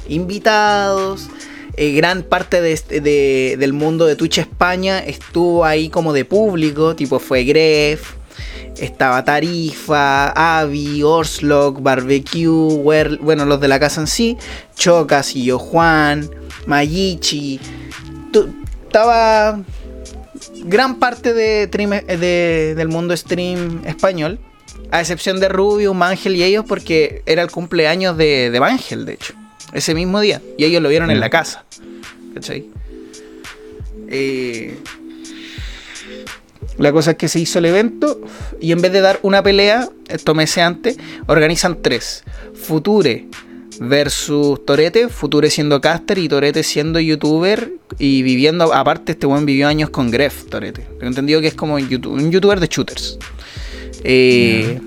invitados. 0.08 1.28
eh, 1.76 1.92
gran 1.94 2.22
parte 2.22 2.62
de 2.62 2.72
este- 2.72 3.02
de- 3.02 3.56
del 3.58 3.74
mundo 3.74 4.06
de 4.06 4.16
Twitch 4.16 4.38
España 4.38 5.00
estuvo 5.00 5.66
ahí 5.66 5.90
como 5.90 6.14
de 6.14 6.24
público, 6.24 6.96
tipo 6.96 7.18
fue 7.18 7.46
Gref, 7.46 8.12
estaba 8.78 9.24
Tarifa, 9.26 10.60
Avi, 10.60 11.02
Orslock, 11.02 11.82
Barbecue, 11.82 12.46
bueno, 13.22 13.46
los 13.46 13.60
de 13.60 13.68
la 13.68 13.80
casa 13.80 14.02
en 14.02 14.08
sí, 14.08 14.38
Chocas 14.76 15.36
y 15.36 15.46
yo 15.46 15.58
Juan, 15.58 16.30
Mayichi, 16.68 17.60
estaba 18.86 19.60
gran 20.66 21.00
parte 21.00 21.34
de, 21.34 21.68
stream- 21.72 22.06
de- 22.06 22.76
del 22.78 22.88
mundo 22.88 23.18
stream 23.18 23.82
español, 23.88 24.38
a 24.92 25.00
excepción 25.02 25.40
de 25.40 25.50
Rubio, 25.50 25.96
Mangel 25.96 26.36
y 26.36 26.44
ellos, 26.44 26.66
porque 26.68 27.24
era 27.26 27.42
el 27.42 27.50
cumpleaños 27.50 28.16
de, 28.16 28.52
de 28.52 28.60
Mangel, 28.60 29.06
de 29.08 29.14
hecho, 29.14 29.34
ese 29.74 29.96
mismo 29.96 30.20
día, 30.22 30.42
y 30.58 30.66
ellos 30.66 30.82
lo 30.82 30.90
vieron 30.90 31.12
en 31.12 31.20
la 31.20 31.30
casa, 31.30 31.66
¿cachai? 32.34 32.70
Eh, 34.08 34.78
la 36.78 36.92
cosa 36.92 37.12
es 37.12 37.18
que 37.18 37.28
se 37.28 37.40
hizo 37.40 37.60
el 37.60 37.66
evento 37.66 38.20
y 38.60 38.72
en 38.72 38.82
vez 38.82 38.92
de 38.92 39.02
dar 39.02 39.20
una 39.22 39.44
pelea, 39.44 39.90
esto 40.08 40.34
meses 40.34 40.60
antes, 40.60 40.98
organizan 41.28 41.82
tres. 41.82 42.24
Future 42.54 43.28
versus 43.80 44.64
Torete, 44.66 45.10
Future 45.10 45.50
siendo 45.50 45.82
caster 45.82 46.18
y 46.18 46.28
Torete 46.28 46.64
siendo 46.64 47.00
youtuber 47.00 47.74
y 48.00 48.24
viviendo, 48.24 48.74
aparte 48.74 49.14
este 49.14 49.28
buen 49.28 49.46
vivió 49.46 49.68
años 49.68 49.90
con 49.90 50.10
Gref, 50.10 50.46
Torete. 50.46 50.82
Tengo 50.82 51.08
entendido 51.08 51.42
que 51.42 51.48
es 51.48 51.56
como 51.56 51.76
un 51.76 52.32
youtuber 52.32 52.60
de 52.60 52.68
shooters. 52.68 53.18
Eh, 54.04 54.80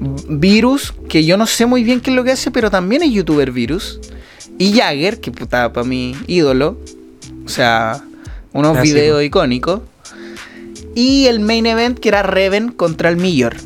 Virus, 0.00 0.94
que 1.08 1.24
yo 1.24 1.36
no 1.36 1.46
sé 1.46 1.66
muy 1.66 1.82
bien 1.82 2.00
qué 2.00 2.10
es 2.10 2.16
lo 2.16 2.24
que 2.24 2.32
hace, 2.32 2.50
pero 2.50 2.70
también 2.70 3.02
es 3.02 3.10
youtuber 3.10 3.50
Virus. 3.50 4.00
Y 4.58 4.72
Jagger, 4.72 5.20
que 5.20 5.30
puta, 5.30 5.72
para 5.72 5.86
mi 5.86 6.16
ídolo. 6.26 6.78
O 7.44 7.48
sea, 7.48 8.02
unos 8.52 8.80
videos 8.80 9.22
icónicos. 9.22 9.80
Y 10.94 11.26
el 11.26 11.40
main 11.40 11.66
event 11.66 11.98
que 11.98 12.08
era 12.08 12.22
Reven 12.22 12.72
contra 12.72 13.08
el 13.08 13.16
Millor. 13.16 13.56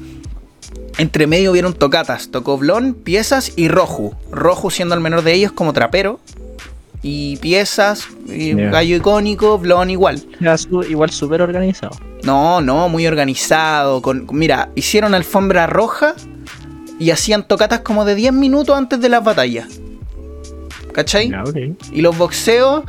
Entre 0.98 1.26
medio 1.26 1.52
vieron 1.52 1.72
tocatas. 1.72 2.28
Tocó 2.30 2.58
Blon, 2.58 2.94
Piezas 2.94 3.52
y 3.56 3.68
Roju. 3.68 4.14
Roju 4.30 4.70
siendo 4.70 4.94
el 4.94 5.00
menor 5.00 5.22
de 5.22 5.32
ellos 5.32 5.52
como 5.52 5.72
trapero. 5.72 6.20
Y 7.04 7.36
Piezas, 7.38 8.06
y 8.28 8.52
gallo 8.70 8.96
icónico, 8.96 9.58
Blon 9.58 9.90
igual. 9.90 10.22
Igual 10.88 11.10
súper 11.10 11.42
organizado. 11.42 11.96
No, 12.22 12.60
no, 12.60 12.88
muy 12.88 13.06
organizado. 13.08 14.00
Con, 14.02 14.26
mira, 14.32 14.70
hicieron 14.76 15.12
alfombra 15.14 15.66
roja 15.66 16.14
y 17.00 17.10
hacían 17.10 17.46
tocatas 17.48 17.80
como 17.80 18.04
de 18.04 18.14
10 18.14 18.32
minutos 18.34 18.76
antes 18.76 19.00
de 19.00 19.08
las 19.08 19.24
batallas. 19.24 19.66
¿Cachai? 20.92 21.30
Ya, 21.30 21.42
ok. 21.42 21.56
Y 21.92 22.02
los 22.02 22.16
boxeos, 22.16 22.84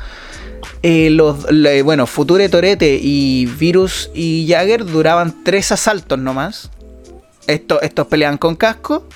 eh, 0.83 1.09
los, 1.09 1.51
le- 1.51 1.81
bueno, 1.81 2.05
Future 2.05 2.47
Torete 2.49 2.99
y 3.01 3.45
Virus 3.45 4.11
y 4.13 4.45
Jagger 4.47 4.85
duraban 4.85 5.43
tres 5.43 5.71
asaltos 5.71 6.19
nomás. 6.19 6.69
Estos, 7.47 7.81
estos 7.81 8.05
peleaban 8.07 8.37
con 8.37 8.55
casco. 8.55 9.07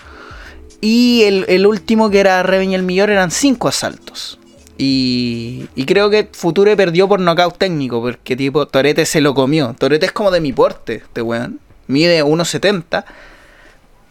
Y 0.82 1.22
el, 1.24 1.46
el 1.50 1.68
último, 1.68 2.10
que 2.10 2.20
era 2.20 2.42
Reven 2.44 2.72
y 2.72 2.76
el 2.76 2.84
Millor, 2.84 3.10
eran 3.10 3.30
cinco 3.30 3.68
asaltos. 3.68 4.40
Y, 4.78 5.68
y 5.76 5.86
creo 5.86 6.10
que 6.10 6.30
Future 6.32 6.76
perdió 6.78 7.08
por 7.08 7.20
nocaut 7.20 7.58
técnico, 7.58 8.02
porque 8.02 8.36
tipo 8.36 8.68
Torete 8.68 9.06
se 9.06 9.22
lo 9.22 9.34
comió. 9.34 9.76
Torete 9.78 10.06
es 10.06 10.12
como 10.12 10.30
de 10.30 10.40
mi 10.40 10.54
porte, 10.54 10.96
este 10.96 11.22
weón. 11.22 11.60
Mide 11.88 12.24
1.70. 12.24 13.06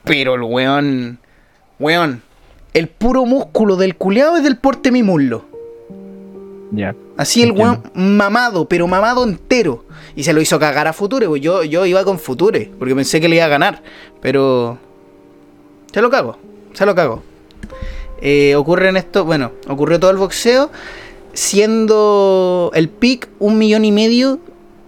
Pero 0.05 0.35
el 0.35 0.43
weón. 0.43 1.19
Weón. 1.79 2.23
El 2.73 2.89
puro 2.89 3.25
músculo 3.25 3.77
del 3.77 3.97
culeado 3.97 4.37
es 4.37 4.43
del 4.43 4.59
porte 4.59 4.91
mi 4.91 5.03
muslo. 5.03 5.45
Ya. 6.73 6.95
Así 7.17 7.43
el 7.43 7.53
weón 7.53 7.83
mamado, 7.95 8.69
pero 8.69 8.87
mamado 8.87 9.25
entero. 9.25 9.85
Y 10.15 10.25
se 10.25 10.33
lo 10.33 10.41
hizo 10.41 10.59
cagar 10.59 10.87
a 10.87 10.93
Future, 10.93 11.29
pues 11.29 11.41
yo, 11.41 11.63
yo 11.63 11.87
iba 11.87 12.05
con 12.05 12.19
Future, 12.19 12.71
porque 12.79 12.95
pensé 12.95 13.21
que 13.21 13.29
le 13.29 13.37
iba 13.37 13.45
a 13.45 13.49
ganar. 13.49 13.83
Pero. 14.21 14.79
Se 15.93 16.03
lo 16.03 16.11
cago, 16.11 16.39
se 16.75 16.85
lo 16.85 16.95
cago. 16.95 17.23
Eh, 18.21 18.55
ocurre 18.57 18.89
en 18.89 18.97
esto, 18.97 19.25
bueno, 19.25 19.53
ocurrió 19.69 20.01
todo 20.01 20.11
el 20.11 20.17
boxeo, 20.17 20.71
siendo 21.35 22.71
el 22.75 22.89
pick 22.89 23.29
un 23.39 23.59
millón 23.59 23.85
y 23.85 23.93
medio 23.93 24.39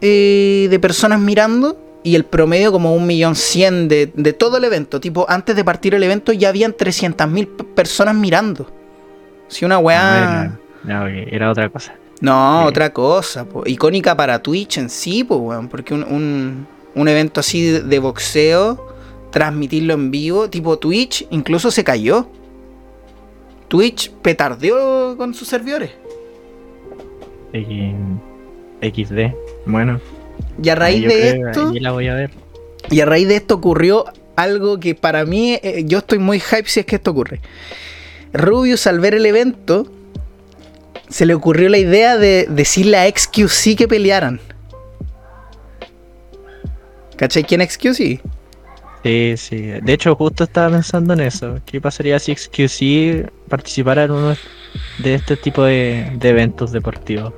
eh, 0.00 0.66
de 0.70 0.78
personas 0.78 1.20
mirando 1.20 1.76
y 2.02 2.14
el 2.14 2.24
promedio 2.24 2.72
como 2.72 2.94
un 2.94 3.06
millón 3.06 3.34
cien 3.36 3.88
de, 3.88 4.10
de 4.14 4.32
todo 4.32 4.56
el 4.56 4.64
evento. 4.64 5.00
Tipo, 5.00 5.26
antes 5.28 5.56
de 5.56 5.64
partir 5.64 5.94
el 5.94 6.02
evento 6.02 6.32
ya 6.32 6.48
habían 6.48 6.72
300.000 6.72 7.46
p- 7.56 7.64
personas 7.64 8.14
mirando. 8.14 8.70
Si 9.48 9.64
una 9.64 9.78
weá... 9.78 10.42
Ah, 10.88 11.02
ok, 11.04 11.28
era 11.32 11.50
otra 11.50 11.68
cosa. 11.68 11.94
No, 12.20 12.62
Sí. 12.62 12.68
otra 12.68 12.92
cosa, 12.92 13.44
po. 13.44 13.62
icónica 13.66 14.16
para 14.16 14.42
Twitch 14.42 14.78
en 14.78 14.90
sí, 14.90 15.22
weón, 15.28 15.68
porque 15.68 15.94
un, 15.94 16.02
un, 16.04 16.66
un 16.94 17.08
evento 17.08 17.40
así 17.40 17.64
de, 17.70 17.80
de 17.82 17.98
boxeo, 18.00 18.88
transmitirlo 19.30 19.94
en 19.94 20.10
vivo, 20.10 20.48
tipo 20.50 20.78
Twitch, 20.78 21.26
incluso 21.30 21.70
se 21.70 21.84
cayó. 21.84 22.28
Twitch 23.68 24.10
petardeó 24.10 25.16
con 25.16 25.34
sus 25.34 25.48
servidores. 25.48 25.90
XD. 27.52 29.34
Bueno. 29.66 30.00
Y 30.62 30.68
a 30.68 30.74
raíz 30.74 31.02
yo 31.02 31.08
de 31.08 31.14
creo 31.14 31.48
esto, 31.48 31.68
ahí 31.70 31.80
la 31.80 31.92
voy 31.92 32.08
a 32.08 32.14
ver. 32.14 32.30
y 32.90 33.00
a 33.00 33.06
raíz 33.06 33.28
de 33.28 33.36
esto 33.36 33.54
ocurrió 33.54 34.04
algo 34.36 34.78
que 34.78 34.94
para 34.94 35.24
mí, 35.24 35.58
eh, 35.62 35.82
yo 35.84 35.98
estoy 35.98 36.18
muy 36.18 36.40
hype 36.40 36.68
si 36.68 36.80
es 36.80 36.86
que 36.86 36.96
esto 36.96 37.10
ocurre. 37.10 37.40
Rubius 38.32 38.86
al 38.86 39.00
ver 39.00 39.14
el 39.14 39.26
evento, 39.26 39.90
se 41.08 41.26
le 41.26 41.34
ocurrió 41.34 41.68
la 41.68 41.78
idea 41.78 42.16
de 42.16 42.46
decirle 42.48 42.98
a 42.98 43.08
XQC 43.08 43.76
que 43.76 43.88
pelearan. 43.88 44.40
¿Cachai 47.16 47.42
quién 47.42 47.60
es 47.62 47.72
XQC? 47.74 48.20
Sí, 49.02 49.34
sí. 49.36 49.56
De 49.82 49.92
hecho, 49.92 50.14
justo 50.16 50.44
estaba 50.44 50.70
pensando 50.70 51.14
en 51.14 51.20
eso. 51.20 51.58
¿Qué 51.64 51.80
pasaría 51.80 52.18
si 52.18 52.34
XQC 52.34 53.30
participara 53.48 54.04
en 54.04 54.10
uno 54.10 54.36
de 54.98 55.14
este 55.14 55.36
tipo 55.36 55.62
de, 55.64 56.10
de 56.18 56.28
eventos 56.28 56.72
deportivos? 56.72 57.32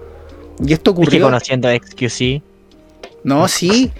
Y 0.64 0.72
esto 0.72 0.90
Es 0.90 0.96
que 0.96 1.02
ocurrió. 1.02 1.24
conociendo 1.24 1.68
a 1.68 1.74
XQC, 1.74 2.42
No, 3.24 3.46
sí. 3.48 3.90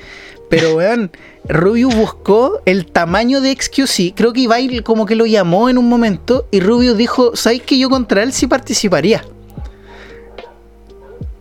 Pero 0.48 0.74
weón, 0.76 1.10
Rubius 1.48 1.94
buscó 1.94 2.60
el 2.64 2.86
tamaño 2.86 3.40
de 3.40 3.52
XQC. 3.54 4.14
Creo 4.16 4.32
que 4.32 4.40
Ibai 4.40 4.82
como 4.82 5.06
que 5.06 5.14
lo 5.14 5.26
llamó 5.26 5.68
en 5.68 5.78
un 5.78 5.88
momento. 5.88 6.46
Y 6.50 6.60
Rubius 6.60 6.96
dijo: 6.96 7.36
¿Sabes 7.36 7.62
que 7.62 7.78
yo 7.78 7.88
contra 7.88 8.22
él 8.24 8.32
sí 8.32 8.46
participaría? 8.48 9.22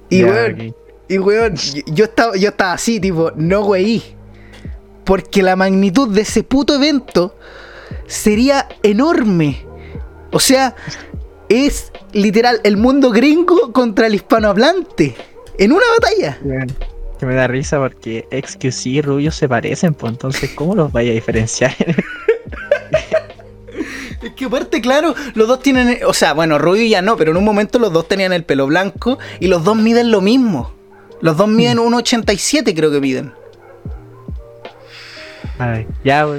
Y 0.10 0.20
ya, 0.22 0.28
weón, 0.28 0.76
y 1.08 1.18
weón, 1.18 1.56
yo- 1.88 2.06
estaba, 2.06 2.36
yo 2.36 2.50
estaba 2.50 2.74
así, 2.74 3.00
tipo, 3.00 3.32
no 3.36 3.62
weí. 3.66 4.04
Porque 5.10 5.42
la 5.42 5.56
magnitud 5.56 6.08
de 6.10 6.22
ese 6.22 6.44
puto 6.44 6.76
evento 6.76 7.36
sería 8.06 8.70
enorme. 8.84 9.66
O 10.32 10.40
sea, 10.40 10.76
es 11.50 11.92
literal 12.14 12.62
el 12.64 12.78
mundo 12.78 13.10
gringo 13.10 13.74
contra 13.74 14.06
el 14.06 14.14
hispanohablante. 14.14 15.16
En 15.58 15.72
una 15.72 15.86
batalla. 16.00 16.38
Que 17.18 17.26
me 17.26 17.34
da 17.34 17.48
risa 17.48 17.80
porque 17.80 18.28
XQC 18.30 18.86
y 18.86 19.02
Rubio 19.02 19.32
se 19.32 19.50
parecen, 19.50 19.96
pues 19.96 20.14
entonces, 20.14 20.52
¿cómo 20.54 20.76
los 20.76 20.92
vaya 20.92 21.10
a 21.10 21.16
diferenciar? 21.16 21.76
Es 24.22 24.34
que 24.34 24.46
aparte, 24.46 24.82
claro, 24.82 25.16
los 25.34 25.48
dos 25.48 25.62
tienen, 25.62 26.00
o 26.06 26.14
sea, 26.14 26.34
bueno, 26.34 26.60
Rubio 26.60 26.86
ya 26.86 27.02
no, 27.02 27.16
pero 27.16 27.32
en 27.32 27.38
un 27.38 27.46
momento 27.46 27.80
los 27.80 27.94
dos 27.94 28.06
tenían 28.06 28.34
el 28.34 28.44
pelo 28.44 28.68
blanco 28.68 29.18
y 29.40 29.48
los 29.48 29.64
dos 29.64 29.78
miden 29.78 30.12
lo 30.12 30.20
mismo. 30.20 30.74
Los 31.22 31.38
dos 31.38 31.48
miden 31.48 31.78
1,87 31.78 32.76
creo 32.76 32.92
que 32.92 33.00
miden. 33.00 33.32
Ay, 35.60 35.86
ya, 36.04 36.28
o- 36.28 36.36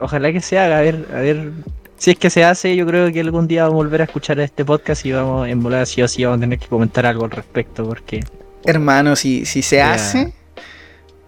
ojalá 0.00 0.32
que 0.32 0.40
se 0.40 0.58
haga, 0.58 0.78
a 0.78 0.80
ver, 0.80 1.06
a 1.12 1.20
ver. 1.20 1.50
Si 1.96 2.10
es 2.10 2.18
que 2.18 2.28
se 2.30 2.44
hace, 2.44 2.74
yo 2.74 2.86
creo 2.86 3.12
que 3.12 3.20
algún 3.20 3.46
día 3.46 3.62
vamos 3.64 3.74
a 3.74 3.76
volver 3.84 4.00
a 4.00 4.04
escuchar 4.04 4.38
este 4.40 4.64
podcast 4.64 5.04
y 5.06 5.12
vamos 5.12 5.48
en 5.48 5.62
volar 5.62 5.86
sí 5.86 6.02
o 6.02 6.08
sí 6.08 6.24
vamos 6.24 6.38
a 6.38 6.40
tener 6.40 6.58
que 6.58 6.66
comentar 6.66 7.06
algo 7.06 7.24
al 7.24 7.30
respecto, 7.30 7.84
porque 7.86 8.20
Hermano, 8.64 9.14
si, 9.14 9.44
si 9.46 9.62
se 9.62 9.76
Ya. 9.76 9.92
hace, 9.92 10.32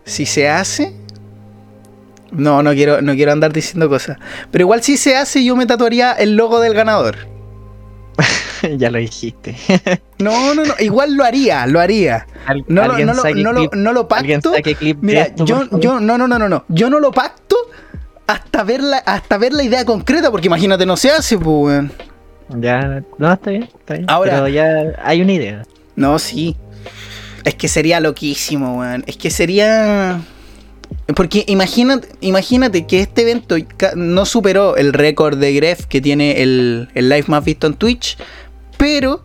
si 0.04 0.26
se 0.26 0.48
hace, 0.48 0.92
no, 2.32 2.62
no 2.62 2.72
quiero, 2.72 3.00
no 3.02 3.14
quiero 3.14 3.32
andar 3.32 3.52
diciendo 3.52 3.88
cosas. 3.88 4.18
Pero 4.50 4.62
igual 4.64 4.82
si 4.82 4.96
se 4.96 5.16
hace, 5.16 5.44
yo 5.44 5.54
me 5.56 5.66
tatuaría 5.66 6.12
el 6.12 6.34
logo 6.36 6.60
del 6.60 6.74
ganador. 6.74 7.16
ya 8.78 8.90
lo 8.90 8.98
dijiste. 8.98 9.56
No, 10.18 10.54
no, 10.54 10.64
no, 10.64 10.72
igual 10.78 11.14
lo 11.14 11.24
haría, 11.24 11.66
lo 11.66 11.78
haría. 11.78 12.26
Al- 12.46 12.64
No, 12.68 12.88
lo- 12.88 12.98
no, 13.04 13.12
lo, 13.12 13.22
no, 13.34 13.52
lo, 13.52 13.70
no 13.74 13.92
lo 13.92 14.08
pacto. 14.08 14.52
clip 14.78 14.96
Mira, 15.02 15.24
esto, 15.24 15.44
yo, 15.44 15.68
yo, 15.78 16.00
no, 16.00 16.16
no, 16.16 16.26
no, 16.26 16.38
no, 16.38 16.48
no. 16.48 16.64
Yo 16.68 16.88
no 16.88 17.00
lo 17.00 17.12
pacto 17.12 17.54
hasta 18.26 18.64
ver 18.64 18.82
la, 18.82 18.96
hasta 18.96 19.36
ver 19.36 19.52
la 19.52 19.62
idea 19.62 19.84
concreta, 19.84 20.30
porque 20.30 20.46
imagínate, 20.46 20.86
no 20.86 20.96
se 20.96 21.10
hace, 21.10 21.36
pues, 21.36 21.46
weón. 21.46 21.92
Ya, 22.48 23.02
no, 23.18 23.30
está 23.32 23.50
bien, 23.50 23.64
está 23.64 23.94
bien. 23.94 24.06
Ahora- 24.08 24.32
Pero 24.36 24.48
ya 24.48 24.68
hay 25.04 25.20
una 25.20 25.32
idea. 25.32 25.62
No, 25.96 26.18
sí. 26.18 26.56
Es 27.44 27.54
que 27.54 27.68
sería 27.68 28.00
loquísimo, 28.00 28.78
weón. 28.78 29.04
Es 29.06 29.18
que 29.18 29.30
sería. 29.30 30.18
Porque 31.14 31.44
imagínate, 31.46 32.08
imagínate 32.20 32.86
que 32.86 33.00
este 33.00 33.22
evento 33.22 33.56
no 33.94 34.24
superó 34.26 34.76
el 34.76 34.92
récord 34.92 35.38
de 35.38 35.52
Gref 35.52 35.86
que 35.86 36.00
tiene 36.00 36.42
el, 36.42 36.88
el 36.94 37.08
live 37.08 37.24
más 37.28 37.44
visto 37.44 37.68
en 37.68 37.74
Twitch. 37.74 38.18
Pero, 38.76 39.22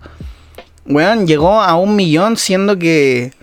weón, 0.85 1.25
llegó 1.25 1.59
a 1.59 1.75
un 1.75 1.95
millón 1.95 2.37
siendo 2.37 2.77
que. 2.77 3.33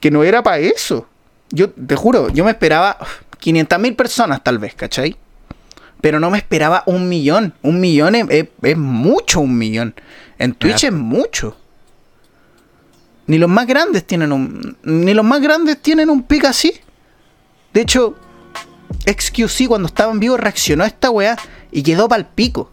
que 0.00 0.10
no 0.10 0.24
era 0.24 0.42
para 0.42 0.58
eso. 0.58 1.08
Yo 1.50 1.70
te 1.70 1.96
juro, 1.96 2.28
yo 2.28 2.44
me 2.44 2.50
esperaba 2.50 2.98
500 3.38 3.78
mil 3.80 3.94
personas 3.96 4.44
tal 4.44 4.58
vez, 4.58 4.74
¿cachai? 4.74 5.16
Pero 6.02 6.20
no 6.20 6.30
me 6.30 6.36
esperaba 6.38 6.82
un 6.84 7.08
millón. 7.08 7.54
Un 7.62 7.80
millón 7.80 8.14
es, 8.14 8.26
es- 8.28 8.48
es 8.62 8.76
mucho, 8.76 9.40
un 9.40 9.56
millón. 9.56 9.94
En 10.38 10.52
Twitch 10.52 10.84
es 10.84 10.92
mucho. 10.92 11.56
Ni 13.26 13.38
los 13.38 13.48
más 13.48 13.66
grandes 13.66 14.06
tienen 14.06 14.32
un. 14.32 14.76
Ni 14.82 15.14
los 15.14 15.24
más 15.24 15.40
grandes 15.40 15.80
tienen 15.80 16.10
un 16.10 16.22
así. 16.50 16.74
De 17.78 17.82
hecho, 17.82 18.16
XQC 19.06 19.68
cuando 19.68 19.86
estaba 19.86 20.10
en 20.10 20.18
vivo 20.18 20.36
reaccionó 20.36 20.82
a 20.82 20.88
esta 20.88 21.10
weá 21.10 21.36
y 21.70 21.84
quedó 21.84 22.08
pa'l 22.08 22.26
pico. 22.26 22.72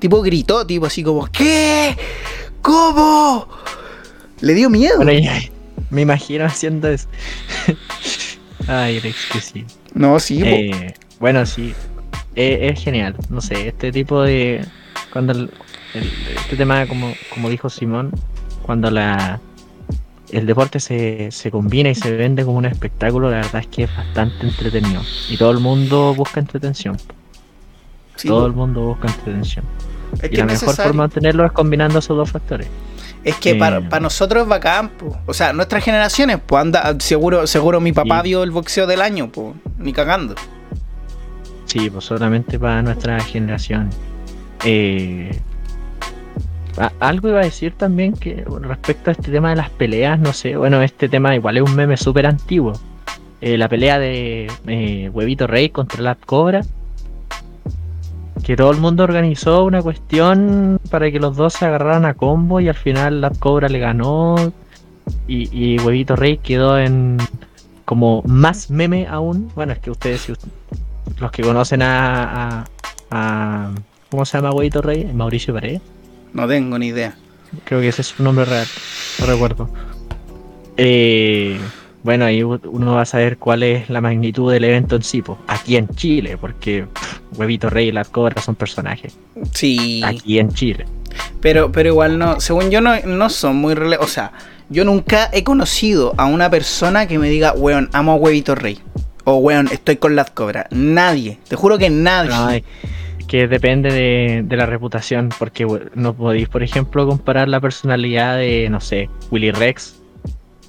Tipo 0.00 0.20
gritó, 0.20 0.66
tipo 0.66 0.86
así 0.86 1.04
como, 1.04 1.28
¿qué? 1.30 1.96
¿Cómo? 2.60 3.46
Le 4.40 4.54
dio 4.54 4.68
miedo. 4.68 4.96
Bueno, 4.96 5.12
ya, 5.12 5.38
me 5.90 6.00
imagino 6.00 6.44
haciendo 6.44 6.88
eso. 6.88 7.06
Ay, 8.66 9.00
que 9.00 9.40
sí. 9.40 9.64
No, 9.94 10.18
sí. 10.18 10.42
Eh, 10.44 10.92
bueno, 11.20 11.46
sí. 11.46 11.72
Eh, 12.34 12.72
es 12.74 12.82
genial. 12.82 13.14
No 13.30 13.40
sé, 13.40 13.68
este 13.68 13.92
tipo 13.92 14.22
de. 14.22 14.66
Cuando 15.12 15.34
el, 15.34 15.50
el- 15.94 16.10
este 16.36 16.56
tema, 16.56 16.84
como, 16.88 17.14
como 17.32 17.48
dijo 17.48 17.70
Simón, 17.70 18.10
cuando 18.62 18.90
la 18.90 19.38
el 20.32 20.46
deporte 20.46 20.80
se, 20.80 21.30
se 21.30 21.50
combina 21.50 21.90
y 21.90 21.94
se 21.94 22.10
vende 22.16 22.44
como 22.44 22.58
un 22.58 22.64
espectáculo, 22.66 23.30
la 23.30 23.36
verdad 23.38 23.60
es 23.60 23.66
que 23.68 23.84
es 23.84 23.96
bastante 23.96 24.46
entretenido. 24.46 25.00
Y 25.28 25.36
todo 25.36 25.50
el 25.50 25.58
mundo 25.60 26.14
busca 26.14 26.40
entretención. 26.40 26.96
Sí, 28.16 28.28
todo 28.28 28.46
el 28.46 28.52
mundo 28.52 28.80
busca 28.82 29.08
entretención. 29.08 29.64
Es 30.20 30.30
y 30.32 30.36
la 30.36 30.44
mejor 30.44 30.62
necesario. 30.62 30.90
forma 30.90 31.08
de 31.08 31.14
tenerlo 31.14 31.44
es 31.46 31.52
combinando 31.52 31.98
esos 31.98 32.16
dos 32.16 32.30
factores. 32.30 32.68
Es 33.24 33.36
que 33.36 33.54
para, 33.54 33.78
Eh. 33.78 33.82
para 33.88 34.00
nosotros 34.00 34.42
es 34.42 34.48
bacán, 34.48 34.88
po. 34.90 35.16
O 35.26 35.32
sea, 35.34 35.52
nuestras 35.52 35.84
generaciones, 35.84 36.38
pues 36.44 36.60
anda, 36.60 36.94
seguro, 36.98 37.46
seguro 37.46 37.80
mi 37.80 37.92
papá 37.92 38.18
Sí. 38.22 38.28
vio 38.28 38.42
el 38.42 38.50
boxeo 38.50 38.86
del 38.86 39.00
año, 39.00 39.30
pues. 39.30 39.54
Ni 39.78 39.92
cagando. 39.92 40.34
Sí, 41.66 41.88
pues 41.88 42.04
solamente 42.04 42.58
para 42.58 42.82
nuestra 42.82 43.20
generación. 43.20 43.88
Eh, 44.64 45.38
algo 47.00 47.28
iba 47.28 47.40
a 47.40 47.44
decir 47.44 47.72
también 47.76 48.14
que 48.14 48.44
respecto 48.62 49.10
a 49.10 49.12
este 49.12 49.30
tema 49.30 49.50
de 49.50 49.56
las 49.56 49.70
peleas, 49.70 50.18
no 50.18 50.32
sé, 50.32 50.56
bueno, 50.56 50.80
este 50.82 51.08
tema 51.08 51.34
igual 51.34 51.56
es 51.58 51.62
un 51.62 51.74
meme 51.76 51.96
súper 51.96 52.26
antiguo. 52.26 52.72
Eh, 53.40 53.58
la 53.58 53.68
pelea 53.68 53.98
de 53.98 54.50
eh, 54.68 55.10
Huevito 55.12 55.46
Rey 55.46 55.68
contra 55.70 56.00
Lat 56.00 56.18
Cobra. 56.24 56.62
Que 58.44 58.56
todo 58.56 58.70
el 58.70 58.78
mundo 58.78 59.04
organizó 59.04 59.64
una 59.64 59.82
cuestión 59.82 60.80
para 60.90 61.10
que 61.10 61.20
los 61.20 61.36
dos 61.36 61.52
se 61.54 61.64
agarraran 61.66 62.04
a 62.04 62.14
combo 62.14 62.60
y 62.60 62.68
al 62.68 62.74
final 62.74 63.20
Lat 63.20 63.38
Cobra 63.38 63.68
le 63.68 63.78
ganó. 63.78 64.36
Y, 65.26 65.78
Huevito 65.80 66.14
Rey 66.14 66.38
quedó 66.38 66.78
en 66.78 67.18
como 67.84 68.22
más 68.22 68.70
meme 68.70 69.06
aún. 69.08 69.50
Bueno, 69.54 69.72
es 69.72 69.80
que 69.80 69.90
ustedes, 69.90 70.20
si 70.22 70.32
los 71.18 71.30
que 71.32 71.42
conocen 71.42 71.82
a- 71.82 72.64
¿cómo 74.10 74.24
se 74.24 74.38
llama 74.38 74.52
Huevito 74.52 74.82
Rey? 74.82 75.04
Mauricio 75.12 75.52
Paredes. 75.52 75.82
No 76.32 76.48
tengo 76.48 76.78
ni 76.78 76.88
idea. 76.88 77.16
Creo 77.64 77.80
que 77.80 77.88
ese 77.88 78.02
es 78.02 78.08
su 78.08 78.22
nombre 78.22 78.44
real. 78.44 78.66
No 79.20 79.26
recuerdo. 79.26 79.68
Eh, 80.76 81.58
bueno, 82.02 82.24
ahí 82.24 82.42
uno 82.42 82.94
va 82.94 83.02
a 83.02 83.06
saber 83.06 83.38
cuál 83.38 83.62
es 83.62 83.88
la 83.88 84.00
magnitud 84.00 84.50
del 84.50 84.64
evento 84.64 84.96
en 84.96 85.02
sí, 85.02 85.22
aquí 85.46 85.76
en 85.76 85.88
Chile, 85.88 86.36
porque 86.36 86.86
pff, 86.92 87.38
Huevito 87.38 87.70
Rey 87.70 87.88
y 87.88 87.92
la 87.92 88.04
Cobra 88.04 88.42
son 88.42 88.56
personajes. 88.56 89.16
Sí. 89.52 90.02
Aquí 90.04 90.38
en 90.38 90.52
Chile. 90.52 90.86
Pero, 91.40 91.70
pero 91.70 91.90
igual 91.90 92.18
no, 92.18 92.40
según 92.40 92.70
yo 92.70 92.80
no, 92.80 92.98
no 93.00 93.28
son 93.28 93.56
muy 93.56 93.74
rele 93.74 93.98
O 93.98 94.06
sea, 94.06 94.32
yo 94.70 94.84
nunca 94.84 95.28
he 95.32 95.44
conocido 95.44 96.14
a 96.16 96.24
una 96.24 96.48
persona 96.48 97.06
que 97.06 97.18
me 97.18 97.28
diga, 97.28 97.52
weón, 97.52 97.90
amo 97.92 98.12
a 98.12 98.16
Huevito 98.16 98.54
Rey. 98.54 98.78
O 99.24 99.36
weón, 99.36 99.68
estoy 99.70 99.96
con 99.96 100.16
las 100.16 100.30
cobras. 100.30 100.66
Nadie. 100.70 101.38
Te 101.48 101.54
juro 101.54 101.78
que 101.78 101.90
nadie. 101.90 102.32
Ay, 102.32 102.64
que 103.32 103.48
depende 103.48 103.90
de, 103.90 104.42
de 104.44 104.56
la 104.58 104.66
reputación, 104.66 105.30
porque 105.38 105.66
no 105.94 106.12
podéis, 106.12 106.50
por 106.50 106.62
ejemplo, 106.62 107.06
comparar 107.06 107.48
la 107.48 107.60
personalidad 107.60 108.36
de, 108.36 108.68
no 108.68 108.78
sé, 108.78 109.08
Willy 109.30 109.52
Rex 109.52 110.02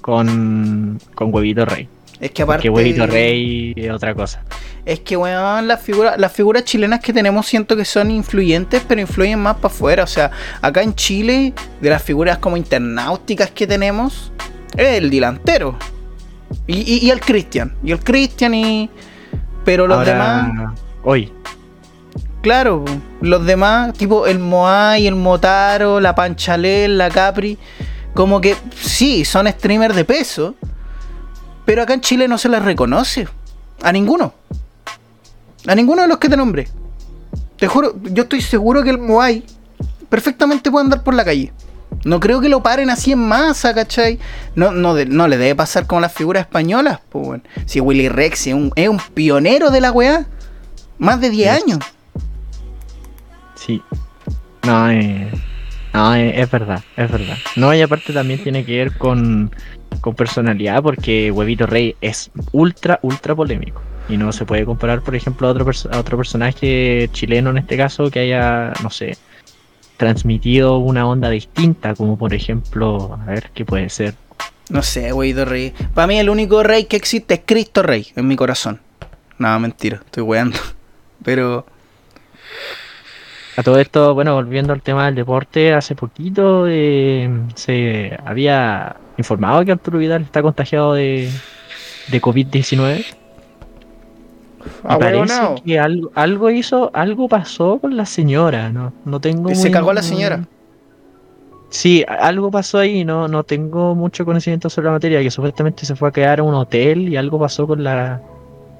con, 0.00 0.98
con 1.14 1.34
Huevito 1.34 1.66
Rey. 1.66 1.88
es 2.20 2.30
que 2.30 2.42
aparte. 2.42 2.62
Que 2.62 2.70
Huevito 2.70 3.06
Rey 3.06 3.74
es 3.76 3.90
otra 3.90 4.14
cosa. 4.14 4.42
Es 4.86 5.00
que, 5.00 5.14
weón, 5.14 5.68
las 5.68 5.82
figuras, 5.82 6.18
las 6.18 6.32
figuras 6.32 6.64
chilenas 6.64 7.00
que 7.00 7.12
tenemos 7.12 7.44
siento 7.46 7.76
que 7.76 7.84
son 7.84 8.10
influyentes, 8.10 8.82
pero 8.88 8.98
influyen 9.00 9.38
más 9.40 9.56
para 9.56 9.68
afuera. 9.68 10.02
O 10.04 10.06
sea, 10.06 10.30
acá 10.62 10.82
en 10.82 10.94
Chile, 10.94 11.52
de 11.82 11.90
las 11.90 12.02
figuras 12.02 12.38
como 12.38 12.56
internauticas 12.56 13.50
que 13.50 13.66
tenemos, 13.66 14.32
es 14.76 14.88
el 15.02 15.10
delantero. 15.10 15.76
Y, 16.66 16.76
y- 16.80 17.06
y 17.06 17.10
el 17.10 17.20
Cristian. 17.20 17.74
Y 17.84 17.92
el 17.92 17.98
Cristian 18.00 18.54
y. 18.54 18.88
Pero 19.66 19.86
los 19.86 19.98
Ahora, 19.98 20.12
demás. 20.12 20.80
Hoy, 21.02 21.30
Claro, 22.44 22.84
los 23.22 23.46
demás, 23.46 23.94
tipo 23.94 24.26
el 24.26 24.38
Moai, 24.38 25.06
el 25.06 25.14
Motaro, 25.14 25.98
la 25.98 26.14
Panchalel, 26.14 26.98
la 26.98 27.08
Capri, 27.08 27.56
como 28.12 28.42
que 28.42 28.54
sí, 28.78 29.24
son 29.24 29.48
streamers 29.48 29.96
de 29.96 30.04
peso, 30.04 30.54
pero 31.64 31.82
acá 31.82 31.94
en 31.94 32.02
Chile 32.02 32.28
no 32.28 32.36
se 32.36 32.50
les 32.50 32.62
reconoce. 32.62 33.26
A 33.80 33.90
ninguno. 33.92 34.34
A 35.66 35.74
ninguno 35.74 36.02
de 36.02 36.08
los 36.08 36.18
que 36.18 36.28
te 36.28 36.36
nombré. 36.36 36.68
Te 37.56 37.66
juro, 37.66 37.94
yo 38.02 38.24
estoy 38.24 38.42
seguro 38.42 38.82
que 38.82 38.90
el 38.90 38.98
Moai 38.98 39.42
perfectamente 40.10 40.70
puede 40.70 40.84
andar 40.84 41.02
por 41.02 41.14
la 41.14 41.24
calle. 41.24 41.50
No 42.04 42.20
creo 42.20 42.42
que 42.42 42.50
lo 42.50 42.62
paren 42.62 42.90
así 42.90 43.12
en 43.12 43.26
masa, 43.26 43.72
¿cachai? 43.72 44.18
No, 44.54 44.70
no, 44.70 44.92
no 44.92 45.28
le 45.28 45.38
debe 45.38 45.54
pasar 45.54 45.86
como 45.86 46.02
las 46.02 46.12
figuras 46.12 46.42
españolas, 46.42 47.00
pues. 47.08 47.40
Si 47.64 47.80
Willy 47.80 48.10
Rex 48.10 48.48
es 48.48 48.52
un, 48.52 48.70
es 48.76 48.90
un 48.90 48.98
pionero 49.14 49.70
de 49.70 49.80
la 49.80 49.92
weá, 49.92 50.26
más 50.98 51.22
de 51.22 51.30
10 51.30 51.62
años. 51.62 51.93
Sí. 53.64 53.82
No, 54.64 54.90
eh, 54.90 55.30
no 55.92 56.14
eh, 56.14 56.40
es 56.40 56.50
verdad, 56.50 56.82
es 56.96 57.10
verdad. 57.10 57.36
No, 57.56 57.74
y 57.74 57.82
aparte 57.82 58.12
también 58.12 58.42
tiene 58.42 58.64
que 58.64 58.78
ver 58.78 58.96
con, 58.96 59.54
con 60.00 60.14
personalidad, 60.14 60.82
porque 60.82 61.30
Huevito 61.30 61.66
Rey 61.66 61.96
es 62.00 62.30
ultra, 62.52 62.98
ultra 63.02 63.34
polémico. 63.34 63.82
Y 64.08 64.16
no 64.16 64.32
se 64.32 64.44
puede 64.44 64.64
comparar, 64.64 65.02
por 65.02 65.14
ejemplo, 65.14 65.48
a 65.48 65.50
otro, 65.50 65.70
a 65.90 65.98
otro 65.98 66.16
personaje 66.16 67.08
chileno 67.12 67.50
en 67.50 67.58
este 67.58 67.76
caso 67.76 68.10
que 68.10 68.20
haya, 68.20 68.72
no 68.82 68.90
sé, 68.90 69.16
transmitido 69.96 70.78
una 70.78 71.06
onda 71.06 71.30
distinta, 71.30 71.94
como 71.94 72.18
por 72.18 72.34
ejemplo, 72.34 73.18
a 73.22 73.24
ver, 73.24 73.50
¿qué 73.54 73.64
puede 73.64 73.88
ser? 73.88 74.14
No 74.68 74.82
sé, 74.82 75.12
de 75.12 75.44
rey. 75.44 75.72
Para 75.94 76.06
mí 76.06 76.18
el 76.18 76.30
único 76.30 76.62
rey 76.62 76.84
que 76.84 76.96
existe 76.96 77.34
es 77.34 77.40
Cristo 77.44 77.82
Rey 77.82 78.06
en 78.16 78.26
mi 78.26 78.34
corazón. 78.34 78.80
No, 79.38 79.58
mentira, 79.60 80.00
estoy 80.04 80.22
weando. 80.22 80.58
Pero 81.24 81.66
A 83.56 83.62
todo 83.62 83.78
esto, 83.78 84.14
bueno, 84.14 84.34
volviendo 84.34 84.72
al 84.72 84.82
tema 84.82 85.06
del 85.06 85.14
deporte, 85.14 85.72
hace 85.74 85.94
poquito 85.94 86.66
eh, 86.66 87.30
se 87.54 88.18
había 88.24 88.96
informado 89.16 89.64
que 89.64 89.72
Arturo 89.72 89.98
Vidal 89.98 90.22
está 90.22 90.42
contagiado 90.42 90.94
de, 90.94 91.30
de 92.10 92.20
COVID-19. 92.22 93.04
Ah, 94.82 94.98
parece 94.98 95.34
que 95.64 95.78
algo, 95.78 96.10
algo 96.14 96.50
hizo, 96.50 96.90
algo 96.94 97.28
pasó 97.28 97.78
con 97.78 97.96
la 97.96 98.06
señora, 98.06 98.70
no, 98.70 98.92
no 99.04 99.20
tengo 99.20 99.50
¿Se 99.54 99.56
muy- 99.68 99.70
cagó 99.70 99.92
la 99.92 100.02
señora? 100.02 100.44
Sí, 101.68 102.04
algo 102.06 102.50
pasó 102.50 102.78
ahí, 102.78 103.04
no, 103.04 103.28
no 103.28 103.42
tengo 103.44 103.94
mucho 103.94 104.24
conocimiento 104.24 104.70
sobre 104.70 104.86
la 104.86 104.92
materia, 104.92 105.20
que 105.22 105.30
supuestamente 105.30 105.84
se 105.84 105.94
fue 105.96 106.08
a 106.08 106.12
quedar 106.12 106.40
a 106.40 106.42
un 106.42 106.54
hotel 106.54 107.08
y 107.08 107.16
algo 107.16 107.38
pasó 107.38 107.66
con 107.66 107.82
la 107.84 108.20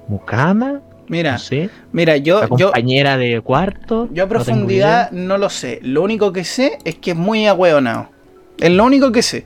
mucama, 0.07 0.79
mira, 1.07 1.33
no 1.33 1.39
sé, 1.39 1.69
mira, 1.91 2.13
la 2.13 2.17
yo, 2.17 2.41
yo, 2.57 2.67
compañera 2.67 3.17
de 3.17 3.41
cuarto. 3.41 4.07
yo 4.11 4.23
a 4.23 4.27
profundidad 4.27 5.11
no 5.11 5.37
lo 5.37 5.49
sé. 5.49 5.79
Lo 5.81 6.01
único 6.03 6.31
que 6.33 6.43
sé 6.43 6.79
es 6.83 6.95
que 6.95 7.11
es 7.11 7.17
muy 7.17 7.47
ahueonado. 7.47 8.09
Es 8.57 8.71
lo 8.71 8.83
único 8.83 9.11
que 9.11 9.21
sé. 9.21 9.43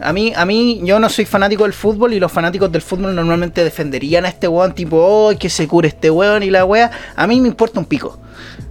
A 0.00 0.12
mí, 0.12 0.32
a 0.34 0.44
mí, 0.44 0.80
yo 0.82 0.98
no 0.98 1.08
soy 1.08 1.24
fanático 1.24 1.62
del 1.62 1.72
fútbol 1.72 2.12
y 2.12 2.18
los 2.18 2.32
fanáticos 2.32 2.72
del 2.72 2.82
fútbol 2.82 3.14
normalmente 3.14 3.62
defenderían 3.62 4.24
a 4.24 4.28
este 4.28 4.48
weón 4.48 4.74
tipo, 4.74 4.96
oh, 4.96 5.32
que 5.38 5.48
se 5.48 5.68
cure 5.68 5.88
este 5.88 6.10
weón 6.10 6.42
y 6.42 6.50
la 6.50 6.64
wea. 6.64 6.90
A 7.14 7.26
mí 7.26 7.40
me 7.40 7.48
importa 7.48 7.78
un 7.78 7.86
pico. 7.86 8.18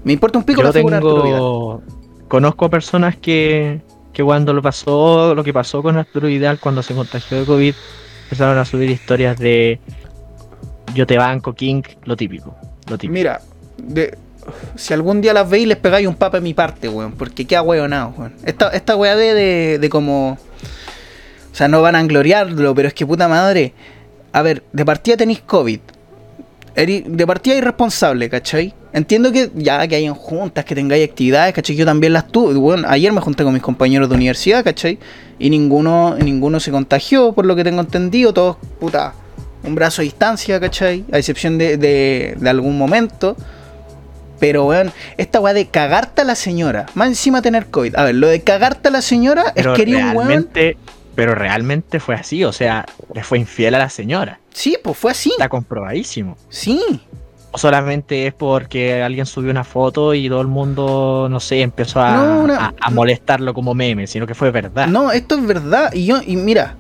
Me 0.04 0.14
importa 0.14 0.38
un 0.38 0.44
pico 0.44 0.62
Yo 0.62 0.68
la 0.68 0.74
tengo. 0.74 1.82
Conozco 2.28 2.66
a 2.66 2.70
personas 2.70 3.16
que, 3.18 3.82
que 4.14 4.24
cuando 4.24 4.54
lo 4.54 4.62
pasó, 4.62 5.34
lo 5.36 5.44
que 5.44 5.54
pasó 5.54 5.82
con 5.82 5.98
Arturo 5.98 6.28
Vidal 6.28 6.60
cuando 6.60 6.84
se 6.84 6.94
contagió 6.94 7.40
de 7.40 7.46
COVID, 7.46 7.76
empezaron 8.24 8.58
a 8.58 8.66
subir 8.66 8.90
historias 8.90 9.38
de 9.38 9.80
yo 10.94 11.06
te 11.08 11.18
banco, 11.18 11.54
King, 11.54 11.82
lo 12.06 12.16
típico. 12.16 12.56
Lo. 12.88 12.98
Mira, 13.10 13.42
de- 13.78 14.18
si 14.76 14.94
algún 14.94 15.22
día 15.22 15.34
las 15.34 15.50
veis, 15.50 15.68
les 15.68 15.78
pegáis 15.78 16.08
un 16.08 16.16
papa 16.16 16.38
de 16.38 16.42
mi 16.42 16.54
parte, 16.54 16.90
weón. 16.90 17.12
Porque 17.14 17.46
qué 17.46 17.56
ahueonado, 17.56 18.14
weón. 18.18 18.34
Esta, 18.44 18.70
esta 18.70 18.96
weá 18.96 19.16
de, 19.16 19.78
de, 19.80 19.90
como. 19.90 20.32
O 20.32 21.56
sea, 21.56 21.68
no 21.68 21.82
van 21.82 21.96
a 21.96 22.04
gloriarlo, 22.04 22.74
pero 22.74 22.88
es 22.88 22.94
que 22.94 23.06
puta 23.06 23.28
madre. 23.28 23.74
A 24.34 24.42
ver, 24.42 24.64
de 24.72 24.86
partida 24.86 25.18
tenéis 25.18 25.42
COVID. 25.42 25.80
De 26.76 27.28
partida 27.28 27.56
irresponsable, 27.56 28.30
¿cachai? 28.30 28.74
Entiendo 28.94 29.32
que 29.32 29.52
ya 29.56 29.86
que 29.88 29.96
hayan 29.98 30.14
juntas, 30.16 30.64
que 30.66 30.74
tengáis 30.74 31.08
actividades, 31.08 31.54
¿cachai? 31.54 31.76
Yo 31.76 31.86
también 31.86 32.14
las 32.14 32.28
tuve. 32.30 32.54
Bueno, 32.56 32.88
ayer 32.90 33.12
me 33.12 33.20
junté 33.22 33.44
con 33.44 33.54
mis 33.54 33.62
compañeros 33.62 34.08
de 34.10 34.16
universidad, 34.16 34.64
¿cachai? 34.64 34.98
Y 35.38 35.50
ninguno, 35.50 36.16
ninguno 36.16 36.60
se 36.62 36.72
contagió, 36.72 37.34
por 37.34 37.46
lo 37.46 37.56
que 37.58 37.64
tengo 37.66 37.82
entendido. 37.82 38.34
Todos, 38.34 38.56
puta, 38.80 39.14
un 39.64 39.76
brazo 39.76 40.02
a 40.02 40.04
distancia, 40.04 40.60
¿cachai? 40.60 41.06
A 41.12 41.18
excepción 41.18 41.58
de, 41.58 41.78
de, 41.78 42.36
de 42.40 42.50
algún 42.50 42.78
momento. 42.78 43.36
Pero, 44.40 44.66
weón, 44.66 44.92
esta 45.18 45.40
weá 45.40 45.54
de 45.54 45.68
cagarte 45.68 46.22
a 46.22 46.26
la 46.26 46.34
señora, 46.36 46.88
más 46.96 47.08
encima 47.10 47.42
tener 47.44 47.68
COVID. 47.68 47.96
A 47.96 48.06
ver, 48.06 48.16
lo 48.16 48.28
de 48.28 48.42
cagarte 48.42 48.88
a 48.88 48.92
la 48.92 49.02
señora 49.04 49.52
Pero 49.54 49.74
es 49.76 49.80
que 49.84 49.86
un 49.86 49.96
weón. 49.96 50.16
realmente, 50.18 50.78
pero 51.14 51.36
realmente 51.36 52.00
fue 52.00 52.16
así, 52.16 52.44
o 52.44 52.52
sea, 52.52 52.86
le 53.14 53.24
fue 53.24 53.38
infiel 53.38 53.76
a 53.76 53.78
la 53.80 53.90
señora. 53.90 54.40
Sí, 54.52 54.78
pues 54.84 54.98
fue 54.98 55.12
así. 55.12 55.30
Está 55.30 55.48
comprobadísimo. 55.48 56.38
Sí. 56.50 56.82
O 57.52 57.58
solamente 57.60 58.26
es 58.28 58.34
porque 58.34 59.04
alguien 59.04 59.26
subió 59.28 59.52
una 59.52 59.64
foto 59.66 60.14
y 60.16 60.28
todo 60.28 60.42
el 60.42 60.48
mundo, 60.48 61.28
no 61.30 61.40
sé, 61.40 61.62
empezó 61.62 62.00
a, 62.02 62.16
No, 62.16 62.40
una- 62.44 62.66
a- 62.68 62.74
a 62.82 62.90
molestarlo 62.90 63.54
como 63.54 63.76
meme, 63.76 64.08
sino 64.08 64.26
que 64.26 64.34
fue 64.34 64.50
verdad. 64.50 64.88
No, 64.88 65.12
esto 65.12 65.36
es 65.36 65.46
verdad. 65.46 65.92
Y 65.94 66.06
yo, 66.08 66.20
y 66.26 66.36
mira, 66.38 66.78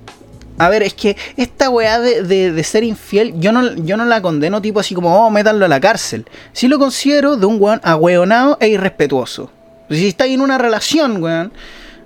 a 0.65 0.69
ver, 0.69 0.83
es 0.83 0.93
que 0.93 1.15
esta 1.37 1.69
weá 1.69 1.99
de, 1.99 2.23
de- 2.23 2.51
de 2.51 2.63
ser 2.63 2.83
infiel, 2.83 3.33
yo 3.39 3.51
no, 3.51 3.73
yo 3.75 3.97
no 3.97 4.05
la 4.05 4.21
condeno 4.21 4.61
tipo 4.61 4.79
así 4.79 4.93
como, 4.95 5.25
oh, 5.25 5.29
métanlo 5.29 5.65
a 5.65 5.67
la 5.67 5.79
cárcel. 5.79 6.25
Sí 6.53 6.67
lo 6.67 6.77
considero 6.79 7.35
de 7.37 7.45
un 7.45 7.57
weón 7.59 7.81
ahueonado 7.83 8.57
e 8.59 8.67
irrespetuoso. 8.69 9.51
Si 9.89 10.07
estáis 10.07 10.33
en 10.35 10.41
una 10.41 10.57
relación, 10.57 11.21
weón, 11.21 11.51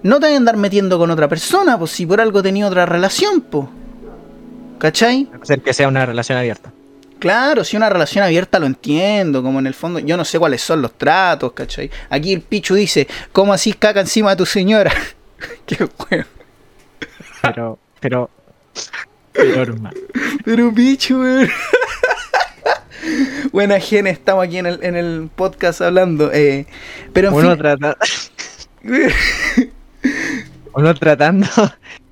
no 0.03 0.19
te 0.19 0.27
van 0.27 0.33
a 0.33 0.37
andar 0.37 0.57
metiendo 0.57 0.97
con 0.97 1.11
otra 1.11 1.27
persona, 1.27 1.77
pues 1.77 1.91
si 1.91 2.05
por 2.05 2.21
algo 2.21 2.41
tenía 2.43 2.67
otra 2.67 2.85
relación, 2.85 3.41
pues. 3.41 3.67
¿Cachai? 4.79 5.29
A 5.41 5.45
ser 5.45 5.61
que 5.61 5.73
sea 5.73 5.87
una 5.87 6.05
relación 6.05 6.37
abierta. 6.37 6.71
Claro, 7.19 7.63
si 7.63 7.77
una 7.77 7.89
relación 7.89 8.23
abierta 8.23 8.59
lo 8.59 8.65
entiendo, 8.65 9.41
como 9.41 9.59
en 9.59 9.67
el 9.67 9.73
fondo, 9.73 9.99
yo 9.99 10.17
no 10.17 10.25
sé 10.25 10.37
cuáles 10.37 10.61
son 10.61 10.81
los 10.81 10.93
tratos, 10.93 11.53
¿cachai? 11.53 11.89
Aquí 12.09 12.33
el 12.33 12.41
Pichu 12.41 12.75
dice, 12.75 13.07
¿cómo 13.31 13.53
así 13.53 13.73
caca 13.73 14.01
encima 14.01 14.31
de 14.31 14.35
tu 14.35 14.45
señora? 14.45 14.91
Qué 15.65 15.77
weón. 16.11 16.25
Pero, 17.41 17.79
pero, 17.99 18.29
pero 19.35 19.61
hermano. 19.61 19.97
Pero 20.43 20.73
Pichu, 20.73 21.19
weón. 21.21 21.49
Buena 23.51 23.79
gente, 23.79 24.09
estamos 24.09 24.43
aquí 24.45 24.57
en 24.57 24.65
el, 24.65 24.83
en 24.83 24.95
el 24.95 25.29
podcast 25.35 25.81
hablando. 25.81 26.31
eh, 26.33 26.65
pero 27.13 27.29
en 27.29 27.33
Uno, 27.35 27.49
fin, 27.51 27.57
trata- 27.59 27.97
uno 30.73 30.93
tratando 30.95 31.47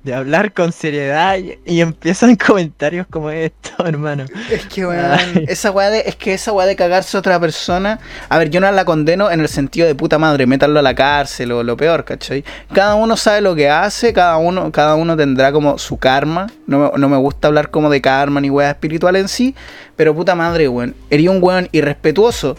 de 0.04 0.14
hablar 0.14 0.52
con 0.52 0.70
seriedad 0.70 1.38
y, 1.38 1.58
y 1.64 1.80
empiezan 1.80 2.36
comentarios 2.46 3.06
como 3.08 3.30
estos, 3.30 3.74
hermano. 3.86 4.26
es 4.50 4.66
que 4.66 4.86
weón, 4.86 5.44
esa 5.48 5.70
weá 5.70 5.90
de, 5.90 6.00
es 6.06 6.14
que 6.14 6.34
esa 6.34 6.52
weá 6.52 6.66
de 6.66 6.76
cagarse 6.76 7.16
a 7.16 7.20
otra 7.20 7.40
persona, 7.40 7.98
a 8.28 8.38
ver, 8.38 8.50
yo 8.50 8.60
no 8.60 8.70
la 8.70 8.84
condeno 8.84 9.30
en 9.30 9.40
el 9.40 9.48
sentido 9.48 9.86
de 9.86 9.94
puta 9.94 10.18
madre, 10.18 10.46
métanlo 10.46 10.78
a 10.78 10.82
la 10.82 10.94
cárcel 10.94 11.52
o 11.52 11.62
lo 11.62 11.76
peor, 11.76 12.04
¿cachai? 12.04 12.44
Cada 12.72 12.94
uno 12.96 13.16
sabe 13.16 13.40
lo 13.40 13.54
que 13.54 13.70
hace, 13.70 14.12
cada 14.12 14.36
uno, 14.36 14.70
cada 14.70 14.94
uno 14.94 15.16
tendrá 15.16 15.52
como 15.52 15.78
su 15.78 15.96
karma. 15.96 16.48
No 16.66 16.78
me, 16.78 16.98
no 16.98 17.08
me 17.08 17.16
gusta 17.16 17.48
hablar 17.48 17.70
como 17.70 17.88
de 17.88 18.02
karma 18.02 18.40
ni 18.40 18.50
weá 18.50 18.70
espiritual 18.70 19.16
en 19.16 19.28
sí, 19.28 19.54
pero 19.96 20.14
puta 20.14 20.34
madre, 20.34 20.68
weón. 20.68 20.94
Eres 21.08 21.28
un 21.28 21.42
weón 21.42 21.68
irrespetuoso, 21.72 22.56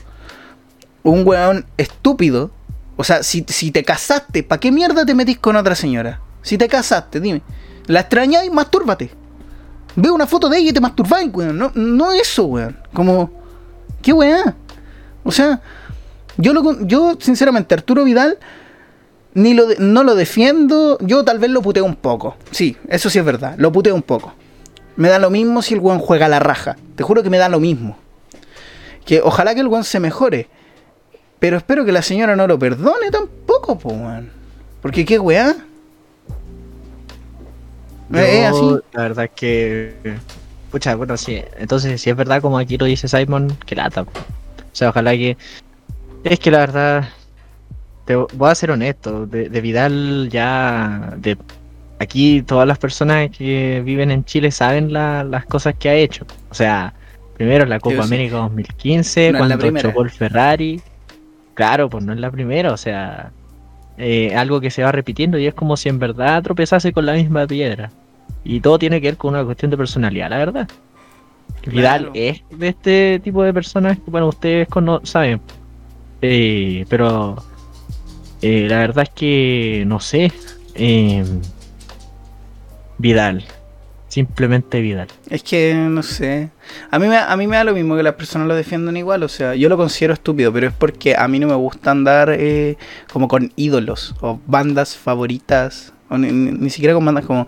un 1.04 1.28
weón 1.28 1.66
estúpido. 1.78 2.50
O 2.98 3.04
sea, 3.04 3.22
si, 3.22 3.46
si 3.48 3.72
te 3.72 3.84
casaste, 3.84 4.42
¿para 4.42 4.60
qué 4.60 4.72
mierda 4.72 5.06
te 5.06 5.14
metís 5.14 5.38
con 5.38 5.56
otra 5.58 5.76
señora? 5.76 6.22
Si 6.46 6.60
te 6.60 6.68
casaste, 6.68 7.20
dime. 7.20 7.42
¿La 7.88 8.02
extrañáis? 8.02 8.52
Mastúrbate. 8.52 9.10
Ve 9.96 10.12
una 10.12 10.28
foto 10.28 10.48
de 10.48 10.60
ella 10.60 10.70
y 10.70 10.74
te 10.74 10.80
masturbáis, 10.80 11.34
weón. 11.34 11.58
No, 11.58 11.72
no 11.74 12.14
eso, 12.14 12.46
weón. 12.46 12.78
Como, 12.94 13.32
¿qué 14.04 14.14
weá? 14.14 14.56
O 15.24 15.32
sea, 15.32 15.60
yo, 16.38 16.54
lo, 16.54 16.86
yo 16.86 17.18
sinceramente, 17.20 17.74
Arturo 17.74 18.04
Vidal 18.04 18.38
ni 19.34 19.56
lo 19.56 19.70
no 19.80 20.04
lo 20.04 20.14
defiendo. 20.14 21.00
Yo 21.02 21.26
tal 21.26 21.40
vez 21.40 21.50
lo 21.50 21.64
puteo 21.64 21.84
un 21.84 21.96
poco. 21.96 22.38
Sí, 22.52 22.78
eso 22.90 23.10
sí 23.10 23.18
es 23.18 23.26
verdad. 23.26 23.56
Lo 23.58 23.72
puteo 23.72 23.96
un 23.96 24.04
poco. 24.04 24.36
Me 24.98 25.10
da 25.10 25.18
lo 25.18 25.32
mismo 25.32 25.64
si 25.64 25.74
el 25.74 25.80
weón 25.80 25.98
juega 25.98 26.28
la 26.28 26.40
raja. 26.40 26.76
Te 26.96 27.02
juro 27.02 27.24
que 27.24 27.32
me 27.32 27.40
da 27.40 27.50
lo 27.50 27.60
mismo. 27.60 27.98
Que 29.04 29.20
ojalá 29.20 29.56
que 29.56 29.62
el 29.62 29.68
weón 29.68 29.84
se 29.84 30.00
mejore. 30.00 30.48
Pero 31.40 31.58
espero 31.58 31.86
que 31.86 31.92
la 31.92 32.04
señora 32.04 32.36
no 32.36 32.46
lo 32.46 32.60
perdone 32.60 33.10
tampoco, 33.12 33.80
po, 33.80 33.90
weón. 33.90 34.30
Porque 34.84 35.06
qué 35.06 35.18
weá. 35.18 35.56
Yo, 38.10 38.20
Es 38.20 38.46
así. 38.46 38.76
La 38.94 39.02
verdad 39.04 39.26
es 39.26 39.32
que. 39.36 39.96
Pucha, 40.72 40.96
bueno, 40.96 41.16
sí. 41.18 41.42
Entonces, 41.58 42.02
si 42.02 42.10
es 42.10 42.16
verdad, 42.16 42.42
como 42.42 42.58
aquí 42.58 42.78
lo 42.78 42.86
dice 42.86 43.08
Simon, 43.08 43.56
que 43.66 43.76
lata. 43.76 44.02
O 44.04 44.08
sea, 44.74 44.90
ojalá 44.90 45.12
que. 45.14 45.38
Es 46.24 46.40
que 46.40 46.52
la 46.52 46.60
verdad. 46.60 47.10
Te 48.06 48.16
voy 48.16 48.50
a 48.50 48.56
ser 48.56 48.72
honesto. 48.72 49.26
De, 49.26 49.50
de 49.50 49.62
Vidal 49.62 50.30
ya. 50.32 51.14
De 51.18 51.38
aquí, 52.00 52.42
todas 52.44 52.68
las 52.68 52.78
personas 52.78 53.30
que 53.36 53.82
viven 53.86 54.12
en 54.12 54.26
Chile 54.26 54.52
saben 54.52 54.94
la- 54.94 55.24
las 55.24 55.46
cosas 55.46 55.76
que 55.80 55.90
ha 55.90 55.96
hecho. 55.96 56.26
O 56.50 56.54
sea, 56.54 56.94
primero 57.36 57.66
la 57.66 57.80
Copa 57.80 57.96
sí. 57.96 58.02
América 58.02 58.36
2015, 58.38 59.32
No 59.32 59.38
cuando 59.40 59.72
chocó 59.82 60.04
el 60.04 60.10
Ferrari. 60.12 60.82
Claro, 61.56 61.90
pues 61.90 62.04
no 62.04 62.14
es 62.14 62.20
la 62.20 62.30
primera, 62.30 62.72
o 62.74 62.78
sea. 62.78 63.32
Eh, 63.98 64.36
algo 64.36 64.60
que 64.62 64.70
se 64.72 64.84
va 64.84 64.92
repitiendo 64.92 65.38
y 65.38 65.48
es 65.48 65.54
como 65.54 65.78
si 65.78 65.90
en 65.90 66.00
verdad 66.00 66.42
tropezase 66.44 66.92
con 66.94 67.06
la 67.06 67.14
misma 67.14 67.48
piedra. 67.48 67.92
Y 68.44 68.60
todo 68.60 68.78
tiene 68.80 69.02
que 69.02 69.08
ver 69.08 69.18
con 69.18 69.34
una 69.34 69.44
cuestión 69.44 69.72
de 69.72 69.78
personalidad, 69.78 70.30
la 70.30 70.38
verdad. 70.38 70.68
Vidal 71.68 72.00
Claro. 72.00 72.12
es 72.14 72.42
de 72.52 72.68
este 72.68 73.20
tipo 73.24 73.42
de 73.44 73.54
personas 73.54 73.98
que, 73.98 74.12
bueno, 74.12 74.28
ustedes 74.28 74.68
cono- 74.68 75.02
saben. 75.04 75.42
Eh, 76.22 76.86
pero 76.90 77.36
eh, 78.42 78.68
la 78.70 78.80
verdad 78.80 79.04
es 79.04 79.10
que, 79.10 79.84
no 79.88 80.00
sé. 80.00 80.32
Vidal. 82.98 83.44
Simplemente 84.16 84.80
Vidal. 84.80 85.10
Es 85.30 85.44
que 85.44 85.74
no 85.74 86.02
sé. 86.02 86.50
A 86.90 87.00
mí, 87.00 87.08
me, 87.08 87.18
a 87.18 87.36
mí 87.36 87.48
me 87.48 87.58
da 87.58 87.66
lo 87.66 87.74
mismo 87.74 87.98
que 87.98 88.04
las 88.04 88.14
personas 88.14 88.48
lo 88.48 88.56
defiendan 88.56 88.96
igual. 88.96 89.24
O 89.24 89.28
sea, 89.28 89.56
yo 89.56 89.68
lo 89.68 89.76
considero 89.76 90.14
estúpido, 90.14 90.54
pero 90.54 90.68
es 90.68 90.74
porque 90.74 91.18
a 91.18 91.28
mí 91.28 91.38
no 91.38 91.48
me 91.48 91.56
gusta 91.56 91.92
andar 91.92 92.30
eh, 92.32 92.78
como 93.12 93.28
con 93.28 93.52
ídolos 93.58 94.16
o 94.22 94.40
bandas 94.48 94.96
favoritas. 94.96 95.92
O 96.08 96.18
ni, 96.18 96.70
siquiera 96.70 96.94
con 96.94 97.04
bandas 97.04 97.26
como, 97.26 97.46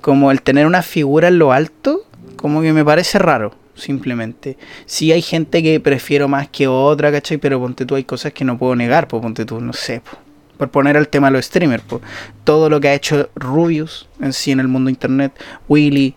como 0.00 0.30
el 0.30 0.40
tener 0.40 0.64
una 0.64 0.80
figura 0.80 1.28
en 1.28 1.38
lo 1.38 1.52
alto, 1.52 2.06
como 2.36 2.62
que 2.62 2.72
me 2.72 2.86
parece 2.86 3.18
raro. 3.18 3.54
Simplemente. 3.74 4.56
Sí 4.86 5.12
hay 5.12 5.20
gente 5.20 5.62
que 5.62 5.78
prefiero 5.78 6.26
más 6.26 6.48
que 6.48 6.68
otra, 6.68 7.12
¿cachai? 7.12 7.36
Pero 7.36 7.60
ponte 7.60 7.84
tú, 7.84 7.96
hay 7.96 8.04
cosas 8.04 8.32
que 8.32 8.46
no 8.46 8.56
puedo 8.56 8.74
negar, 8.74 9.08
pues 9.08 9.20
ponte 9.20 9.44
tú, 9.44 9.60
no 9.60 9.74
sé. 9.74 10.00
po. 10.00 10.27
Por 10.58 10.70
poner 10.70 10.96
el 10.96 11.08
tema 11.08 11.28
de 11.28 11.34
los 11.34 11.46
streamers, 11.46 11.84
todo 12.44 12.68
lo 12.68 12.80
que 12.80 12.88
ha 12.88 12.94
hecho 12.94 13.30
Rubius 13.36 14.08
en 14.20 14.32
sí 14.32 14.50
en 14.50 14.60
el 14.60 14.68
mundo 14.68 14.90
internet, 14.90 15.32
Willy, 15.68 16.14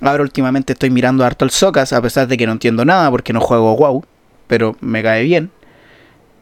Ahora 0.00 0.22
últimamente 0.22 0.72
estoy 0.72 0.90
mirando 0.90 1.24
harto 1.24 1.44
el 1.44 1.50
Socas, 1.50 1.92
a 1.92 2.00
pesar 2.00 2.26
de 2.26 2.36
que 2.36 2.46
no 2.46 2.52
entiendo 2.52 2.84
nada 2.84 3.10
porque 3.10 3.32
no 3.32 3.40
juego 3.40 3.76
WoW, 3.76 4.04
pero 4.46 4.76
me 4.80 5.02
cae 5.02 5.24
bien. 5.24 5.50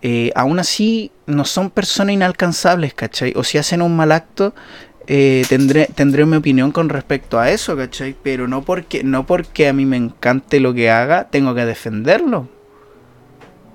Eh, 0.01 0.31
aún 0.37 0.61
así, 0.61 1.11
no 1.27 1.45
son 1.45 1.71
personas 1.71 2.15
inalcanzables, 2.15 2.95
¿cachai? 2.95 3.33
O 3.35 3.43
si 3.43 3.59
hacen 3.59 3.83
un 3.83 3.97
mal 3.97 4.13
acto, 4.13 4.55
eh, 5.09 5.45
tendré, 5.49 5.89
tendré 5.93 6.25
mi 6.25 6.37
opinión 6.37 6.71
con 6.71 6.89
respecto 6.89 7.41
a 7.41 7.51
eso, 7.51 7.77
¿cachai? 7.77 8.15
Pero 8.23 8.47
no 8.47 8.63
porque, 8.63 9.03
no 9.03 9.27
porque 9.27 9.67
a 9.67 9.73
mí 9.73 9.85
me 9.87 9.97
encante 9.97 10.61
lo 10.61 10.73
que 10.73 10.91
haga, 10.91 11.25
tengo 11.25 11.53
que 11.57 11.65
defenderlo. 11.65 12.49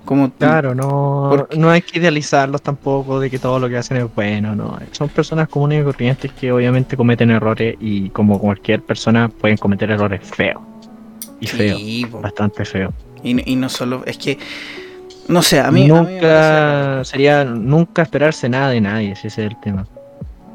Como 0.04 0.30
Claro, 0.32 0.74
no, 0.74 1.28
Porque- 1.30 1.56
no 1.56 1.70
hay 1.70 1.80
que 1.80 1.98
idealizarlos 1.98 2.60
tampoco 2.60 3.18
de 3.20 3.30
que 3.30 3.38
todo 3.38 3.58
lo 3.58 3.68
que 3.68 3.78
hacen 3.78 3.96
es 3.96 4.14
bueno, 4.14 4.54
no. 4.54 4.78
Son 4.92 5.08
personas 5.08 5.48
comunes 5.48 5.80
y 5.80 5.84
corrientes 5.84 6.30
que 6.32 6.52
obviamente 6.52 6.96
cometen 6.96 7.30
errores 7.30 7.76
y 7.80 8.10
como 8.10 8.38
cualquier 8.38 8.82
persona 8.82 9.28
pueden 9.28 9.56
cometer 9.56 9.90
errores 9.90 10.20
feos. 10.22 10.60
Y 11.40 11.46
feos, 11.46 11.78
Sí, 11.78 12.06
bastante 12.10 12.64
feos. 12.64 12.92
y, 13.22 13.50
y 13.52 13.56
no 13.56 13.68
solo, 13.70 14.02
es 14.06 14.18
que, 14.18 14.38
no 15.28 15.40
sé, 15.42 15.58
a 15.60 15.70
mí, 15.70 15.82
a 15.82 15.84
mí 15.84 15.88
nunca 15.88 17.00
sería 17.04 17.44
nunca 17.44 18.02
esperarse 18.02 18.48
nada 18.48 18.70
de 18.70 18.80
nadie, 18.82 19.16
si 19.16 19.28
ese 19.28 19.46
es 19.46 19.52
el 19.52 19.60
tema. 19.60 19.86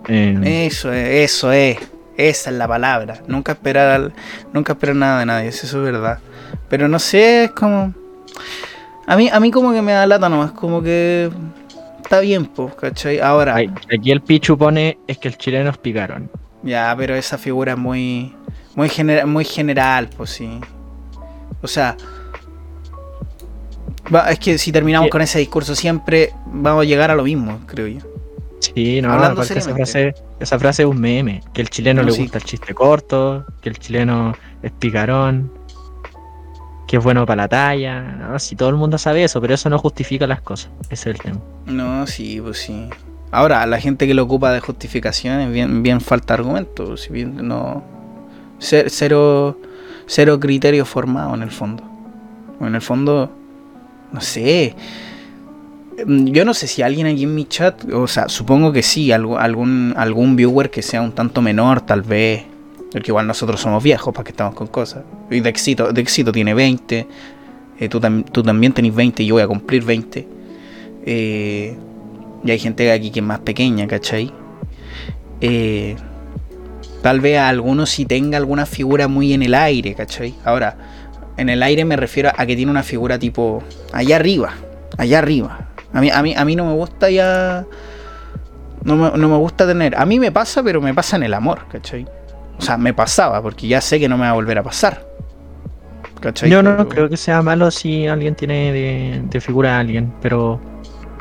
Eh, 0.08 0.68
Eso 0.68 0.92
es, 0.94 1.32
eso 1.32 1.52
es. 1.52 1.78
Esa 2.18 2.50
es 2.50 2.56
la 2.58 2.68
palabra. 2.68 3.20
Nunca 3.28 3.54
esperar 3.54 3.90
al- 3.92 4.14
nunca 4.54 4.74
esperar 4.74 4.96
nada 4.96 5.20
de 5.22 5.26
nadie, 5.26 5.48
eso 5.50 5.66
es 5.66 5.74
verdad. 5.92 6.20
Pero 6.70 6.88
no 6.88 7.00
sé, 7.00 7.46
es 7.46 7.52
como. 7.52 7.94
A 9.10 9.16
mí, 9.18 9.28
a 9.32 9.40
mí 9.40 9.50
como 9.50 9.74
que 9.74 9.82
me 9.82 9.92
da 9.94 10.06
lata 10.06 10.30
nomás, 10.30 10.52
como 10.52 10.82
que. 10.84 11.30
Está 12.02 12.20
bien, 12.20 12.46
pues, 12.46 12.74
¿cachai? 12.76 13.20
Ahora, 13.20 13.56
ay, 13.56 13.70
aquí 13.94 14.12
el 14.12 14.22
Pichu 14.22 14.58
pone 14.58 14.98
es 15.08 15.18
que 15.18 15.28
el 15.28 15.38
chileno 15.38 15.70
es 15.72 15.78
picarón. 15.78 16.30
ya, 16.64 16.94
pero 16.98 17.16
esa 17.16 17.38
figura 17.38 17.74
es 17.74 17.78
muy. 17.78 18.34
Muy, 18.76 18.88
genera- 18.88 19.26
muy 19.26 19.44
general, 19.46 20.10
pues 20.16 20.30
sí. 20.30 20.60
O 21.62 21.68
sea. 21.68 21.98
va- 24.14 24.30
es 24.32 24.40
que 24.40 24.58
si 24.58 24.72
terminamos 24.72 25.08
Sí. 25.08 25.12
con 25.12 25.22
ese 25.22 25.40
discurso 25.40 25.76
siempre 25.76 26.32
vamos 26.46 26.84
a 26.84 26.86
llegar 26.86 27.12
a 27.12 27.16
lo 27.16 27.24
mismo, 27.24 27.60
creo 27.66 27.88
yo. 27.88 28.00
Sí, 28.60 29.02
no, 29.02 29.12
Hablando 29.14 29.42
esa 29.42 29.60
frase, 29.74 30.14
esa 30.40 30.60
frase 30.60 30.84
es 30.84 30.88
un 30.90 31.00
meme, 31.00 31.42
que 31.54 31.62
el 31.62 31.70
chileno 31.70 32.02
No, 32.02 32.08
le 32.08 32.14
sí. 32.14 32.22
gusta 32.24 32.38
el 32.38 32.44
chiste 32.44 32.74
corto, 32.74 33.46
que 33.62 33.70
el 33.70 33.78
chileno 33.80 34.34
es 34.62 34.72
picarón, 34.72 35.52
que 36.90 36.98
es 36.98 37.04
bueno 37.04 37.24
para 37.28 37.44
la 37.44 37.48
talla, 37.48 38.34
si 38.40 38.56
todo 38.56 38.70
el 38.70 38.76
mundo 38.76 38.98
sabe 38.98 39.24
eso, 39.24 39.40
pero 39.40 39.54
eso 39.54 39.70
no 39.70 39.78
justifica 39.78 40.26
las 40.26 40.42
cosas, 40.42 40.72
ese 40.90 41.12
es 41.12 41.16
el 41.18 41.22
tema. 41.22 41.38
No, 41.68 42.08
sí, 42.08 42.42
pues 42.42 42.58
sí. 42.58 42.90
Ahora, 43.30 43.64
la 43.68 43.80
gente 43.80 44.08
que 44.08 44.16
lo 44.16 44.24
ocupa 44.24 44.52
de 44.52 44.60
justificaciones, 44.60 45.52
bien, 45.54 45.84
bien 45.84 46.02
falta 46.02 46.34
argumento. 46.34 46.98
Si 46.98 47.14
bien 47.14 47.48
no. 47.48 47.84
ce- 48.58 48.90
Cero, 48.90 49.60
cero 50.08 50.40
criterio 50.40 50.84
formado 50.84 51.36
en 51.36 51.44
el 51.44 51.52
fondo. 51.52 51.84
En 52.60 52.74
el 52.74 52.82
fondo, 52.82 53.32
no 54.12 54.20
sé. 54.20 54.76
Mm, 56.08 56.26
Yo 56.30 56.44
no 56.44 56.56
sé 56.56 56.66
si 56.66 56.82
alguien 56.82 57.06
aquí 57.06 57.24
en 57.24 57.36
mi 57.36 57.46
chat, 57.46 57.84
o 57.94 58.08
sea, 58.08 58.30
supongo 58.30 58.72
que 58.72 58.82
sí, 58.82 59.12
algún, 59.12 59.94
algún 59.96 60.36
viewer 60.36 60.72
que 60.72 60.82
sea 60.82 61.02
un 61.04 61.12
tanto 61.12 61.40
menor, 61.44 61.82
tal 61.82 62.02
vez. 62.02 62.46
Porque 62.92 63.12
igual 63.12 63.28
nosotros 63.28 63.60
somos 63.62 63.84
viejos, 63.84 64.14
para 64.14 64.24
que 64.24 64.32
estamos 64.32 64.56
con 64.56 64.68
cosas. 64.68 65.04
Y 65.30 65.40
de 65.42 65.50
éxito, 65.50 66.32
tiene 66.32 66.54
20. 66.54 67.08
eh, 67.80 67.90
tú, 67.90 68.00
tam- 68.00 68.24
tú 68.32 68.42
también 68.44 68.74
tenés 68.74 68.94
20 68.96 69.24
y 69.24 69.28
yo 69.28 69.36
voy 69.36 69.44
a 69.44 69.48
cumplir 69.48 69.84
20. 69.86 70.28
Eh, 71.06 71.78
y 72.44 72.52
hay 72.52 72.60
gente 72.60 72.92
aquí 72.92 73.12
que 73.12 73.20
es 73.20 73.26
más 73.26 73.40
pequeña, 73.40 73.86
¿cachai? 73.88 74.32
Eh, 75.42 75.96
tal 77.02 77.20
vez 77.22 77.38
a 77.38 77.48
algunos 77.50 77.90
sí 77.90 78.06
tenga 78.06 78.38
alguna 78.38 78.66
figura 78.66 79.08
muy 79.08 79.34
en 79.34 79.44
el 79.44 79.54
aire, 79.54 79.94
¿cachai? 79.94 80.34
Ahora, 80.44 80.76
en 81.38 81.50
el 81.50 81.62
aire 81.64 81.86
me 81.86 81.96
refiero 81.96 82.32
a 82.36 82.46
que 82.46 82.56
tiene 82.56 82.72
una 82.72 82.84
figura 82.84 83.18
tipo 83.20 83.64
allá 83.94 84.16
arriba, 84.18 84.54
allá 84.98 85.20
arriba. 85.20 85.68
A 85.94 86.02
mí, 86.02 86.10
a 86.12 86.22
mí, 86.22 86.34
a 86.36 86.44
mí 86.46 86.56
no 86.56 86.66
me 86.66 86.74
gusta 86.74 87.10
ya... 87.10 87.66
No 88.84 88.96
no 89.18 89.30
me 89.30 89.38
gusta 89.38 89.68
tener... 89.68 89.96
A 89.98 90.06
mí 90.06 90.20
me 90.20 90.32
pasa, 90.32 90.64
pero 90.64 90.82
me 90.82 90.94
pasa 90.94 91.16
en 91.18 91.24
el 91.24 91.34
amor, 91.34 91.66
¿cachai? 91.72 92.06
O 92.60 92.62
sea, 92.62 92.78
me 92.78 92.94
pasaba, 92.94 93.42
porque 93.42 93.68
ya 93.68 93.82
sé 93.82 94.00
que 94.00 94.10
no 94.10 94.18
me 94.18 94.24
va 94.24 94.32
a 94.32 94.34
volver 94.34 94.58
a 94.58 94.64
pasar. 94.64 95.08
¿Cachai? 96.20 96.50
Yo 96.50 96.62
no 96.62 96.88
creo 96.88 97.08
que 97.10 97.18
sea 97.18 97.42
malo 97.42 97.72
si 97.72 98.06
alguien 98.08 98.36
tiene 98.36 98.74
de, 98.74 99.22
de 99.24 99.42
figura 99.42 99.78
a 99.78 99.80
alguien, 99.80 100.14
pero 100.22 100.60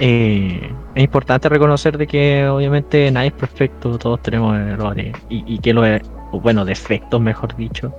eh, 0.01 0.73
es 0.95 1.05
importante 1.05 1.49
reconocer 1.49 1.97
de 1.97 2.07
que 2.07 2.49
obviamente 2.49 3.11
nadie 3.13 3.29
es 3.29 3.35
perfecto, 3.35 3.97
todos 3.99 4.21
tenemos 4.23 4.57
errores 4.59 5.15
y, 5.29 5.45
y 5.55 5.59
que 5.61 5.73
los, 5.73 5.87
e- 5.87 6.03
bueno, 6.33 6.65
defectos 6.65 7.21
mejor 7.21 7.55
dicho, 7.55 7.95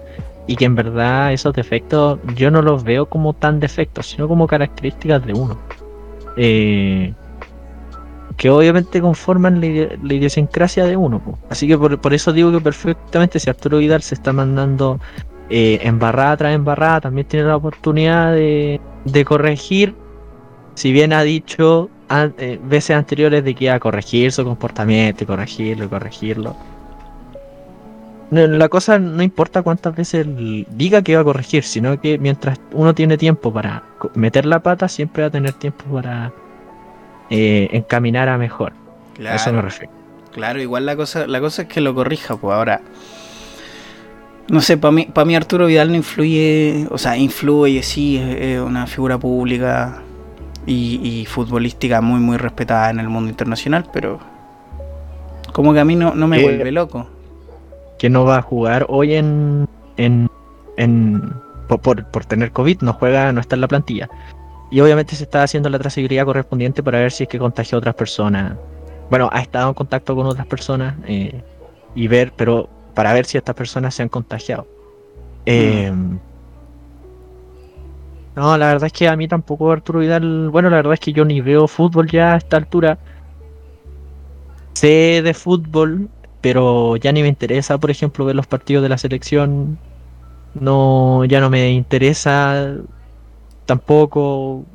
y 0.45 0.57
que 0.57 0.65
en 0.65 0.75
verdad 0.75 1.31
esos 1.31 1.53
defectos 1.53 2.19
yo 2.35 2.51
no 2.51 2.61
los 2.61 2.83
veo 2.83 3.05
como 3.07 3.33
tan 3.33 3.59
defectos, 3.61 4.07
sino 4.09 4.27
como 4.27 4.47
características 4.47 5.25
de 5.25 5.33
uno. 5.33 5.61
Eh, 6.35 7.13
que 8.39 8.49
obviamente 8.49 9.01
conforman 9.01 9.59
la, 9.59 10.13
idiosincrasia 10.13 10.85
de 10.85 10.95
uno. 10.95 11.21
Así 11.49 11.67
que 11.67 11.77
por, 11.77 11.99
por 11.99 12.13
eso 12.13 12.31
digo 12.31 12.53
que 12.53 12.61
perfectamente 12.61 13.37
si 13.37 13.49
Arturo 13.49 13.79
Vidal 13.79 14.01
se 14.01 14.15
está 14.15 14.31
mandando 14.31 14.97
eh, 15.49 15.79
embarrada 15.83 16.37
tras 16.37 16.55
embarrada, 16.55 17.01
también 17.01 17.27
tiene 17.27 17.47
la 17.47 17.57
oportunidad 17.57 18.33
de, 18.33 18.79
de 19.03 19.25
corregir, 19.25 19.93
si 20.73 20.93
bien 20.93 21.11
ha 21.11 21.21
dicho 21.23 21.89
eh, 22.37 22.57
veces 22.63 22.95
anteriores 22.95 23.43
de 23.43 23.53
que 23.53 23.65
iba 23.65 23.73
a 23.73 23.79
corregir 23.79 24.31
su 24.31 24.45
comportamiento 24.45 25.25
corregirlo 25.27 25.83
y 25.83 25.87
corregirlo. 25.89 26.55
La 28.31 28.69
cosa 28.69 28.99
no 28.99 29.21
importa 29.21 29.63
cuántas 29.63 29.93
veces 29.95 30.25
diga 30.77 31.01
que 31.01 31.15
va 31.15 31.21
a 31.21 31.25
corregir, 31.25 31.63
sino 31.63 31.99
que 31.99 32.17
mientras 32.17 32.57
uno 32.71 32.95
tiene 32.95 33.17
tiempo 33.17 33.51
para 33.51 33.83
meter 34.13 34.45
la 34.45 34.61
pata, 34.61 34.87
siempre 34.87 35.23
va 35.23 35.27
a 35.27 35.31
tener 35.31 35.53
tiempo 35.53 35.83
para 35.91 36.31
eh, 37.29 37.69
encaminar 37.71 38.29
a 38.29 38.37
mejor. 38.37 38.73
A 39.19 39.35
eso 39.35 39.47
me 39.47 39.51
Claro. 39.53 39.61
refiero. 39.61 39.93
Claro, 40.31 40.61
igual 40.61 40.85
la 40.85 40.95
cosa, 40.95 41.27
la 41.27 41.39
cosa 41.39 41.63
es 41.63 41.67
que 41.67 41.81
lo 41.81 41.93
corrija, 41.95 42.37
pues 42.37 42.53
ahora. 42.55 42.81
No 44.47 44.61
sé, 44.61 44.77
para 44.77 44.91
mí, 44.91 45.05
para 45.05 45.25
mí 45.25 45.35
Arturo 45.35 45.67
Vidal 45.67 45.89
no 45.89 45.95
influye, 45.95 46.87
o 46.89 46.97
sea, 46.97 47.15
influye, 47.17 47.83
sí, 47.83 48.17
es, 48.17 48.59
una 48.59 48.87
figura 48.87 49.17
pública 49.19 50.01
y, 50.65 50.99
y 51.03 51.25
futbolística 51.25 52.01
muy, 52.01 52.19
muy 52.19 52.37
respetada 52.37 52.89
en 52.89 52.99
el 52.99 53.09
mundo 53.09 53.29
internacional, 53.29 53.85
pero 53.93 54.19
Como 55.53 55.73
que 55.73 55.79
a 55.79 55.85
mí 55.85 55.95
no, 55.95 56.15
no 56.15 56.27
me 56.27 56.41
vuelve 56.41 56.71
loco. 56.71 57.07
que 57.99 58.09
no 58.09 58.23
va 58.25 58.37
a 58.37 58.41
jugar 58.41 58.85
hoy 58.89 59.13
en, 59.15 59.67
en, 59.97 60.27
en 60.77 61.21
por, 61.67 61.79
por- 61.81 62.05
por 62.05 62.25
tener 62.25 62.51
COVID, 62.51 62.81
no 62.81 62.93
juega, 62.93 63.31
no 63.31 63.41
está 63.41 63.55
en 63.55 63.61
la 63.61 63.67
plantilla. 63.67 64.09
Y 64.71 64.81
obviamente 64.81 65.15
se 65.15 65.23
está 65.23 65.43
haciendo 65.43 65.69
la 65.69 65.79
trazabilidad 65.79 66.25
correspondiente 66.25 66.83
para 66.83 66.99
ver 66.99 67.11
si 67.11 67.23
es 67.23 67.29
que 67.29 67.39
contagió 67.39 67.77
a 67.77 67.79
otras 67.79 67.95
personas. 67.95 68.53
Bueno, 69.09 69.29
ha 69.31 69.41
estado 69.41 69.69
en 69.69 69.73
contacto 69.73 70.15
con 70.15 70.27
otras 70.27 70.45
personas 70.45 70.95
eh, 71.07 71.41
y 71.95 72.07
ver, 72.07 72.31
pero 72.35 72.69
para 72.93 73.13
ver 73.13 73.25
si 73.25 73.37
estas 73.37 73.55
personas 73.55 73.95
se 73.95 74.03
han 74.03 74.09
contagiado. 74.09 74.67
Eh, 75.45 75.91
no, 78.35 78.57
la 78.57 78.67
verdad 78.67 78.87
es 78.87 78.93
que 78.93 79.07
a 79.07 79.15
mí 79.15 79.27
tampoco 79.27 79.71
Arturo 79.71 79.99
Vidal, 79.99 80.49
bueno, 80.49 80.69
la 80.69 80.77
verdad 80.77 80.93
es 80.93 80.99
que 80.99 81.13
yo 81.13 81.25
ni 81.25 81.41
veo 81.41 81.67
fútbol 81.67 82.07
ya 82.09 82.33
a 82.33 82.37
esta 82.37 82.57
altura. 82.57 82.99
Sé 84.73 85.21
de 85.23 85.33
fútbol, 85.33 86.09
pero 86.39 86.95
ya 86.95 87.11
ni 87.11 87.21
me 87.21 87.27
interesa, 87.27 87.77
por 87.79 87.91
ejemplo, 87.91 88.25
ver 88.25 88.35
los 88.35 88.47
partidos 88.47 88.83
de 88.83 88.89
la 88.89 88.97
selección. 88.97 89.77
No, 90.53 91.25
ya 91.25 91.41
no 91.41 91.49
me 91.49 91.71
interesa 91.71 92.75
tampoco. 93.69 94.65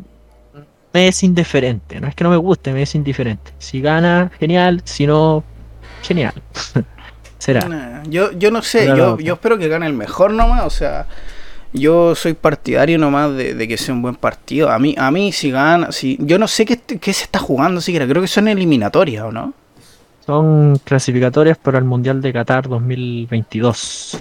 Me 0.93 1.09
es 1.09 1.25
indiferente, 1.25 2.01
no 2.01 2.07
es 2.07 2.15
que 2.15 2.23
no 2.23 2.31
me 2.31 2.37
guste, 2.37 2.73
me 2.73 2.83
es 2.83 2.95
indiferente. 2.95 3.51
Si 3.59 3.81
gana, 3.81 4.31
genial, 4.39 4.83
si 4.85 5.09
no, 5.09 5.43
genial. 6.03 6.35
Será. 7.39 7.69
Nah, 7.69 8.05
yo, 8.05 8.31
yo 8.31 8.53
no 8.53 8.63
sé, 8.63 8.87
No, 8.87 8.97
yo, 8.97 9.07
no. 9.17 9.19
yo 9.19 9.35
espero 9.35 9.59
que 9.59 9.67
gane 9.67 9.87
el 9.87 9.95
mejor 9.95 10.33
nomás, 10.33 10.63
o 10.65 10.71
sea, 10.71 11.07
yo 11.73 12.15
soy 12.15 12.35
partidario 12.35 12.97
nomás 12.97 13.35
de, 13.35 13.55
de 13.55 13.67
que 13.67 13.77
sea 13.77 13.93
un 13.93 14.03
buen 14.03 14.15
partido. 14.15 14.71
A 14.71 14.79
mí, 14.79 14.95
a 14.97 15.11
mí 15.11 15.33
si 15.33 15.51
gana, 15.51 15.91
si, 15.91 16.17
yo 16.21 16.39
no 16.39 16.47
sé 16.47 16.65
qué, 16.65 16.79
qué 16.79 17.13
se 17.13 17.25
está 17.25 17.41
jugando 17.41 17.81
siquiera, 17.81 18.07
creo 18.07 18.23
que 18.23 18.29
son 18.29 18.47
eliminatorias, 18.47 19.25
¿o 19.25 19.33
no? 19.33 19.53
Son 20.25 20.79
clasificatorias 20.85 21.59
para 21.59 21.79
el 21.79 21.85
Mundial 21.85 22.23
de 22.23 22.33
Qatar 22.33 22.69
2022. 22.69 24.21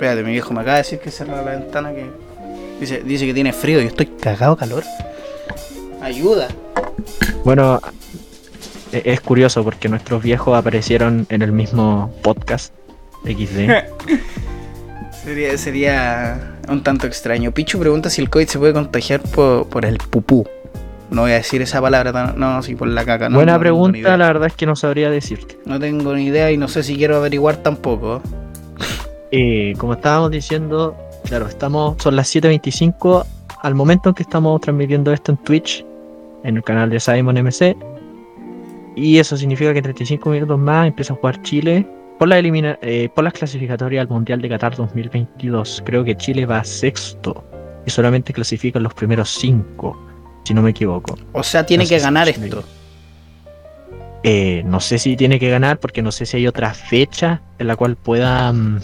Espérate, 0.00 0.22
mi 0.24 0.30
viejo 0.32 0.54
me 0.54 0.62
acaba 0.62 0.76
de 0.76 0.82
decir 0.82 0.98
que 0.98 1.10
cerra 1.10 1.42
la 1.42 1.50
ventana 1.50 1.92
que 1.92 2.06
dice, 2.80 3.02
dice 3.04 3.26
que 3.26 3.34
tiene 3.34 3.52
frío, 3.52 3.82
yo 3.82 3.88
estoy 3.88 4.06
cagado 4.06 4.56
calor. 4.56 4.82
Ayuda. 6.00 6.48
Bueno, 7.44 7.82
e- 8.92 9.02
es 9.04 9.20
curioso 9.20 9.62
porque 9.62 9.90
nuestros 9.90 10.22
viejos 10.22 10.56
aparecieron 10.56 11.26
en 11.28 11.42
el 11.42 11.52
mismo 11.52 12.10
podcast 12.22 12.72
XD. 13.24 13.68
Sería, 15.22 15.58
sería 15.58 16.54
un 16.70 16.82
tanto 16.82 17.06
extraño. 17.06 17.52
Pichu 17.52 17.78
pregunta 17.78 18.08
si 18.08 18.22
el 18.22 18.30
COVID 18.30 18.46
se 18.46 18.58
puede 18.58 18.72
contagiar 18.72 19.20
por, 19.20 19.66
por 19.68 19.84
el 19.84 19.98
pupú. 19.98 20.48
No 21.10 21.20
voy 21.22 21.32
a 21.32 21.34
decir 21.34 21.60
esa 21.60 21.78
palabra, 21.82 22.10
tan- 22.10 22.38
no, 22.40 22.62
sí, 22.62 22.74
por 22.74 22.88
la 22.88 23.04
caca. 23.04 23.28
No, 23.28 23.36
Buena 23.36 23.52
no 23.52 23.60
pregunta, 23.60 24.16
la 24.16 24.26
verdad 24.28 24.46
es 24.46 24.54
que 24.54 24.64
no 24.64 24.76
sabría 24.76 25.10
decirte. 25.10 25.58
No 25.66 25.78
tengo 25.78 26.14
ni 26.14 26.24
idea 26.24 26.50
y 26.50 26.56
no 26.56 26.68
sé 26.68 26.82
si 26.82 26.96
quiero 26.96 27.18
averiguar 27.18 27.56
tampoco. 27.58 28.22
Eh, 29.32 29.74
como 29.78 29.94
estábamos 29.94 30.30
diciendo, 30.30 30.96
claro, 31.24 31.46
estamos, 31.46 32.02
son 32.02 32.16
las 32.16 32.34
7.25 32.34 33.24
al 33.62 33.74
momento 33.74 34.08
en 34.08 34.14
que 34.14 34.22
estamos 34.22 34.60
transmitiendo 34.60 35.12
esto 35.12 35.32
en 35.32 35.38
Twitch, 35.38 35.84
en 36.44 36.56
el 36.56 36.62
canal 36.62 36.90
de 36.90 36.98
Simon 36.98 37.36
MC. 37.36 37.76
Y 38.96 39.18
eso 39.18 39.36
significa 39.36 39.72
que 39.72 39.78
en 39.78 39.84
35 39.84 40.30
minutos 40.30 40.58
más 40.58 40.88
empieza 40.88 41.12
a 41.12 41.16
jugar 41.16 41.40
Chile 41.42 41.86
por, 42.18 42.28
la 42.28 42.38
elimina 42.38 42.78
eh, 42.82 43.08
por 43.14 43.24
las 43.24 43.32
clasificatorias 43.32 44.02
al 44.02 44.08
Mundial 44.08 44.42
de 44.42 44.48
Qatar 44.48 44.76
2022. 44.76 45.82
Creo 45.84 46.04
que 46.04 46.16
Chile 46.16 46.44
va 46.44 46.64
sexto 46.64 47.44
y 47.86 47.90
solamente 47.90 48.32
clasifican 48.32 48.82
los 48.82 48.94
primeros 48.94 49.30
cinco, 49.30 49.96
si 50.44 50.52
no 50.52 50.62
me 50.62 50.70
equivoco. 50.70 51.16
O 51.32 51.42
sea, 51.42 51.64
tiene 51.64 51.84
No 51.84 51.88
que 51.88 51.98
si 51.98 52.04
ganar 52.04 52.28
esto. 52.28 52.64
Eh, 54.22 54.62
no 54.66 54.80
sé 54.80 54.98
si 54.98 55.16
tiene 55.16 55.38
que 55.38 55.48
ganar 55.48 55.80
porque 55.80 56.02
no 56.02 56.12
sé 56.12 56.26
si 56.26 56.36
hay 56.36 56.46
otra 56.46 56.74
fecha 56.74 57.40
en 57.58 57.66
la 57.66 57.76
cual 57.76 57.96
pueda 57.96 58.52
mm, 58.52 58.80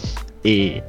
eh, 0.47 0.83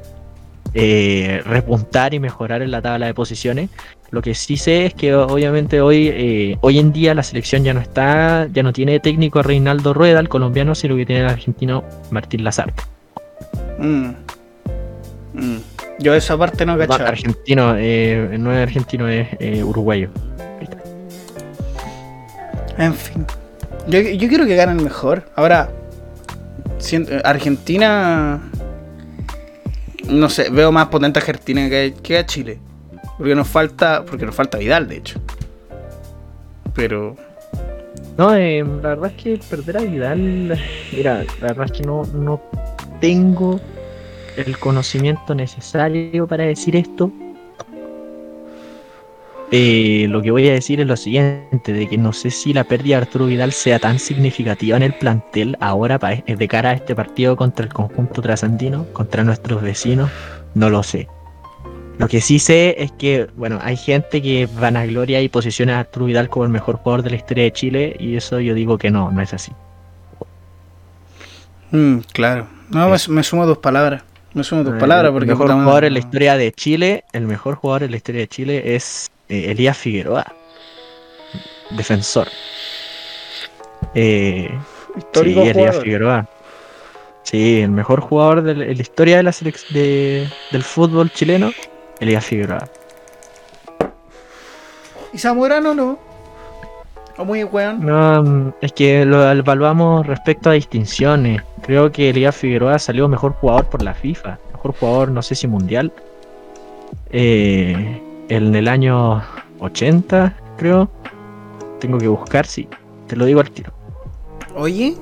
eh, 0.73 1.41
repuntar 1.45 2.13
y 2.13 2.19
mejorar 2.19 2.61
en 2.61 2.71
la 2.71 2.81
tabla 2.81 3.07
de 3.07 3.13
posiciones. 3.13 3.69
Lo 4.11 4.21
que 4.21 4.33
sí 4.33 4.57
sé 4.57 4.85
es 4.85 4.93
que 4.93 5.13
obviamente 5.13 5.81
hoy, 5.81 6.07
eh, 6.07 6.57
hoy 6.61 6.79
en 6.79 6.91
día 6.93 7.13
la 7.13 7.23
selección 7.23 7.63
ya 7.63 7.73
no 7.73 7.79
está, 7.79 8.47
ya 8.51 8.63
no 8.63 8.73
tiene 8.73 8.99
técnico 8.99 9.39
a 9.39 9.43
Reinaldo 9.43 9.93
Rueda, 9.93 10.19
el 10.19 10.29
colombiano, 10.29 10.75
sino 10.75 10.95
que 10.95 11.05
tiene 11.05 11.23
el 11.23 11.29
argentino 11.29 11.83
Martín 12.09 12.43
Lazar. 12.43 12.73
Mm. 13.77 14.09
Mm. 15.33 15.57
Yo 15.99 16.13
esa 16.13 16.37
parte 16.37 16.65
no 16.65 16.77
cachaba. 16.77 17.09
argentino, 17.09 17.75
eh, 17.77 18.37
no 18.39 18.53
es 18.53 18.63
argentino, 18.63 19.07
es 19.07 19.27
eh, 19.39 19.63
uruguayo. 19.63 20.09
En 22.77 22.93
fin. 22.93 23.25
Yo, 23.87 23.99
yo 23.99 24.29
quiero 24.29 24.45
que 24.45 24.55
gane 24.55 24.71
el 24.71 24.81
mejor. 24.81 25.25
Ahora, 25.35 25.69
Argentina. 27.23 28.48
No 30.09 30.29
sé, 30.29 30.49
veo 30.49 30.71
más 30.71 30.87
potente 30.87 31.19
a 31.19 31.23
Argentina 31.23 31.69
que, 31.69 32.17
a 32.17 32.25
Chile. 32.25 32.59
Porque 33.17 33.35
nos 33.35 33.47
falta. 33.47 34.03
Porque 34.05 34.25
nos 34.25 34.35
falta 34.35 34.57
Vidal, 34.57 34.87
de 34.87 34.97
hecho. 34.97 35.21
Pero. 36.73 37.15
No, 38.17 38.35
eh, 38.35 38.63
la 38.63 38.89
verdad 38.89 39.11
es 39.15 39.23
que 39.23 39.39
perder 39.49 39.77
a 39.77 39.81
Vidal, 39.81 40.59
mira, 40.91 41.23
la 41.39 41.47
verdad 41.47 41.65
es 41.65 41.71
que 41.71 41.83
no, 41.83 42.03
no 42.13 42.41
tengo 42.99 43.61
el 44.35 44.57
conocimiento 44.57 45.33
necesario 45.35 46.27
para 46.27 46.43
decir 46.43 46.75
esto. 46.75 47.11
Eh, 49.51 50.05
lo 50.09 50.21
que 50.21 50.29
voy 50.29 50.47
a 50.47 50.53
decir 50.53 50.79
es 50.79 50.85
lo 50.85 50.95
siguiente, 50.95 51.73
de 51.73 51.87
que 51.87 51.97
no 51.97 52.13
sé 52.13 52.29
si 52.29 52.53
la 52.53 52.63
pérdida 52.65 52.97
de 52.97 53.01
Arturo 53.03 53.25
Vidal 53.25 53.51
sea 53.51 53.79
tan 53.79 53.97
significativa 53.97 54.77
en 54.77 54.83
el 54.83 54.93
plantel 54.93 55.57
ahora 55.59 55.97
pa- 55.97 56.13
eh, 56.13 56.23
de 56.37 56.47
cara 56.47 56.69
a 56.69 56.73
este 56.73 56.95
partido 56.95 57.35
contra 57.35 57.65
el 57.65 57.73
conjunto 57.73 58.21
trasandino, 58.21 58.85
contra 58.93 59.23
nuestros 59.23 59.61
vecinos, 59.63 60.11
no 60.53 60.69
lo 60.69 60.83
sé. 60.83 61.07
Lo 61.97 62.07
que 62.07 62.21
sí 62.21 62.37
sé 62.39 62.75
es 62.77 62.91
que, 62.91 63.27
bueno, 63.35 63.59
hay 63.61 63.75
gente 63.75 64.21
que 64.21 64.47
vanagloria 64.59 65.19
y 65.21 65.29
posiciona 65.29 65.77
a 65.77 65.79
Arturo 65.81 66.05
Vidal 66.05 66.29
como 66.29 66.45
el 66.45 66.51
mejor 66.51 66.77
jugador 66.77 67.01
de 67.03 67.09
la 67.09 67.15
historia 67.15 67.43
de 67.45 67.51
Chile 67.51 67.95
y 67.99 68.15
eso 68.15 68.39
yo 68.39 68.53
digo 68.53 68.77
que 68.77 68.91
no, 68.91 69.11
no 69.11 69.19
es 69.21 69.33
así. 69.33 69.51
mm, 71.71 71.97
claro. 72.13 72.47
No, 72.69 72.87
me, 72.89 72.97
me 73.09 73.23
sumo 73.23 73.43
a 73.43 73.47
tus 73.47 73.57
palabras. 73.57 74.03
Me 74.33 74.43
sumo 74.43 74.61
a 74.61 74.63
tus 74.65 74.75
palabras 74.75 75.11
porque. 75.11 75.25
el 75.31 75.37
mejor 75.37 75.51
jugador 75.51 75.83
en 75.85 75.93
la 75.93 75.99
historia 75.99 76.37
de 76.37 76.51
Chile, 76.51 77.03
el 77.13 77.25
mejor 77.25 77.55
jugador 77.55 77.83
en 77.83 77.91
la 77.91 77.97
historia 77.97 78.21
de 78.21 78.27
Chile 78.27 78.75
es 78.75 79.09
eh, 79.29 79.51
Elías 79.51 79.77
Figueroa, 79.77 80.25
defensor. 81.71 82.27
Eh, 83.95 84.49
Histórico 84.97 85.43
sí, 85.43 85.49
Elías. 85.49 85.79
Figueroa. 85.79 86.27
Sí, 87.23 87.61
el 87.61 87.71
mejor 87.71 88.01
jugador 88.01 88.41
de 88.41 88.55
la, 88.55 88.71
historia 88.71 89.17
de 89.17 89.23
la 89.23 89.33
de- 89.71 90.27
del 90.51 90.63
fútbol 90.63 91.11
chileno, 91.11 91.51
Elías 91.99 92.25
Figueroa. 92.25 92.67
¿Y 95.13 95.17
Zamorano 95.17 95.73
no? 95.73 95.99
¿O 97.17 97.25
muy 97.25 97.43
weón? 97.43 97.85
No, 97.85 98.23
mm, 98.23 98.53
es 98.61 98.71
que 98.71 99.05
lo 99.05 99.29
evaluamos 99.29 100.07
respecto 100.07 100.49
a 100.49 100.53
distinciones. 100.53 101.41
Creo 101.61 101.91
que 101.91 102.09
Elías 102.09 102.35
Figueroa 102.35 102.79
salió 102.79 103.07
mejor 103.07 103.33
jugador 103.33 103.65
por 103.65 103.83
la 103.83 103.93
FIFA. 103.93 104.39
Mejor 104.53 104.73
jugador, 104.79 105.11
no 105.11 105.21
sé 105.21 105.35
si 105.35 105.47
mundial. 105.47 105.91
Eh, 107.11 108.01
en 108.29 108.55
el 108.55 108.67
año 108.67 109.21
80, 109.59 110.35
creo. 110.57 110.89
Tengo 111.79 111.97
que 111.97 112.07
buscar, 112.07 112.45
sí. 112.45 112.67
Te 113.07 113.15
lo 113.15 113.25
digo 113.25 113.39
al 113.39 113.51
tiro. 113.51 113.73
Oye, 114.55 114.95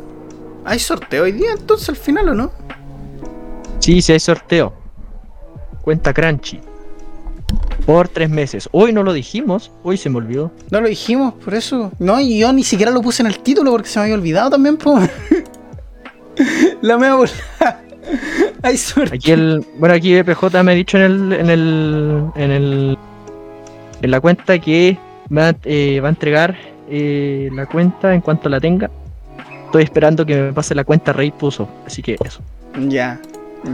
¿hay 0.66 0.80
sorteo 0.80 1.24
hoy 1.24 1.34
día 1.34 1.52
entonces 1.58 1.90
al 1.90 1.96
final 1.96 2.30
o 2.30 2.34
no? 2.34 2.52
Sí, 3.80 4.02
sí 4.02 4.14
hay 4.14 4.20
sorteo. 4.20 4.74
Cuenta 5.82 6.14
Crunchy. 6.14 6.60
Por 7.86 8.10
tres 8.10 8.30
meses. 8.30 8.68
Hoy 8.72 8.92
no 8.92 9.04
lo 9.04 9.14
dijimos. 9.14 9.72
Hoy 9.84 9.98
se 9.98 10.10
me 10.10 10.18
olvidó. 10.18 10.52
No 10.70 10.82
lo 10.82 10.90
dijimos, 10.90 11.34
por 11.34 11.54
eso. 11.54 11.92
No, 12.00 12.20
y 12.20 12.40
yo 12.40 12.52
ni 12.52 12.64
siquiera 12.64 12.92
lo 12.92 13.02
puse 13.02 13.24
en 13.24 13.28
el 13.28 13.40
título 13.40 13.72
porque 13.72 13.88
se 13.88 14.00
me 14.00 14.04
había 14.04 14.16
olvidado 14.16 14.50
también, 14.50 14.78
po. 14.78 15.00
La 16.82 16.98
mea 16.98 17.16
bola. 17.16 17.32
Hay 18.64 18.78
sorteo. 18.78 19.16
Aquí 19.16 19.32
el, 19.32 19.66
bueno, 19.80 19.96
aquí 19.96 20.22
BPJ 20.22 20.64
me 20.64 20.72
ha 20.72 20.76
dicho 20.76 20.98
en 20.98 21.04
el, 21.04 21.34
en 21.34 21.50
el, 21.50 22.24
en 22.36 22.52
el, 22.52 22.98
en 24.02 24.12
la 24.12 24.20
cuenta 24.22 24.60
que 24.60 24.98
va, 25.36 25.54
eh, 25.64 26.00
va 26.02 26.08
a 26.08 26.10
entregar 26.10 26.56
eh, 26.90 27.50
la 27.54 27.66
cuenta 27.66 28.14
en 28.14 28.22
cuanto 28.22 28.50
la 28.50 28.60
tenga. 28.60 28.90
Estoy 29.66 29.84
esperando 29.84 30.26
que 30.26 30.36
me 30.36 30.54
pase 30.54 30.74
la 30.76 30.84
cuenta 30.84 31.12
Rey 31.14 31.32
puso, 31.32 31.68
así 31.86 32.02
que 32.02 32.16
eso. 32.24 32.42
Ya, 32.88 33.20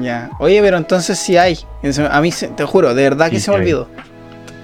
ya. 0.01 0.31
Oye, 0.39 0.59
pero 0.61 0.77
entonces 0.77 1.19
sí 1.19 1.37
hay. 1.37 1.57
A 2.09 2.21
mí, 2.21 2.31
se- 2.31 2.47
te 2.47 2.63
juro, 2.63 2.93
de 2.95 3.03
verdad 3.03 3.29
que 3.29 3.35
Sí, 3.37 3.43
se 3.43 3.51
me 3.51 3.57
hay. 3.57 3.61
olvidó. 3.61 3.87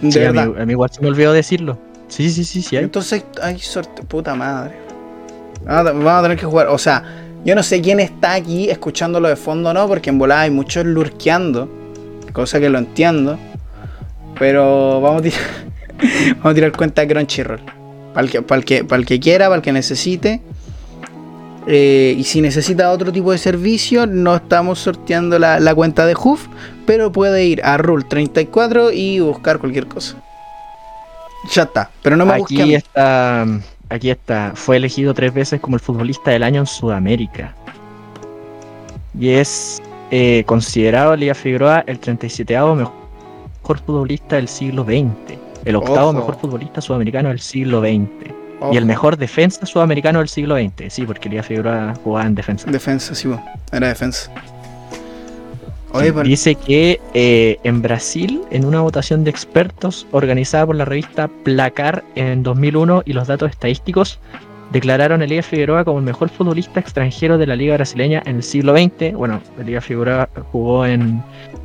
De 0.01 0.12
Sí, 0.12 0.20
a, 0.20 0.32
verdad. 0.32 0.47
mí, 0.47 0.62
a 0.62 0.66
mí 0.66 0.72
igual 0.72 0.89
se 0.91 1.01
me 1.01 1.07
olvidó 1.10 1.34
decirlo. 1.34 1.78
Sí, 2.07 2.30
sí, 2.32 2.43
sí, 2.43 2.62
sí 2.64 2.78
hay. 2.78 2.84
Entonces 2.86 3.24
hay 3.41 3.60
sorteo. 3.60 4.05
Puta 4.05 4.34
madre. 4.34 4.74
Vamos 5.66 5.80
a, 5.88 5.91
vamos 5.93 6.12
a 6.14 6.22
tener 6.24 6.38
que 6.38 6.45
jugar. 6.45 6.68
O 6.70 6.78
sea, 6.78 7.03
yo 7.45 7.53
no 7.53 7.62
sé 7.62 7.82
quién 7.82 7.99
está 7.99 8.34
aquí 8.34 8.70
escuchándolo 8.70 9.28
de 9.28 9.36
fondo 9.36 9.70
o 9.70 9.74
no, 9.74 9.88
porque 9.88 10.10
en 10.10 10.18
volada 10.18 10.41
hay 10.41 10.49
muchos 10.51 10.86
lurqueando. 10.86 11.70
Cosa 12.34 12.60
que 12.60 12.70
lo 12.70 12.80
entiendo. 12.80 13.38
Pero 14.39 15.01
vamos 15.01 15.19
a 15.19 15.23
tirar, 15.23 15.39
vamos 16.37 16.45
a 16.45 16.53
tirar 16.53 16.71
cuenta 16.71 17.01
de 17.01 17.07
Crunchyroll. 17.09 17.59
Para 18.13 18.25
el, 18.25 18.31
que, 18.31 18.41
para, 18.41 18.59
el 18.59 18.65
que, 18.65 18.83
para 18.83 18.99
el 19.01 19.05
que 19.05 19.19
quiera, 19.19 19.45
para 19.45 19.57
el 19.57 19.61
que 19.61 19.73
necesite. 19.73 20.41
Eh, 21.67 22.15
y 22.17 22.23
si 22.23 22.41
necesita 22.41 22.89
otro 22.91 23.11
tipo 23.11 23.31
de 23.31 23.37
servicio, 23.37 24.07
no 24.07 24.35
estamos 24.37 24.79
sorteando 24.79 25.37
la, 25.37 25.59
la 25.59 25.75
cuenta 25.75 26.07
de 26.07 26.15
Hoof, 26.15 26.47
pero 26.87 27.11
puede 27.11 27.45
ir 27.45 27.61
a 27.63 27.77
Rule34 27.77 28.91
y 28.93 29.19
buscar 29.19 29.59
cualquier 29.59 29.85
cosa. 29.85 30.15
Ya 31.53 31.63
está, 31.63 31.91
pero 32.01 32.17
no 32.17 32.25
me 32.25 32.33
Aquí 32.33 32.73
está, 32.73 33.45
aquí 33.89 34.09
está. 34.09 34.53
Fue 34.55 34.77
elegido 34.77 35.13
tres 35.13 35.33
veces 35.33 35.59
como 35.59 35.75
el 35.75 35.81
futbolista 35.81 36.31
del 36.31 36.43
año 36.43 36.61
en 36.61 36.65
Sudamérica. 36.65 37.53
Y 39.17 39.29
es 39.29 39.81
eh, 40.11 40.43
considerado 40.45 41.15
Liga 41.15 41.35
Figueroa 41.35 41.83
el 41.85 41.99
37 41.99 42.57
mejor 42.75 43.09
futbolista 43.78 44.38
del 44.38 44.47
siglo 44.47 44.84
XX. 44.84 45.38
El 45.65 45.76
octavo 45.76 46.09
Ojo. 46.09 46.13
mejor 46.13 46.39
futbolista 46.39 46.82
sudamericano 46.82 47.30
del 47.30 47.39
siglo 47.39 47.82
XX. 47.82 48.34
Ojo. 48.59 48.74
Y 48.74 48.78
el 48.78 48.86
mejor 48.86 49.17
defensa 49.17 49.65
sudamericano 49.65 50.20
del 50.20 50.28
siglo 50.28 50.57
XX. 50.57 50.91
Sí, 50.91 51.03
porque 51.03 51.30
Liga 51.30 51.43
Figueroa 51.43 51.93
jugaba 52.03 52.26
en 52.26 52.36
defensa. 52.36 52.70
Defensa, 52.70 53.13
sí, 53.15 53.30
era 53.72 53.88
defensa. 53.88 54.32
Oye, 55.91 56.11
Dice 56.24 56.55
que 56.55 57.01
eh, 57.13 57.57
en 57.63 57.82
Brasil, 57.82 58.41
en 58.51 58.65
una 58.65 58.82
votación 58.82 59.24
de 59.24 59.32
expertos 59.32 60.05
organizada 60.11 60.67
por 60.67 60.76
la 60.76 60.86
revista 60.86 61.28
Placar 61.43 62.03
en 62.15 62.43
2001 62.43 63.03
y 63.05 63.13
los 63.13 63.28
datos 63.28 63.49
estadísticos, 63.49 64.20
declararon 64.72 65.22
a 65.22 65.26
Liga 65.26 65.41
Figueroa 65.41 65.84
como 65.84 65.99
el 65.99 66.05
mejor 66.05 66.30
futbolista 66.30 66.80
extranjero 66.80 67.38
de 67.38 67.47
la 67.47 67.55
Liga 67.55 67.76
Brasileña 67.76 68.22
en 68.26 68.38
el 68.38 68.43
siglo 68.43 68.74
XX. 68.74 69.13
Bueno, 69.13 69.41
Liga 69.63 69.82
Figueroa 69.82 70.30
jugó 70.51 70.86
en, 70.86 71.22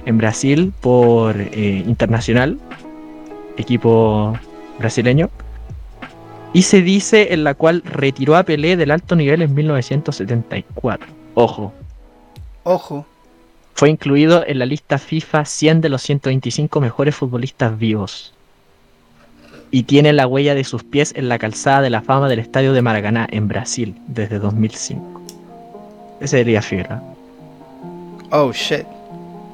en 0.07 0.19
Brasil 0.19 0.73
por 0.81 1.37
eh, 1.39 1.83
Internacional, 1.87 2.59
equipo 3.57 4.37
brasileño. 4.79 5.31
Y 6.53 6.63
se 6.63 6.83
dice 6.83 7.35
en 7.35 7.43
la 7.45 7.55
cual 7.55 7.83
retiró 7.85 8.37
a 8.37 8.45
Pelé 8.45 8.77
del 8.77 8.93
alto 8.93 9.17
nivel 9.17 9.43
en 9.43 9.55
1974. 9.55 11.09
Ojo, 11.35 11.73
ojo. 12.63 13.05
fue 13.75 13.91
incluido 13.91 14.45
en 14.47 14.61
la 14.61 14.67
lista 14.67 14.99
FIFA 14.99 15.45
100 15.45 15.81
de 15.81 15.89
los 15.89 16.03
125 16.03 16.81
mejores 16.81 17.17
futbolistas 17.17 17.77
vivos. 17.77 18.34
Y 19.75 19.83
tiene 19.83 20.12
la 20.12 20.29
huella 20.29 20.55
de 20.55 20.62
sus 20.62 20.85
pies 20.85 21.12
en 21.16 21.29
la 21.29 21.37
calzada 21.37 21.81
de 21.81 21.91
la 21.91 22.01
fama 22.01 22.29
del 22.29 22.39
estadio 22.39 22.72
de 22.72 22.81
Maracaná, 22.81 23.27
en 23.29 23.49
Brasil, 23.49 23.97
desde 24.07 24.39
2005. 24.39 25.20
Ese 26.20 26.37
sería 26.39 26.62
Figueroa. 26.62 27.03
Oh, 28.31 28.53
shit. 28.53 28.85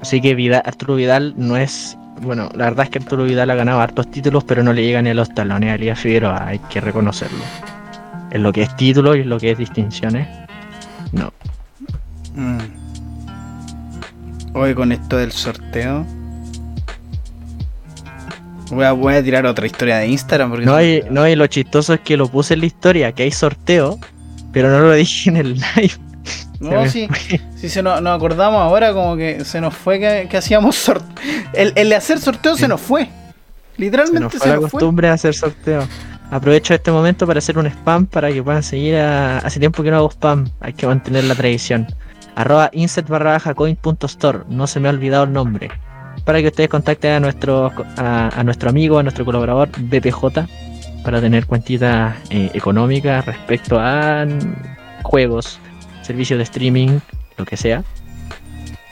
Así 0.02 0.20
que 0.20 0.34
Vidal- 0.36 0.60
Arturo 0.66 0.96
Vidal 0.96 1.32
no 1.38 1.56
es. 1.56 1.96
Bueno, 2.20 2.50
la 2.54 2.66
verdad 2.66 2.84
es 2.84 2.90
que 2.90 2.98
Arturo 2.98 3.24
Vidal 3.24 3.48
ha 3.50 3.54
ganado 3.54 3.80
hartos 3.80 4.10
títulos, 4.10 4.44
pero 4.44 4.62
no 4.62 4.74
le 4.74 4.82
llega 4.84 5.00
ni 5.00 5.08
a 5.08 5.14
los 5.14 5.30
talones 5.34 5.70
a 5.70 5.76
Elías 5.76 5.98
Figueroa, 5.98 6.48
hay 6.48 6.58
que 6.68 6.82
reconocerlo. 6.82 7.42
En 8.30 8.42
lo 8.42 8.52
que 8.52 8.60
es 8.64 8.76
título 8.76 9.16
y 9.16 9.22
en 9.22 9.30
lo 9.30 9.40
que 9.40 9.52
es 9.52 9.56
distinciones, 9.58 10.28
no. 11.12 11.32
Mm. 12.34 12.58
Hoy 14.52 14.74
con 14.74 14.92
esto 14.92 15.16
del 15.16 15.32
sorteo. 15.32 16.04
Voy 18.70 18.84
a, 18.84 18.92
voy 18.92 19.14
a 19.14 19.22
tirar 19.22 19.46
otra 19.46 19.66
historia 19.66 19.98
de 19.98 20.08
Instagram 20.08 20.50
porque 20.50 20.66
No 20.66 20.74
hay, 20.74 21.02
no, 21.10 21.26
y 21.26 21.34
lo 21.34 21.46
chistoso 21.46 21.94
es 21.94 22.00
que 22.00 22.16
lo 22.16 22.28
puse 22.28 22.54
en 22.54 22.60
la 22.60 22.66
historia, 22.66 23.12
que 23.12 23.24
hay 23.24 23.30
sorteo, 23.32 23.98
pero 24.52 24.70
no 24.70 24.80
lo 24.80 24.92
dije 24.92 25.30
en 25.30 25.36
el 25.36 25.54
live. 25.76 25.94
No, 26.60 26.86
sí, 26.88 27.08
sí 27.56 27.68
se 27.70 27.82
nos, 27.82 28.02
nos 28.02 28.16
acordamos 28.16 28.60
ahora 28.60 28.92
como 28.92 29.16
que 29.16 29.44
se 29.44 29.60
nos 29.60 29.74
fue 29.74 29.98
que, 29.98 30.28
que 30.30 30.36
hacíamos 30.36 30.76
sorteo. 30.76 31.24
El, 31.54 31.72
el 31.74 31.88
de 31.88 31.94
hacer 31.96 32.20
sorteo 32.20 32.54
se 32.56 32.68
nos 32.68 32.80
fue. 32.80 33.06
Se 33.06 33.10
Literalmente 33.78 34.38
se 34.38 34.48
la 34.48 34.56
nos 34.56 34.70
fue. 34.70 34.70
costumbre 34.70 35.08
de 35.08 35.14
hacer 35.14 35.34
sorteo. 35.34 35.88
Aprovecho 36.30 36.74
este 36.74 36.92
momento 36.92 37.26
para 37.26 37.38
hacer 37.38 37.58
un 37.58 37.66
spam 37.66 38.06
para 38.06 38.30
que 38.30 38.42
puedan 38.42 38.62
seguir 38.62 38.96
a... 38.96 39.38
Hace 39.38 39.58
tiempo 39.58 39.82
que 39.82 39.90
no 39.90 39.96
hago 39.96 40.10
spam, 40.10 40.48
hay 40.60 40.74
que 40.74 40.86
mantener 40.86 41.24
la 41.24 41.34
tradición. 41.34 41.86
Arroba 42.36 42.68
insert 42.72 43.08
barra 43.08 43.32
baja 43.32 43.54
coin.store, 43.54 44.40
no 44.48 44.66
se 44.66 44.78
me 44.80 44.88
ha 44.88 44.92
olvidado 44.92 45.24
el 45.24 45.32
nombre. 45.32 45.70
Para 46.24 46.40
que 46.40 46.48
ustedes 46.48 46.68
contacten 46.68 47.12
a 47.12 47.20
nuestro, 47.20 47.72
a, 47.96 48.28
a 48.28 48.44
nuestro 48.44 48.70
amigo, 48.70 48.98
a 48.98 49.02
nuestro 49.02 49.24
colaborador 49.24 49.70
BPJ, 49.78 50.46
para 51.04 51.20
tener 51.20 51.46
cuentitas 51.46 52.16
eh, 52.30 52.50
económicas 52.54 53.24
respecto 53.26 53.78
a 53.78 54.26
juegos, 55.02 55.58
servicios 56.02 56.38
de 56.38 56.44
streaming, 56.44 56.98
lo 57.36 57.44
que 57.44 57.56
sea. 57.56 57.82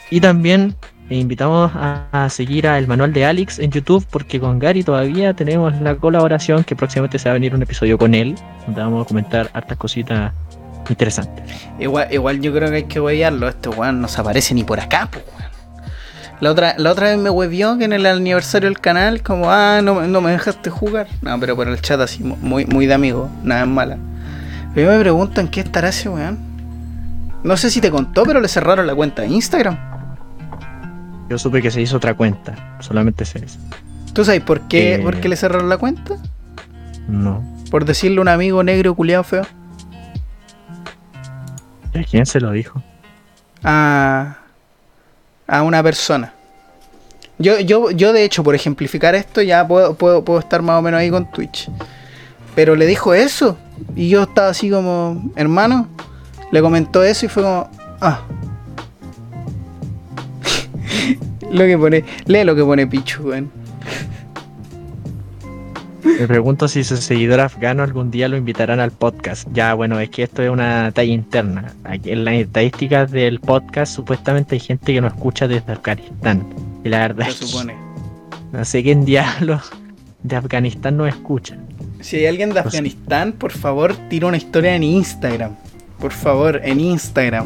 Y 0.09 0.19
también 0.19 0.75
e 1.09 1.17
invitamos 1.17 1.71
a, 1.73 2.07
a 2.11 2.29
seguir 2.29 2.67
al 2.67 2.87
manual 2.87 3.13
de 3.13 3.25
Alex 3.25 3.57
en 3.57 3.71
YouTube 3.71 4.05
porque 4.11 4.39
con 4.39 4.59
Gary 4.59 4.83
todavía 4.83 5.33
tenemos 5.33 5.79
la 5.81 5.95
colaboración 5.95 6.63
que 6.63 6.75
próximamente 6.75 7.17
se 7.17 7.29
va 7.29 7.31
a 7.31 7.33
venir 7.33 7.55
un 7.55 7.63
episodio 7.63 7.97
con 7.97 8.13
él 8.13 8.35
donde 8.67 8.81
vamos 8.81 9.05
a 9.05 9.07
comentar 9.07 9.49
hartas 9.53 9.77
cositas 9.77 10.33
interesantes. 10.87 11.43
Igual, 11.79 12.13
igual 12.13 12.41
yo 12.41 12.53
creo 12.53 12.69
que 12.69 12.75
hay 12.75 12.83
que 12.83 12.99
huevearlo. 12.99 13.47
Este 13.47 13.69
weón 13.69 14.01
no 14.01 14.07
se 14.07 14.21
aparece 14.21 14.53
ni 14.53 14.63
por 14.63 14.79
acá, 14.79 15.09
weón. 15.11 15.48
La 16.41 16.51
otra, 16.51 16.75
la 16.77 16.91
otra 16.91 17.07
vez 17.09 17.17
me 17.17 17.29
huevió 17.29 17.77
que 17.77 17.83
en 17.85 17.91
el 17.93 18.05
aniversario 18.05 18.69
del 18.69 18.79
canal, 18.79 19.21
como, 19.21 19.51
ah, 19.51 19.81
no, 19.83 19.95
me- 19.95 20.07
no 20.07 20.21
me 20.21 20.31
dejaste 20.31 20.69
jugar. 20.69 21.07
No, 21.21 21.37
pero 21.39 21.55
por 21.55 21.67
el 21.67 21.81
chat 21.81 21.99
así, 21.99 22.23
mu- 22.23 22.37
muy, 22.37 22.65
muy 22.65 22.85
de 22.85 22.93
amigo, 22.93 23.29
nada 23.43 23.61
es 23.63 23.67
mala. 23.67 23.97
Pero 24.73 24.91
me 24.91 24.99
preguntan 24.99 25.47
qué 25.49 25.59
estará 25.61 25.89
ese 25.89 26.07
weón. 26.07 26.37
No 27.43 27.57
sé 27.57 27.69
si 27.69 27.81
te 27.81 27.91
contó, 27.91 28.23
pero 28.23 28.39
le 28.39 28.47
cerraron 28.47 28.87
la 28.87 28.95
cuenta 28.95 29.21
de 29.23 29.29
Instagram. 29.29 29.77
Yo 31.29 31.37
supe 31.37 31.61
que 31.61 31.71
se 31.71 31.81
hizo 31.81 31.97
otra 31.97 32.13
cuenta, 32.13 32.77
solamente 32.79 33.25
sé 33.25 33.43
eso. 33.45 33.59
¿Tú 34.13 34.23
sabes 34.25 34.41
por 34.41 34.61
qué, 34.61 34.95
Eh. 34.95 34.99
por 34.99 35.17
qué 35.19 35.27
le 35.29 35.35
cerraron 35.35 35.67
la 35.69 35.77
cuenta? 35.77 36.15
No. 37.07 37.43
Por 37.69 37.85
decirle 37.85 38.17
a 38.17 38.21
un 38.21 38.27
amigo 38.29 38.63
negro 38.63 38.95
culiado 38.95 39.23
feo. 39.23 39.43
¿Y 41.93 41.99
a 41.99 42.03
quién 42.03 42.25
se 42.25 42.39
lo 42.39 42.51
dijo? 42.51 42.81
a, 43.63 44.37
a 45.49 45.63
una 45.63 45.81
persona. 45.83 46.33
Yo, 47.37 47.59
yo, 47.59 47.91
yo, 47.91 48.13
de 48.13 48.23
hecho, 48.23 48.43
por 48.43 48.53
ejemplificar 48.53 49.15
esto, 49.15 49.41
ya 49.41 49.67
puedo, 49.67 49.93
puedo, 49.93 50.23
puedo 50.23 50.39
estar 50.39 50.61
más 50.61 50.77
o 50.77 50.81
menos 50.81 50.99
ahí 50.99 51.09
con 51.09 51.31
Twitch. 51.31 51.69
Pero 52.53 52.75
le 52.75 52.85
dijo 52.85 53.13
eso. 53.13 53.57
Y 53.95 54.09
yo 54.09 54.23
estaba 54.23 54.49
así 54.49 54.69
como, 54.69 55.31
hermano. 55.35 55.87
Le 56.51 56.61
comentó 56.61 57.03
eso 57.03 57.25
y 57.25 57.29
fue 57.29 57.43
como, 57.43 57.69
ah. 58.01 58.21
lo 61.51 61.65
que 61.65 61.77
pone, 61.77 62.03
lee 62.25 62.43
lo 62.43 62.55
que 62.55 62.63
pone 62.63 62.87
Pichu, 62.87 63.29
weón. 63.29 63.58
Me 66.03 66.27
pregunto 66.27 66.67
si 66.67 66.83
su 66.83 66.97
seguidor 66.97 67.39
afgano 67.41 67.83
algún 67.83 68.09
día 68.11 68.27
lo 68.29 68.37
invitarán 68.37 68.79
al 68.79 68.91
podcast. 68.91 69.47
Ya, 69.53 69.73
bueno, 69.73 69.99
es 69.99 70.09
que 70.09 70.23
esto 70.23 70.41
es 70.43 70.49
una 70.49 70.91
talla 70.93 71.11
interna. 71.13 71.73
Aquí 71.83 72.11
en 72.11 72.25
las 72.25 72.35
estadísticas 72.35 73.11
del 73.11 73.39
podcast 73.39 73.93
supuestamente 73.95 74.55
hay 74.55 74.59
gente 74.61 74.93
que 74.93 75.01
nos 75.01 75.13
escucha 75.13 75.47
desde 75.47 75.71
Afganistán. 75.73 76.45
Y 76.83 76.89
la 76.89 76.99
verdad 76.99 77.25
Se 77.25 77.31
es 77.31 77.39
que 77.39 77.45
supone. 77.47 77.75
no 78.51 78.65
sé 78.65 78.83
quién 78.83 79.03
diablos 79.05 79.69
de 80.23 80.35
Afganistán 80.35 80.97
nos 80.97 81.09
escucha. 81.09 81.57
Si 82.01 82.15
hay 82.17 82.27
alguien 82.27 82.49
de 82.49 82.55
Pues- 82.61 82.67
Afganistán, 82.67 83.33
por 83.33 83.51
favor, 83.51 83.93
tira 84.09 84.27
una 84.27 84.37
historia 84.37 84.75
en 84.75 84.83
Instagram. 84.83 85.51
Por 85.99 86.11
favor, 86.13 86.61
en 86.63 86.79
Instagram. 86.79 87.45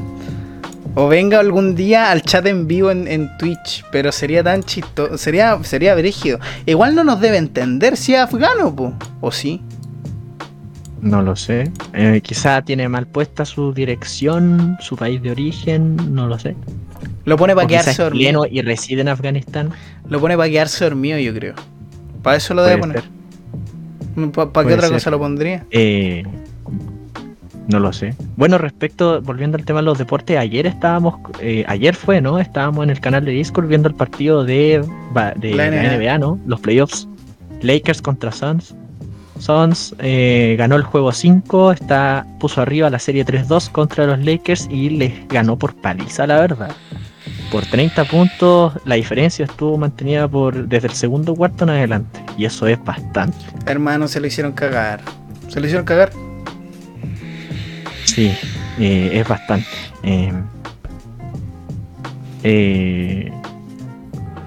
O 0.95 1.07
venga 1.07 1.39
algún 1.39 1.75
día 1.75 2.11
al 2.11 2.21
chat 2.21 2.45
en 2.45 2.67
vivo 2.67 2.91
en, 2.91 3.07
en 3.07 3.29
Twitch. 3.37 3.83
Pero 3.91 4.11
sería 4.11 4.43
tan 4.43 4.61
chistoso. 4.63 5.17
Sería, 5.17 5.57
sería 5.63 5.95
brígido. 5.95 6.39
Igual 6.65 6.93
no 6.95 7.03
nos 7.03 7.19
debe 7.19 7.37
entender 7.37 7.97
si 7.97 8.13
es 8.13 8.19
afgano, 8.19 8.75
po. 8.75 8.93
¿O 9.21 9.31
sí? 9.31 9.61
No 11.01 11.21
lo 11.21 11.35
sé. 11.35 11.71
Eh, 11.93 12.21
quizá 12.23 12.61
tiene 12.61 12.87
mal 12.87 13.07
puesta 13.07 13.43
su 13.43 13.73
dirección, 13.73 14.77
su 14.79 14.95
país 14.95 15.21
de 15.21 15.31
origen, 15.31 15.97
no 16.15 16.27
lo 16.27 16.37
sé. 16.39 16.55
Lo 17.25 17.37
pone 17.37 17.55
para 17.55 17.65
O 17.65 17.67
quedarse 17.67 18.01
dormido. 18.01 18.45
y 18.49 18.61
reside 18.61 19.01
en 19.01 19.07
Afganistán. 19.09 19.71
Lo 20.07 20.19
pone 20.21 20.37
para 20.37 20.49
quedarse 20.49 20.83
dormido, 20.85 21.17
yo 21.17 21.33
creo. 21.33 21.55
Para 22.21 22.37
eso 22.37 22.53
lo 22.53 22.63
debe 22.63 22.77
poner. 22.79 23.03
¿Para 24.33 24.47
qué 24.47 24.51
Puede 24.51 24.73
otra 24.75 24.87
ser. 24.87 24.93
cosa 24.93 25.09
lo 25.09 25.19
pondría? 25.19 25.65
Eh, 25.71 26.23
no 27.67 27.79
lo 27.79 27.93
sé. 27.93 28.15
Bueno, 28.35 28.57
respecto, 28.57 29.21
volviendo 29.21 29.57
al 29.57 29.65
tema 29.65 29.79
de 29.79 29.85
los 29.85 29.97
deportes, 29.97 30.37
ayer 30.37 30.67
estábamos, 30.67 31.15
eh, 31.39 31.63
ayer 31.67 31.95
fue, 31.95 32.21
¿no? 32.21 32.39
Estábamos 32.39 32.83
en 32.83 32.89
el 32.89 32.99
canal 32.99 33.23
de 33.25 33.31
Discord 33.31 33.67
viendo 33.67 33.87
el 33.87 33.95
partido 33.95 34.43
de, 34.43 34.85
la, 35.13 35.33
NBA. 35.35 35.97
NBA, 35.97 36.17
¿no? 36.17 36.39
Los 36.45 36.59
playoffs. 36.59 37.07
Lakers 37.61 38.01
contra 38.01 38.31
Suns. 38.31 38.75
Suns 39.39 39.95
eh, 39.99 40.55
ganó 40.57 40.75
el 40.75 40.83
juego 40.83 41.11
5, 41.11 41.71
está, 41.71 42.25
puso 42.39 42.61
arriba 42.61 42.89
la 42.89 42.99
serie 42.99 43.25
3-2 43.25 43.71
contra 43.71 44.05
los 44.05 44.19
Lakers 44.19 44.67
y 44.69 44.89
les 44.89 45.27
ganó 45.27 45.57
por 45.57 45.73
paliza, 45.75 46.27
la 46.27 46.39
verdad. 46.39 46.71
Por 47.51 47.65
30 47.65 48.05
puntos, 48.05 48.73
la 48.85 48.95
diferencia 48.95 49.45
estuvo 49.45 49.77
mantenida 49.77 50.27
por 50.27 50.67
desde 50.67 50.87
el 50.87 50.93
segundo 50.93 51.35
cuarto 51.35 51.63
en 51.65 51.71
adelante. 51.71 52.23
Y 52.37 52.45
eso 52.45 52.67
es 52.67 52.83
bastante. 52.83 53.37
Hermano, 53.65 54.07
se 54.07 54.19
lo 54.19 54.27
hicieron 54.27 54.53
cagar. 54.53 55.01
Se 55.49 55.59
lo 55.59 55.65
hicieron 55.65 55.85
cagar. 55.85 56.11
Sí, 58.13 58.31
eh, 58.79 59.09
es 59.13 59.27
bastante. 59.27 59.67
Eh, 60.03 60.31
eh, 62.43 63.31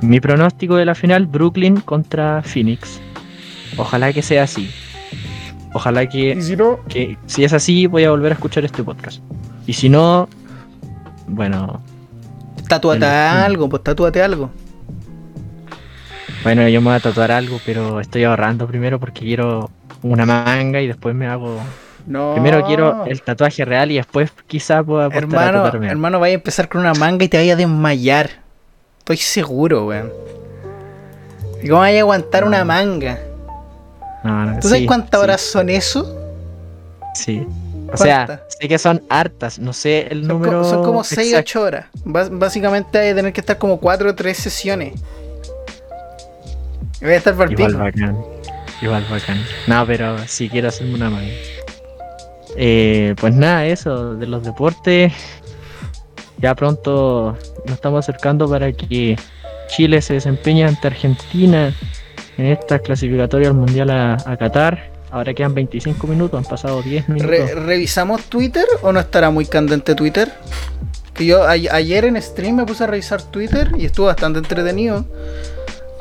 mi 0.03 0.21
pronóstico 0.21 0.77
de 0.77 0.85
la 0.85 0.95
final, 0.95 1.27
Brooklyn 1.27 1.81
contra 1.81 2.43
Phoenix. 2.43 3.01
Ojalá 3.77 4.13
que 4.13 4.23
sea 4.23 4.45
así. 4.45 4.71
Ojalá 5.73 6.07
que, 6.09 6.35
Y 6.35 6.43
si 6.43 6.57
no, 6.57 6.79
que 6.89 7.19
si 7.27 7.45
es 7.45 7.53
así, 7.53 7.87
voy 7.87 8.05
a 8.05 8.11
volver 8.11 8.33
a 8.33 8.35
escuchar 8.35 8.65
este 8.65 8.83
podcast. 8.83 9.21
Y 9.67 9.73
si 9.73 9.89
no, 9.89 10.29
bueno, 11.27 11.83
tatúate 12.69 13.05
El- 13.05 13.11
algo, 13.13 13.69
pues 13.69 13.83
tatúate 13.83 14.23
algo. 14.23 14.51
bueno, 16.45 16.69
yo 16.69 16.81
me 16.81 16.87
voy 16.89 16.97
a 16.97 17.01
tatuar 17.01 17.33
algo, 17.33 17.61
pero 17.67 18.01
estoy 18.01 18.25
ahorrando 18.25 18.67
primero 18.67 19.01
porque 19.01 19.21
quiero 19.23 19.71
una 20.03 20.25
manga 20.25 20.81
y 20.81 20.87
después 20.87 21.15
me 21.15 21.27
hago. 21.27 21.59
No. 22.07 22.35
Primero 22.35 22.65
quiero 22.65 23.05
el 23.07 23.21
tatuaje 23.23 23.65
real 23.65 23.91
y 23.91 23.97
después 23.97 24.31
quizá 24.47 24.83
pueda 24.83 25.07
apostar 25.07 25.55
a 25.57 25.67
Hermano, 25.69 25.87
hermano, 25.91 26.21
vaya 26.21 26.33
a 26.33 26.37
empezar 26.37 26.69
con 26.69 26.81
una 26.83 26.95
manga 26.95 27.25
y 27.25 27.29
te 27.29 27.37
vaya 27.37 27.55
a 27.55 27.57
desmayar. 27.57 28.31
Estoy 28.99 29.17
seguro, 29.17 29.87
weón. 29.87 30.13
¿Y 31.63 31.69
cómo 31.69 31.81
vaya 31.81 31.99
a 31.99 32.01
aguantar 32.03 32.45
una 32.45 32.65
manga? 32.65 33.19
No, 34.23 34.47
no, 34.47 34.61
¿Tú 34.61 34.69
sabes 34.69 34.87
cuántas 34.87 35.19
sí, 35.21 35.25
horas 35.25 35.41
son 35.41 35.69
eso? 35.69 36.21
Sí. 37.15 37.47
O 37.93 37.97
sea, 37.97 38.43
sé 38.49 38.69
que 38.69 38.79
son 38.79 39.03
hartas, 39.09 39.59
no 39.61 39.73
sé 39.73 40.09
el 40.11 40.27
Son, 40.27 40.29
co- 40.29 40.35
número. 40.47 40.65
son 40.65 40.85
como 40.85 41.05
6 41.05 41.29
exacto. 41.29 41.59
8 41.61 41.63
horas. 41.63 41.87
Básicamente 42.05 42.99
hay 42.99 43.11
que 43.11 43.15
tener 43.15 43.33
que 43.33 43.41
estar 43.41 43.59
como 43.59 43.79
4 43.79 44.11
o 44.11 44.15
3 44.15 44.37
sesiones. 44.37 44.95
Voy 47.01 47.11
a 47.13 47.17
estar 47.17 47.35
para 47.35 47.51
Igual 47.53 47.75
bacán. 47.77 48.19
Igual 48.83 49.07
bacán. 49.11 49.41
No, 49.67 49.87
pero 49.87 50.19
sí 50.27 50.49
quiero 50.49 50.69
hacerme 50.69 50.95
una 50.95 51.11
manga. 51.11 51.31
Eh, 52.57 53.15
pues 53.21 53.35
nada, 53.35 53.67
eso, 53.67 54.15
de 54.15 54.27
los 54.27 54.43
deportes. 54.43 55.13
Ya 56.39 56.55
pronto 56.55 57.37
nos 57.65 57.75
estamos 57.75 58.01
acercando 58.05 58.49
para 58.49 58.73
que 58.73 59.17
Chile 59.69 60.03
se 60.03 60.15
desempeñe 60.15 60.65
ante 60.65 60.87
Argentina 60.89 61.75
en 62.37 62.47
esta 62.47 62.79
clasificatoria 62.79 63.49
al 63.49 63.55
Mundial 63.55 63.91
a, 63.91 64.15
a 64.15 64.37
Qatar. 64.37 64.93
Ahora 65.11 65.33
quedan 65.33 65.55
25 65.55 66.07
minutos, 66.07 66.37
han 66.39 66.45
pasado 66.49 66.83
10 66.83 67.09
minutos. 67.09 67.31
Re- 67.31 67.55
¿Revisamos 67.55 68.25
Twitter 68.25 68.67
o 68.83 68.93
no 68.93 69.01
estará 69.01 69.31
muy 69.31 69.47
candente 69.47 69.95
Twitter? 69.95 70.31
Que 71.15 71.25
yo 71.25 71.45
a- 71.45 71.53
ayer 71.53 72.05
en 72.05 72.21
stream 72.21 72.57
me 72.57 72.67
puse 72.67 72.85
a 72.85 72.87
revisar 72.87 73.23
Twitter 73.23 73.71
y 73.79 73.87
estuvo 73.87 74.07
bastante 74.07 74.39
entretenido. 74.41 75.07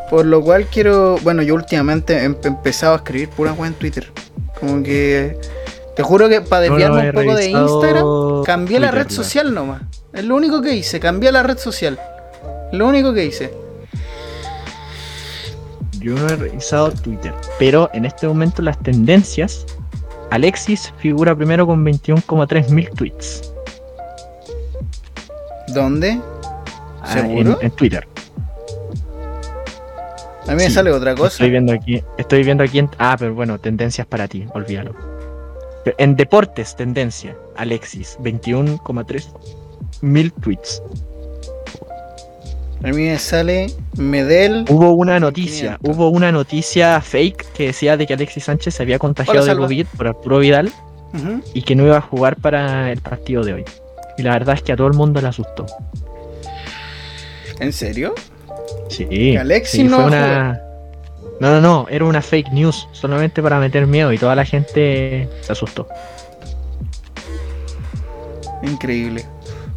Por 0.10 0.26
lo 0.26 0.42
cual 0.42 0.66
quiero. 0.68 1.18
Bueno, 1.24 1.42
yo 1.44 1.56
últimamente 1.56 2.16
he 2.18 2.24
em- 2.26 2.36
empezado 2.44 2.94
a 2.94 2.98
escribir 2.98 3.30
pura 3.30 3.54
wea 3.54 3.68
en 3.70 3.74
Twitter. 3.76 4.12
Como 4.60 4.84
que. 4.84 5.38
Te 5.96 6.04
juro 6.04 6.28
que 6.28 6.42
para 6.42 6.68
no 6.68 6.76
desviarme 6.76 7.10
un 7.10 7.16
poco 7.16 7.36
de 7.36 7.50
Instagram, 7.50 8.44
cambié 8.44 8.80
la 8.80 8.92
red 8.92 9.10
social 9.10 9.54
nomás. 9.54 9.82
Es 10.14 10.26
lo 10.26 10.36
único 10.36 10.62
que 10.62 10.74
hice, 10.74 11.00
cambié 11.00 11.32
la 11.32 11.44
red 11.44 11.58
social. 11.58 12.00
Lo 12.74 12.88
único 12.88 13.14
que 13.14 13.26
hice. 13.26 13.54
Yo 16.00 16.14
no 16.14 16.28
he 16.28 16.36
revisado 16.36 16.92
Twitter, 16.92 17.34
pero 17.58 17.90
en 17.94 18.06
este 18.06 18.28
momento 18.28 18.62
las 18.62 18.78
tendencias, 18.80 19.66
Alexis 20.32 20.94
figura 20.98 21.36
primero 21.36 21.66
con 21.66 21.84
21,3 21.84 22.70
mil 22.70 22.90
tweets 22.92 23.52
¿Dónde? 25.70 26.20
ah, 27.02 27.14
¿Seguro? 27.14 27.58
en, 27.60 27.66
en 27.66 27.72
Twitter. 27.72 28.08
A 30.48 30.52
mí 30.52 30.56
me 30.58 30.68
Sí, 30.68 30.72
sale 30.72 30.92
otra 30.92 31.16
cosa. 31.16 31.28
Estoy 31.30 31.50
viendo 31.50 31.74
aquí, 31.74 32.04
estoy 32.18 32.44
viendo 32.44 32.64
aquí, 32.64 32.80
en- 32.80 32.90
ah, 33.00 33.16
pero 33.18 33.34
bueno, 33.34 33.60
tendencias 33.60 34.06
para 34.06 34.28
ti, 34.28 34.46
olvídalo. 34.54 34.94
En 35.98 36.16
deportes, 36.16 36.76
tendencia, 36.76 37.36
Alexis, 37.56 38.18
21,3 38.22 39.28
mil 40.02 40.32
tweets. 40.34 40.82
A 42.84 42.88
mí 42.90 43.04
me 43.04 43.18
sale 43.18 43.68
Medel. 43.98 44.66
Hubo 44.70 44.94
una 44.94 45.20
noticia, 45.20 45.78
500. 45.78 45.96
hubo 45.96 46.10
una 46.10 46.32
noticia 46.32 47.02
fake 47.02 47.46
que 47.54 47.68
decía 47.68 47.98
de 47.98 48.06
que 48.06 48.14
Alexis 48.14 48.44
Sánchez 48.44 48.76
se 48.76 48.84
había 48.84 49.00
contagiado 49.00 49.44
Hola, 49.44 49.54
de. 49.54 49.60
COVID 49.60 49.86
por 49.98 50.08
Arturo 50.08 50.40
Vidal 50.40 50.72
y 51.54 51.62
que 51.62 51.76
no 51.76 51.86
iba 51.86 51.98
a 51.98 52.02
jugar 52.02 52.36
para 52.36 52.92
el 52.92 53.02
partido 53.02 53.44
de 53.44 53.54
hoy. 53.54 53.66
Y 54.18 54.24
la 54.24 54.34
verdad 54.34 54.56
es 54.56 54.62
que 54.62 54.74
a 54.74 54.76
todo 54.76 54.88
el 54.88 54.94
mundo 54.94 55.22
le 55.22 55.28
asustó. 55.28 55.66
¿En 57.60 57.72
serio? 57.72 58.14
Sí. 58.90 59.36
Alexis 59.38 59.82
sí, 59.82 59.84
no 59.84 59.98
fue 59.98 60.06
una. 60.06 60.62
No, 61.40 61.50
no, 61.52 61.62
no, 61.62 61.88
era 61.90 62.06
una 62.06 62.22
fake 62.22 62.52
news 62.52 62.88
solamente 62.94 63.42
para 63.42 63.60
meter 63.60 63.88
miedo 63.88 64.14
y 64.14 64.18
toda 64.18 64.36
la 64.36 64.46
gente 64.46 65.28
se 65.42 65.52
asustó. 65.52 65.88
Increíble. 68.64 69.26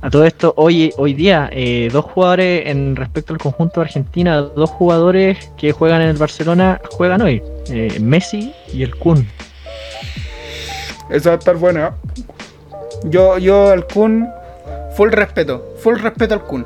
A 0.00 0.10
todo 0.10 0.24
esto, 0.24 0.54
hoy, 0.56 0.92
hoy 0.96 1.12
día, 1.12 1.50
eh, 1.52 1.88
dos 1.92 2.04
jugadores 2.04 2.66
en 2.66 2.94
respecto 2.94 3.32
al 3.32 3.40
conjunto 3.40 3.80
de 3.80 3.86
Argentina, 3.86 4.40
dos 4.40 4.70
jugadores 4.70 5.50
que 5.56 5.72
juegan 5.72 6.00
en 6.02 6.10
el 6.10 6.16
Barcelona 6.16 6.80
juegan 6.92 7.20
hoy: 7.20 7.42
eh, 7.68 7.98
Messi 8.00 8.54
y 8.72 8.84
el 8.84 8.94
Kun. 8.94 9.28
Esa 11.10 11.30
va 11.30 11.34
a 11.34 11.38
estar 11.38 11.56
buena. 11.56 11.96
Yo, 13.04 13.38
yo 13.38 13.72
al 13.72 13.86
Kun, 13.86 14.28
full 14.94 15.10
respeto, 15.10 15.74
full 15.80 15.98
respeto 15.98 16.34
al 16.34 16.44
Kun. 16.44 16.64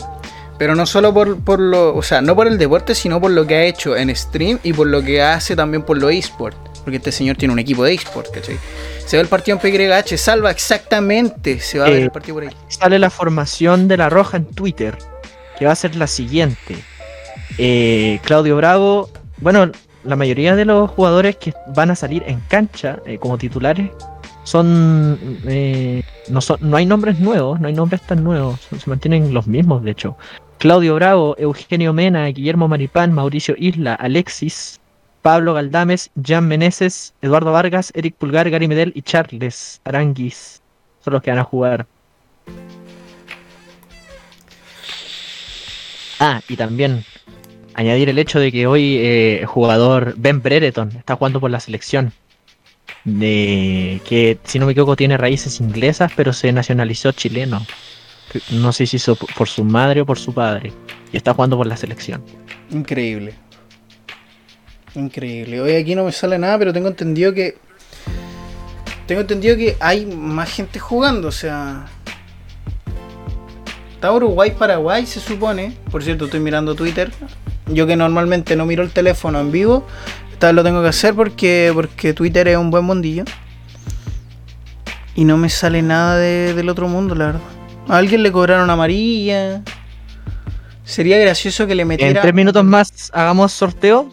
Pero 0.62 0.76
no 0.76 0.86
solo 0.86 1.12
por, 1.12 1.40
por 1.40 1.58
lo, 1.58 1.92
o 1.92 2.02
sea, 2.04 2.22
no 2.22 2.36
por 2.36 2.46
el 2.46 2.56
deporte, 2.56 2.94
sino 2.94 3.20
por 3.20 3.32
lo 3.32 3.44
que 3.44 3.56
ha 3.56 3.64
hecho 3.64 3.96
en 3.96 4.14
stream 4.14 4.60
y 4.62 4.72
por 4.72 4.86
lo 4.86 5.02
que 5.02 5.20
hace 5.20 5.56
también 5.56 5.82
por 5.82 5.98
lo 5.98 6.08
eSport. 6.08 6.56
Porque 6.84 6.98
este 6.98 7.10
señor 7.10 7.34
tiene 7.36 7.52
un 7.52 7.58
equipo 7.58 7.82
de 7.82 7.94
eSport, 7.94 8.30
¿cachai? 8.30 8.56
Se 9.04 9.16
ve 9.16 9.22
el 9.22 9.28
partido 9.28 9.58
en 9.60 9.60
PYH, 9.60 10.16
salva 10.16 10.52
exactamente, 10.52 11.58
se 11.58 11.80
va 11.80 11.86
a 11.86 11.88
ver 11.88 11.98
Eh, 11.98 12.02
el 12.04 12.10
partido 12.12 12.36
por 12.36 12.44
ahí. 12.44 12.50
Sale 12.68 13.00
la 13.00 13.10
formación 13.10 13.88
de 13.88 13.96
la 13.96 14.08
Roja 14.08 14.36
en 14.36 14.44
Twitter, 14.44 14.96
que 15.58 15.66
va 15.66 15.72
a 15.72 15.74
ser 15.74 15.96
la 15.96 16.06
siguiente. 16.06 16.76
Eh, 17.58 18.20
Claudio 18.22 18.56
Bravo, 18.56 19.10
bueno, 19.38 19.68
la 20.04 20.14
mayoría 20.14 20.54
de 20.54 20.64
los 20.64 20.88
jugadores 20.92 21.38
que 21.38 21.52
van 21.74 21.90
a 21.90 21.96
salir 21.96 22.22
en 22.24 22.38
cancha 22.38 23.00
eh, 23.04 23.18
como 23.18 23.36
titulares 23.36 23.90
son, 24.44 25.18
eh, 25.46 26.02
no 26.28 26.40
son, 26.40 26.58
no 26.60 26.76
hay 26.76 26.86
nombres 26.86 27.18
nuevos, 27.20 27.60
no 27.60 27.68
hay 27.68 27.74
nombres 27.74 28.02
tan 28.02 28.24
nuevos, 28.24 28.60
se 28.60 28.90
mantienen 28.90 29.32
los 29.32 29.46
mismos 29.46 29.82
de 29.84 29.92
hecho. 29.92 30.16
Claudio 30.62 30.94
Bravo, 30.94 31.34
Eugenio 31.40 31.92
Mena, 31.92 32.24
Guillermo 32.26 32.68
Maripán, 32.68 33.12
Mauricio 33.12 33.56
Isla, 33.58 33.94
Alexis, 33.94 34.80
Pablo 35.20 35.54
Galdames, 35.54 36.12
Jan 36.24 36.46
Meneses, 36.46 37.14
Eduardo 37.20 37.50
Vargas, 37.50 37.90
Eric 37.96 38.14
Pulgar, 38.14 38.48
Gary 38.48 38.68
Medel 38.68 38.92
y 38.94 39.02
Charles 39.02 39.80
Aranguis 39.82 40.62
son 41.04 41.14
los 41.14 41.22
que 41.24 41.32
van 41.32 41.40
a 41.40 41.42
jugar. 41.42 41.84
Ah, 46.20 46.40
y 46.48 46.54
también 46.54 47.04
añadir 47.74 48.08
el 48.08 48.20
hecho 48.20 48.38
de 48.38 48.52
que 48.52 48.68
hoy 48.68 48.98
eh, 48.98 49.40
el 49.40 49.46
jugador 49.46 50.14
Ben 50.16 50.42
Brereton 50.42 50.92
está 50.96 51.16
jugando 51.16 51.40
por 51.40 51.50
la 51.50 51.58
selección. 51.58 52.12
De 53.02 54.00
que, 54.08 54.38
si 54.44 54.60
no 54.60 54.66
me 54.66 54.72
equivoco, 54.72 54.94
tiene 54.94 55.16
raíces 55.16 55.58
inglesas, 55.58 56.12
pero 56.14 56.32
se 56.32 56.52
nacionalizó 56.52 57.10
chileno. 57.10 57.66
No 58.50 58.72
sé 58.72 58.86
si 58.86 58.96
hizo 58.96 59.16
por 59.16 59.48
su 59.48 59.64
madre 59.64 60.00
o 60.02 60.06
por 60.06 60.18
su 60.18 60.32
padre. 60.32 60.72
Y 61.12 61.16
está 61.16 61.34
jugando 61.34 61.56
por 61.56 61.66
la 61.66 61.76
selección. 61.76 62.22
Increíble. 62.70 63.34
Increíble. 64.94 65.60
Hoy 65.60 65.72
aquí 65.74 65.94
no 65.94 66.04
me 66.04 66.12
sale 66.12 66.38
nada, 66.38 66.58
pero 66.58 66.72
tengo 66.72 66.88
entendido 66.88 67.32
que. 67.32 67.56
Tengo 69.06 69.22
entendido 69.22 69.56
que 69.56 69.76
hay 69.80 70.06
más 70.06 70.50
gente 70.50 70.78
jugando, 70.78 71.28
o 71.28 71.32
sea. 71.32 71.86
Está 73.94 74.12
Uruguay-Paraguay, 74.12 75.06
se 75.06 75.20
supone. 75.20 75.76
Por 75.90 76.02
cierto, 76.02 76.24
estoy 76.26 76.40
mirando 76.40 76.74
Twitter. 76.74 77.12
Yo 77.66 77.86
que 77.86 77.96
normalmente 77.96 78.56
no 78.56 78.66
miro 78.66 78.82
el 78.82 78.90
teléfono 78.90 79.38
en 79.40 79.52
vivo, 79.52 79.86
esta 80.32 80.48
vez 80.48 80.56
lo 80.56 80.64
tengo 80.64 80.82
que 80.82 80.88
hacer 80.88 81.14
porque, 81.14 81.70
porque 81.72 82.12
Twitter 82.12 82.48
es 82.48 82.56
un 82.56 82.70
buen 82.70 82.84
mundillo. 82.84 83.24
Y 85.14 85.24
no 85.24 85.36
me 85.36 85.48
sale 85.48 85.82
nada 85.82 86.16
de- 86.16 86.54
del 86.54 86.68
otro 86.68 86.88
mundo, 86.88 87.14
la 87.14 87.26
verdad. 87.26 87.40
A 87.92 87.98
alguien 87.98 88.22
le 88.22 88.32
cobraron 88.32 88.70
amarilla. 88.70 89.60
Sería 90.82 91.18
gracioso 91.18 91.66
que 91.66 91.74
le 91.74 91.82
En 91.82 91.88
metiera 91.88 92.22
tres 92.22 92.32
minutos 92.32 92.64
más 92.64 93.10
hagamos 93.12 93.52
sorteo. 93.52 94.10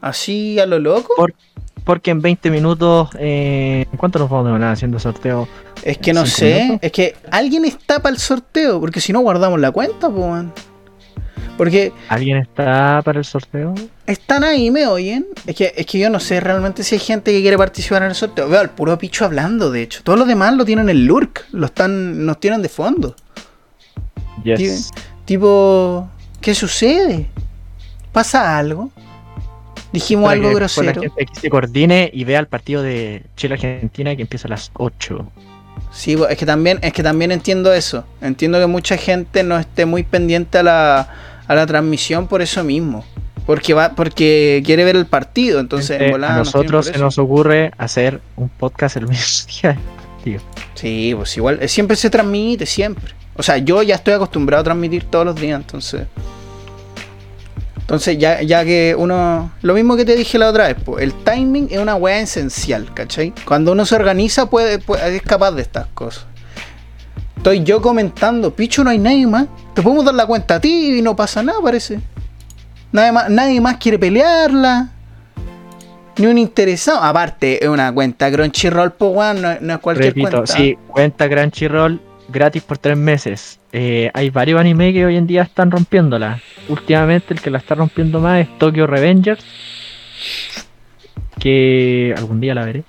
así 0.00 0.58
a 0.58 0.66
lo 0.66 0.80
loco. 0.80 1.14
Por- 1.16 1.32
Porque 1.84 2.10
en 2.10 2.20
20 2.22 2.50
minutos. 2.50 3.08
Eh, 3.20 3.86
¿Cuánto 3.96 4.18
nos 4.18 4.28
vamos 4.28 4.46
a 4.46 4.48
demorar 4.48 4.72
haciendo 4.72 4.98
sorteo? 4.98 5.46
Es 5.84 5.98
que 5.98 6.12
no 6.12 6.24
¿Cinco 6.26 6.36
sé, 6.38 6.54
minutos? 6.64 6.78
es 6.82 6.92
que 6.92 7.16
alguien 7.30 7.64
está 7.64 8.00
para 8.00 8.14
el 8.14 8.20
sorteo, 8.20 8.80
porque 8.80 9.00
si 9.00 9.12
no 9.12 9.20
guardamos 9.20 9.60
la 9.60 9.70
cuenta, 9.70 10.08
pues. 10.10 10.44
Porque 11.56 11.92
¿Alguien 12.08 12.38
está 12.38 13.02
para 13.04 13.18
el 13.18 13.24
sorteo? 13.24 13.74
están 14.06 14.44
ahí, 14.44 14.70
me 14.70 14.86
oyen. 14.86 15.26
Es 15.46 15.56
que, 15.56 15.72
es 15.76 15.86
que 15.86 15.98
yo 15.98 16.10
no 16.10 16.20
sé 16.20 16.40
realmente 16.40 16.82
si 16.82 16.94
hay 16.94 17.00
gente 17.00 17.32
que 17.32 17.40
quiere 17.40 17.58
participar 17.58 18.02
en 18.02 18.10
el 18.10 18.14
sorteo. 18.14 18.48
Veo 18.48 18.60
al 18.60 18.70
puro 18.70 18.96
picho 18.98 19.24
hablando, 19.24 19.70
de 19.70 19.82
hecho. 19.82 20.02
Todos 20.02 20.18
los 20.18 20.28
demás 20.28 20.54
lo 20.54 20.64
tienen 20.64 20.88
en 20.88 21.06
lurk, 21.06 21.46
lo 21.52 21.66
están, 21.66 22.24
nos 22.24 22.40
tienen 22.40 22.62
de 22.62 22.68
fondo. 22.68 23.14
Yes. 24.44 24.90
Tipo, 25.24 26.08
¿qué 26.40 26.54
sucede? 26.54 27.26
¿Pasa 28.12 28.58
algo? 28.58 28.90
Dijimos 29.92 30.24
Para 30.24 30.34
algo 30.36 30.48
que 30.48 30.54
grosero. 30.54 30.86
La 30.86 31.00
gente 31.00 31.26
que 31.26 31.40
se 31.40 31.50
coordine 31.50 32.10
y 32.12 32.24
vea 32.24 32.40
el 32.40 32.46
partido 32.46 32.82
de 32.82 33.24
Chile-Argentina 33.36 34.16
que 34.16 34.22
empieza 34.22 34.48
a 34.48 34.50
las 34.50 34.70
8. 34.74 35.30
Sí, 35.92 36.16
es 36.28 36.38
que 36.38 36.46
también, 36.46 36.78
es 36.82 36.92
que 36.92 37.02
también 37.02 37.30
entiendo 37.30 37.72
eso. 37.72 38.04
Entiendo 38.22 38.58
que 38.58 38.66
mucha 38.66 38.96
gente 38.96 39.42
no 39.42 39.58
esté 39.58 39.84
muy 39.84 40.02
pendiente 40.02 40.58
a 40.58 40.62
la, 40.62 41.08
a 41.52 41.56
la 41.56 41.66
transmisión 41.66 42.26
por 42.28 42.42
eso 42.42 42.62
mismo. 42.64 43.04
Porque 43.46 43.74
va, 43.74 43.90
porque 43.96 44.62
quiere 44.64 44.84
ver 44.84 44.94
el 44.96 45.06
partido, 45.06 45.58
entonces 45.58 46.00
en 46.00 46.02
Eh, 46.08 46.10
volada 46.12 46.34
a 46.34 46.38
nosotros 46.38 46.86
se 46.86 46.98
nos 46.98 47.18
ocurre 47.18 47.72
hacer 47.76 48.20
un 48.36 48.48
podcast 48.48 48.96
el 48.96 49.06
mismo 49.08 49.50
día. 49.62 49.76
Tío. 50.22 50.40
Sí, 50.74 51.12
pues 51.16 51.36
igual, 51.36 51.58
eh, 51.60 51.66
siempre 51.68 51.96
se 51.96 52.08
transmite, 52.08 52.66
siempre. 52.66 53.12
O 53.34 53.42
sea, 53.42 53.58
yo 53.58 53.82
ya 53.82 53.96
estoy 53.96 54.14
acostumbrado 54.14 54.60
a 54.60 54.64
transmitir 54.64 55.04
todos 55.04 55.24
los 55.24 55.34
días, 55.34 55.58
entonces. 55.60 56.02
Entonces, 57.80 58.16
ya, 58.18 58.40
ya 58.42 58.64
que 58.64 58.94
uno. 58.96 59.50
Lo 59.62 59.74
mismo 59.74 59.96
que 59.96 60.04
te 60.04 60.14
dije 60.14 60.38
la 60.38 60.48
otra 60.48 60.68
vez, 60.68 60.76
pues, 60.84 61.02
el 61.02 61.12
timing 61.12 61.68
es 61.70 61.78
una 61.78 61.96
weá 61.96 62.20
esencial, 62.20 62.92
¿cachai? 62.94 63.32
Cuando 63.44 63.72
uno 63.72 63.84
se 63.84 63.96
organiza, 63.96 64.48
puede, 64.48 64.78
puede- 64.78 65.16
es 65.16 65.22
capaz 65.22 65.50
de 65.52 65.62
estas 65.62 65.86
cosas. 65.88 66.26
Estoy 67.42 67.64
yo 67.64 67.82
comentando, 67.82 68.54
picho, 68.54 68.84
no 68.84 68.90
hay 68.90 69.00
nadie 69.00 69.26
más. 69.26 69.48
Te 69.74 69.82
podemos 69.82 70.04
dar 70.04 70.14
la 70.14 70.26
cuenta 70.26 70.54
a 70.54 70.60
ti 70.60 70.98
y 70.98 71.02
no 71.02 71.16
pasa 71.16 71.42
nada, 71.42 71.58
parece. 71.60 71.98
Nadie 72.92 73.10
más, 73.10 73.28
nadie 73.30 73.60
más 73.60 73.78
quiere 73.78 73.98
pelearla. 73.98 74.92
Ni 76.18 76.26
un 76.26 76.38
interesado. 76.38 77.02
Aparte, 77.02 77.64
es 77.64 77.68
una 77.68 77.92
cuenta 77.92 78.30
Crunchyroll, 78.30 78.92
pues, 78.92 79.10
weón, 79.12 79.42
no, 79.42 79.56
no 79.60 79.74
es 79.74 79.80
cualquier 79.80 80.14
Repito, 80.14 80.30
cuenta. 80.30 80.54
sí, 80.54 80.78
cuenta 80.86 81.28
Crunchyroll 81.28 82.00
gratis 82.28 82.62
por 82.62 82.78
tres 82.78 82.96
meses. 82.96 83.58
Eh, 83.72 84.08
hay 84.14 84.30
varios 84.30 84.60
animes 84.60 84.92
que 84.92 85.04
hoy 85.04 85.16
en 85.16 85.26
día 85.26 85.42
están 85.42 85.72
rompiéndola. 85.72 86.40
Últimamente 86.68 87.34
el 87.34 87.40
que 87.40 87.50
la 87.50 87.58
está 87.58 87.74
rompiendo 87.74 88.20
más 88.20 88.42
es 88.42 88.58
Tokyo 88.58 88.86
Revengers. 88.86 89.44
Que 91.40 92.14
algún 92.16 92.40
día 92.40 92.54
la 92.54 92.64
veré. 92.64 92.84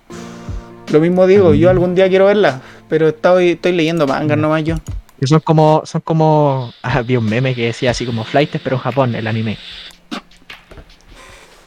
Lo 0.92 1.00
mismo 1.00 1.26
digo, 1.26 1.56
yo 1.56 1.72
algún 1.72 1.96
día 1.96 2.08
quiero 2.08 2.26
verla, 2.28 2.62
pero 2.94 3.08
estoy, 3.08 3.50
estoy 3.50 3.72
leyendo 3.72 4.06
mangas 4.06 4.38
nomás 4.38 4.64
yo. 4.64 4.76
Que 5.20 5.26
son 5.26 5.40
como, 5.40 5.82
son 5.84 6.02
como. 6.02 6.72
Ah, 6.84 7.02
vi 7.02 7.18
un 7.18 7.26
meme 7.26 7.56
que 7.56 7.66
decía 7.66 7.90
así 7.90 8.06
como 8.06 8.24
flights, 8.24 8.60
pero 8.64 8.76
en 8.76 8.82
Japón, 8.84 9.16
el 9.16 9.26
anime. 9.26 9.58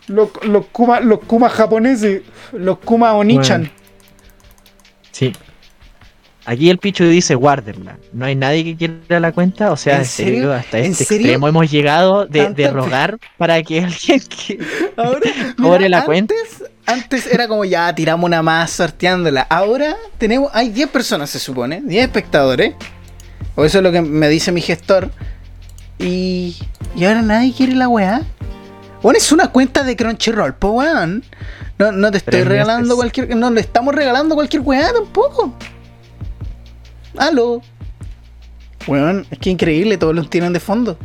Los, 0.06 0.28
los 0.44 0.66
kuma, 0.66 1.00
los 1.00 1.18
kuma 1.24 1.48
japoneses, 1.48 2.22
los 2.52 2.78
kuma 2.78 3.12
onichan. 3.14 3.62
Bueno. 3.62 3.74
Sí. 5.10 5.32
Aquí 6.46 6.70
el 6.70 6.78
picho 6.78 7.02
dice 7.04 7.34
guárdenla. 7.34 7.98
No 8.12 8.24
hay 8.24 8.36
nadie 8.36 8.62
que 8.62 8.76
quiera 8.76 9.18
la 9.18 9.32
cuenta. 9.32 9.72
O 9.72 9.76
sea, 9.76 9.98
¿En 9.98 10.04
serio, 10.04 10.34
serio? 10.34 10.52
hasta 10.54 10.78
¿En 10.78 10.92
este 10.92 11.04
serio? 11.04 11.26
extremo 11.26 11.48
hemos 11.48 11.68
llegado 11.68 12.24
de, 12.26 12.70
rogar 12.70 13.18
para 13.36 13.60
que 13.64 13.82
alguien 13.84 14.20
que. 14.20 14.60
Ahora, 14.96 15.28
Cobre 15.60 15.88
la 15.88 16.04
cuenta. 16.04 16.34
antes, 16.86 17.26
era 17.26 17.48
como 17.48 17.64
ya 17.64 17.92
tiramos 17.94 18.24
una 18.24 18.42
más 18.42 18.70
sorteándola. 18.70 19.42
Ahora 19.42 19.96
tenemos, 20.18 20.50
hay 20.54 20.68
10 20.68 20.88
personas 20.90 21.30
se 21.30 21.40
supone, 21.40 21.82
10 21.84 22.04
espectadores. 22.04 22.74
O 23.56 23.64
eso 23.64 23.78
es 23.78 23.84
lo 23.84 23.90
que 23.90 24.00
me 24.00 24.28
dice 24.28 24.52
mi 24.52 24.60
gestor. 24.60 25.10
Y, 25.98 26.56
y 26.94 27.04
ahora 27.06 27.22
nadie 27.22 27.52
quiere 27.56 27.74
la 27.74 27.88
weá. 27.88 28.22
Bueno, 29.02 29.18
es 29.18 29.32
una 29.32 29.48
cuenta 29.48 29.82
de 29.82 29.96
Crunchyroll, 29.96 30.54
po 30.54 30.68
weón. 30.70 31.24
No, 31.78 31.90
no 31.90 32.10
te 32.12 32.18
estoy 32.18 32.42
regalando 32.44 32.94
cualquier. 32.94 33.34
No 33.34 33.50
le 33.50 33.60
estamos 33.60 33.94
regalando 33.94 34.36
cualquier 34.36 34.62
weá 34.62 34.92
tampoco. 34.92 35.52
Aló. 37.18 37.62
Weón, 38.86 39.26
es 39.30 39.38
que 39.38 39.50
increíble, 39.50 39.96
todos 39.98 40.14
los 40.14 40.30
tienen 40.30 40.52
de 40.52 40.60
fondo. 40.60 40.98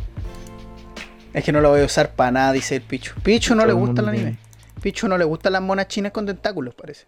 Es 1.32 1.44
que 1.44 1.52
no 1.52 1.60
lo 1.60 1.70
voy 1.70 1.80
a 1.80 1.84
usar 1.84 2.14
para 2.14 2.30
nada, 2.30 2.52
dice 2.52 2.76
el 2.76 2.82
Pichu. 2.82 3.14
Pichu 3.22 3.54
no 3.54 3.62
Todo 3.62 3.68
le 3.68 3.72
gusta 3.72 4.02
el 4.02 4.08
anime. 4.08 4.36
Pichu 4.82 5.08
no 5.08 5.16
le 5.16 5.24
gustan 5.24 5.54
las 5.54 5.62
monas 5.62 5.88
chinas 5.88 6.12
con 6.12 6.26
tentáculos, 6.26 6.74
parece. 6.74 7.06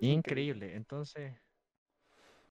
Increíble. 0.00 0.74
Entonces. 0.74 1.32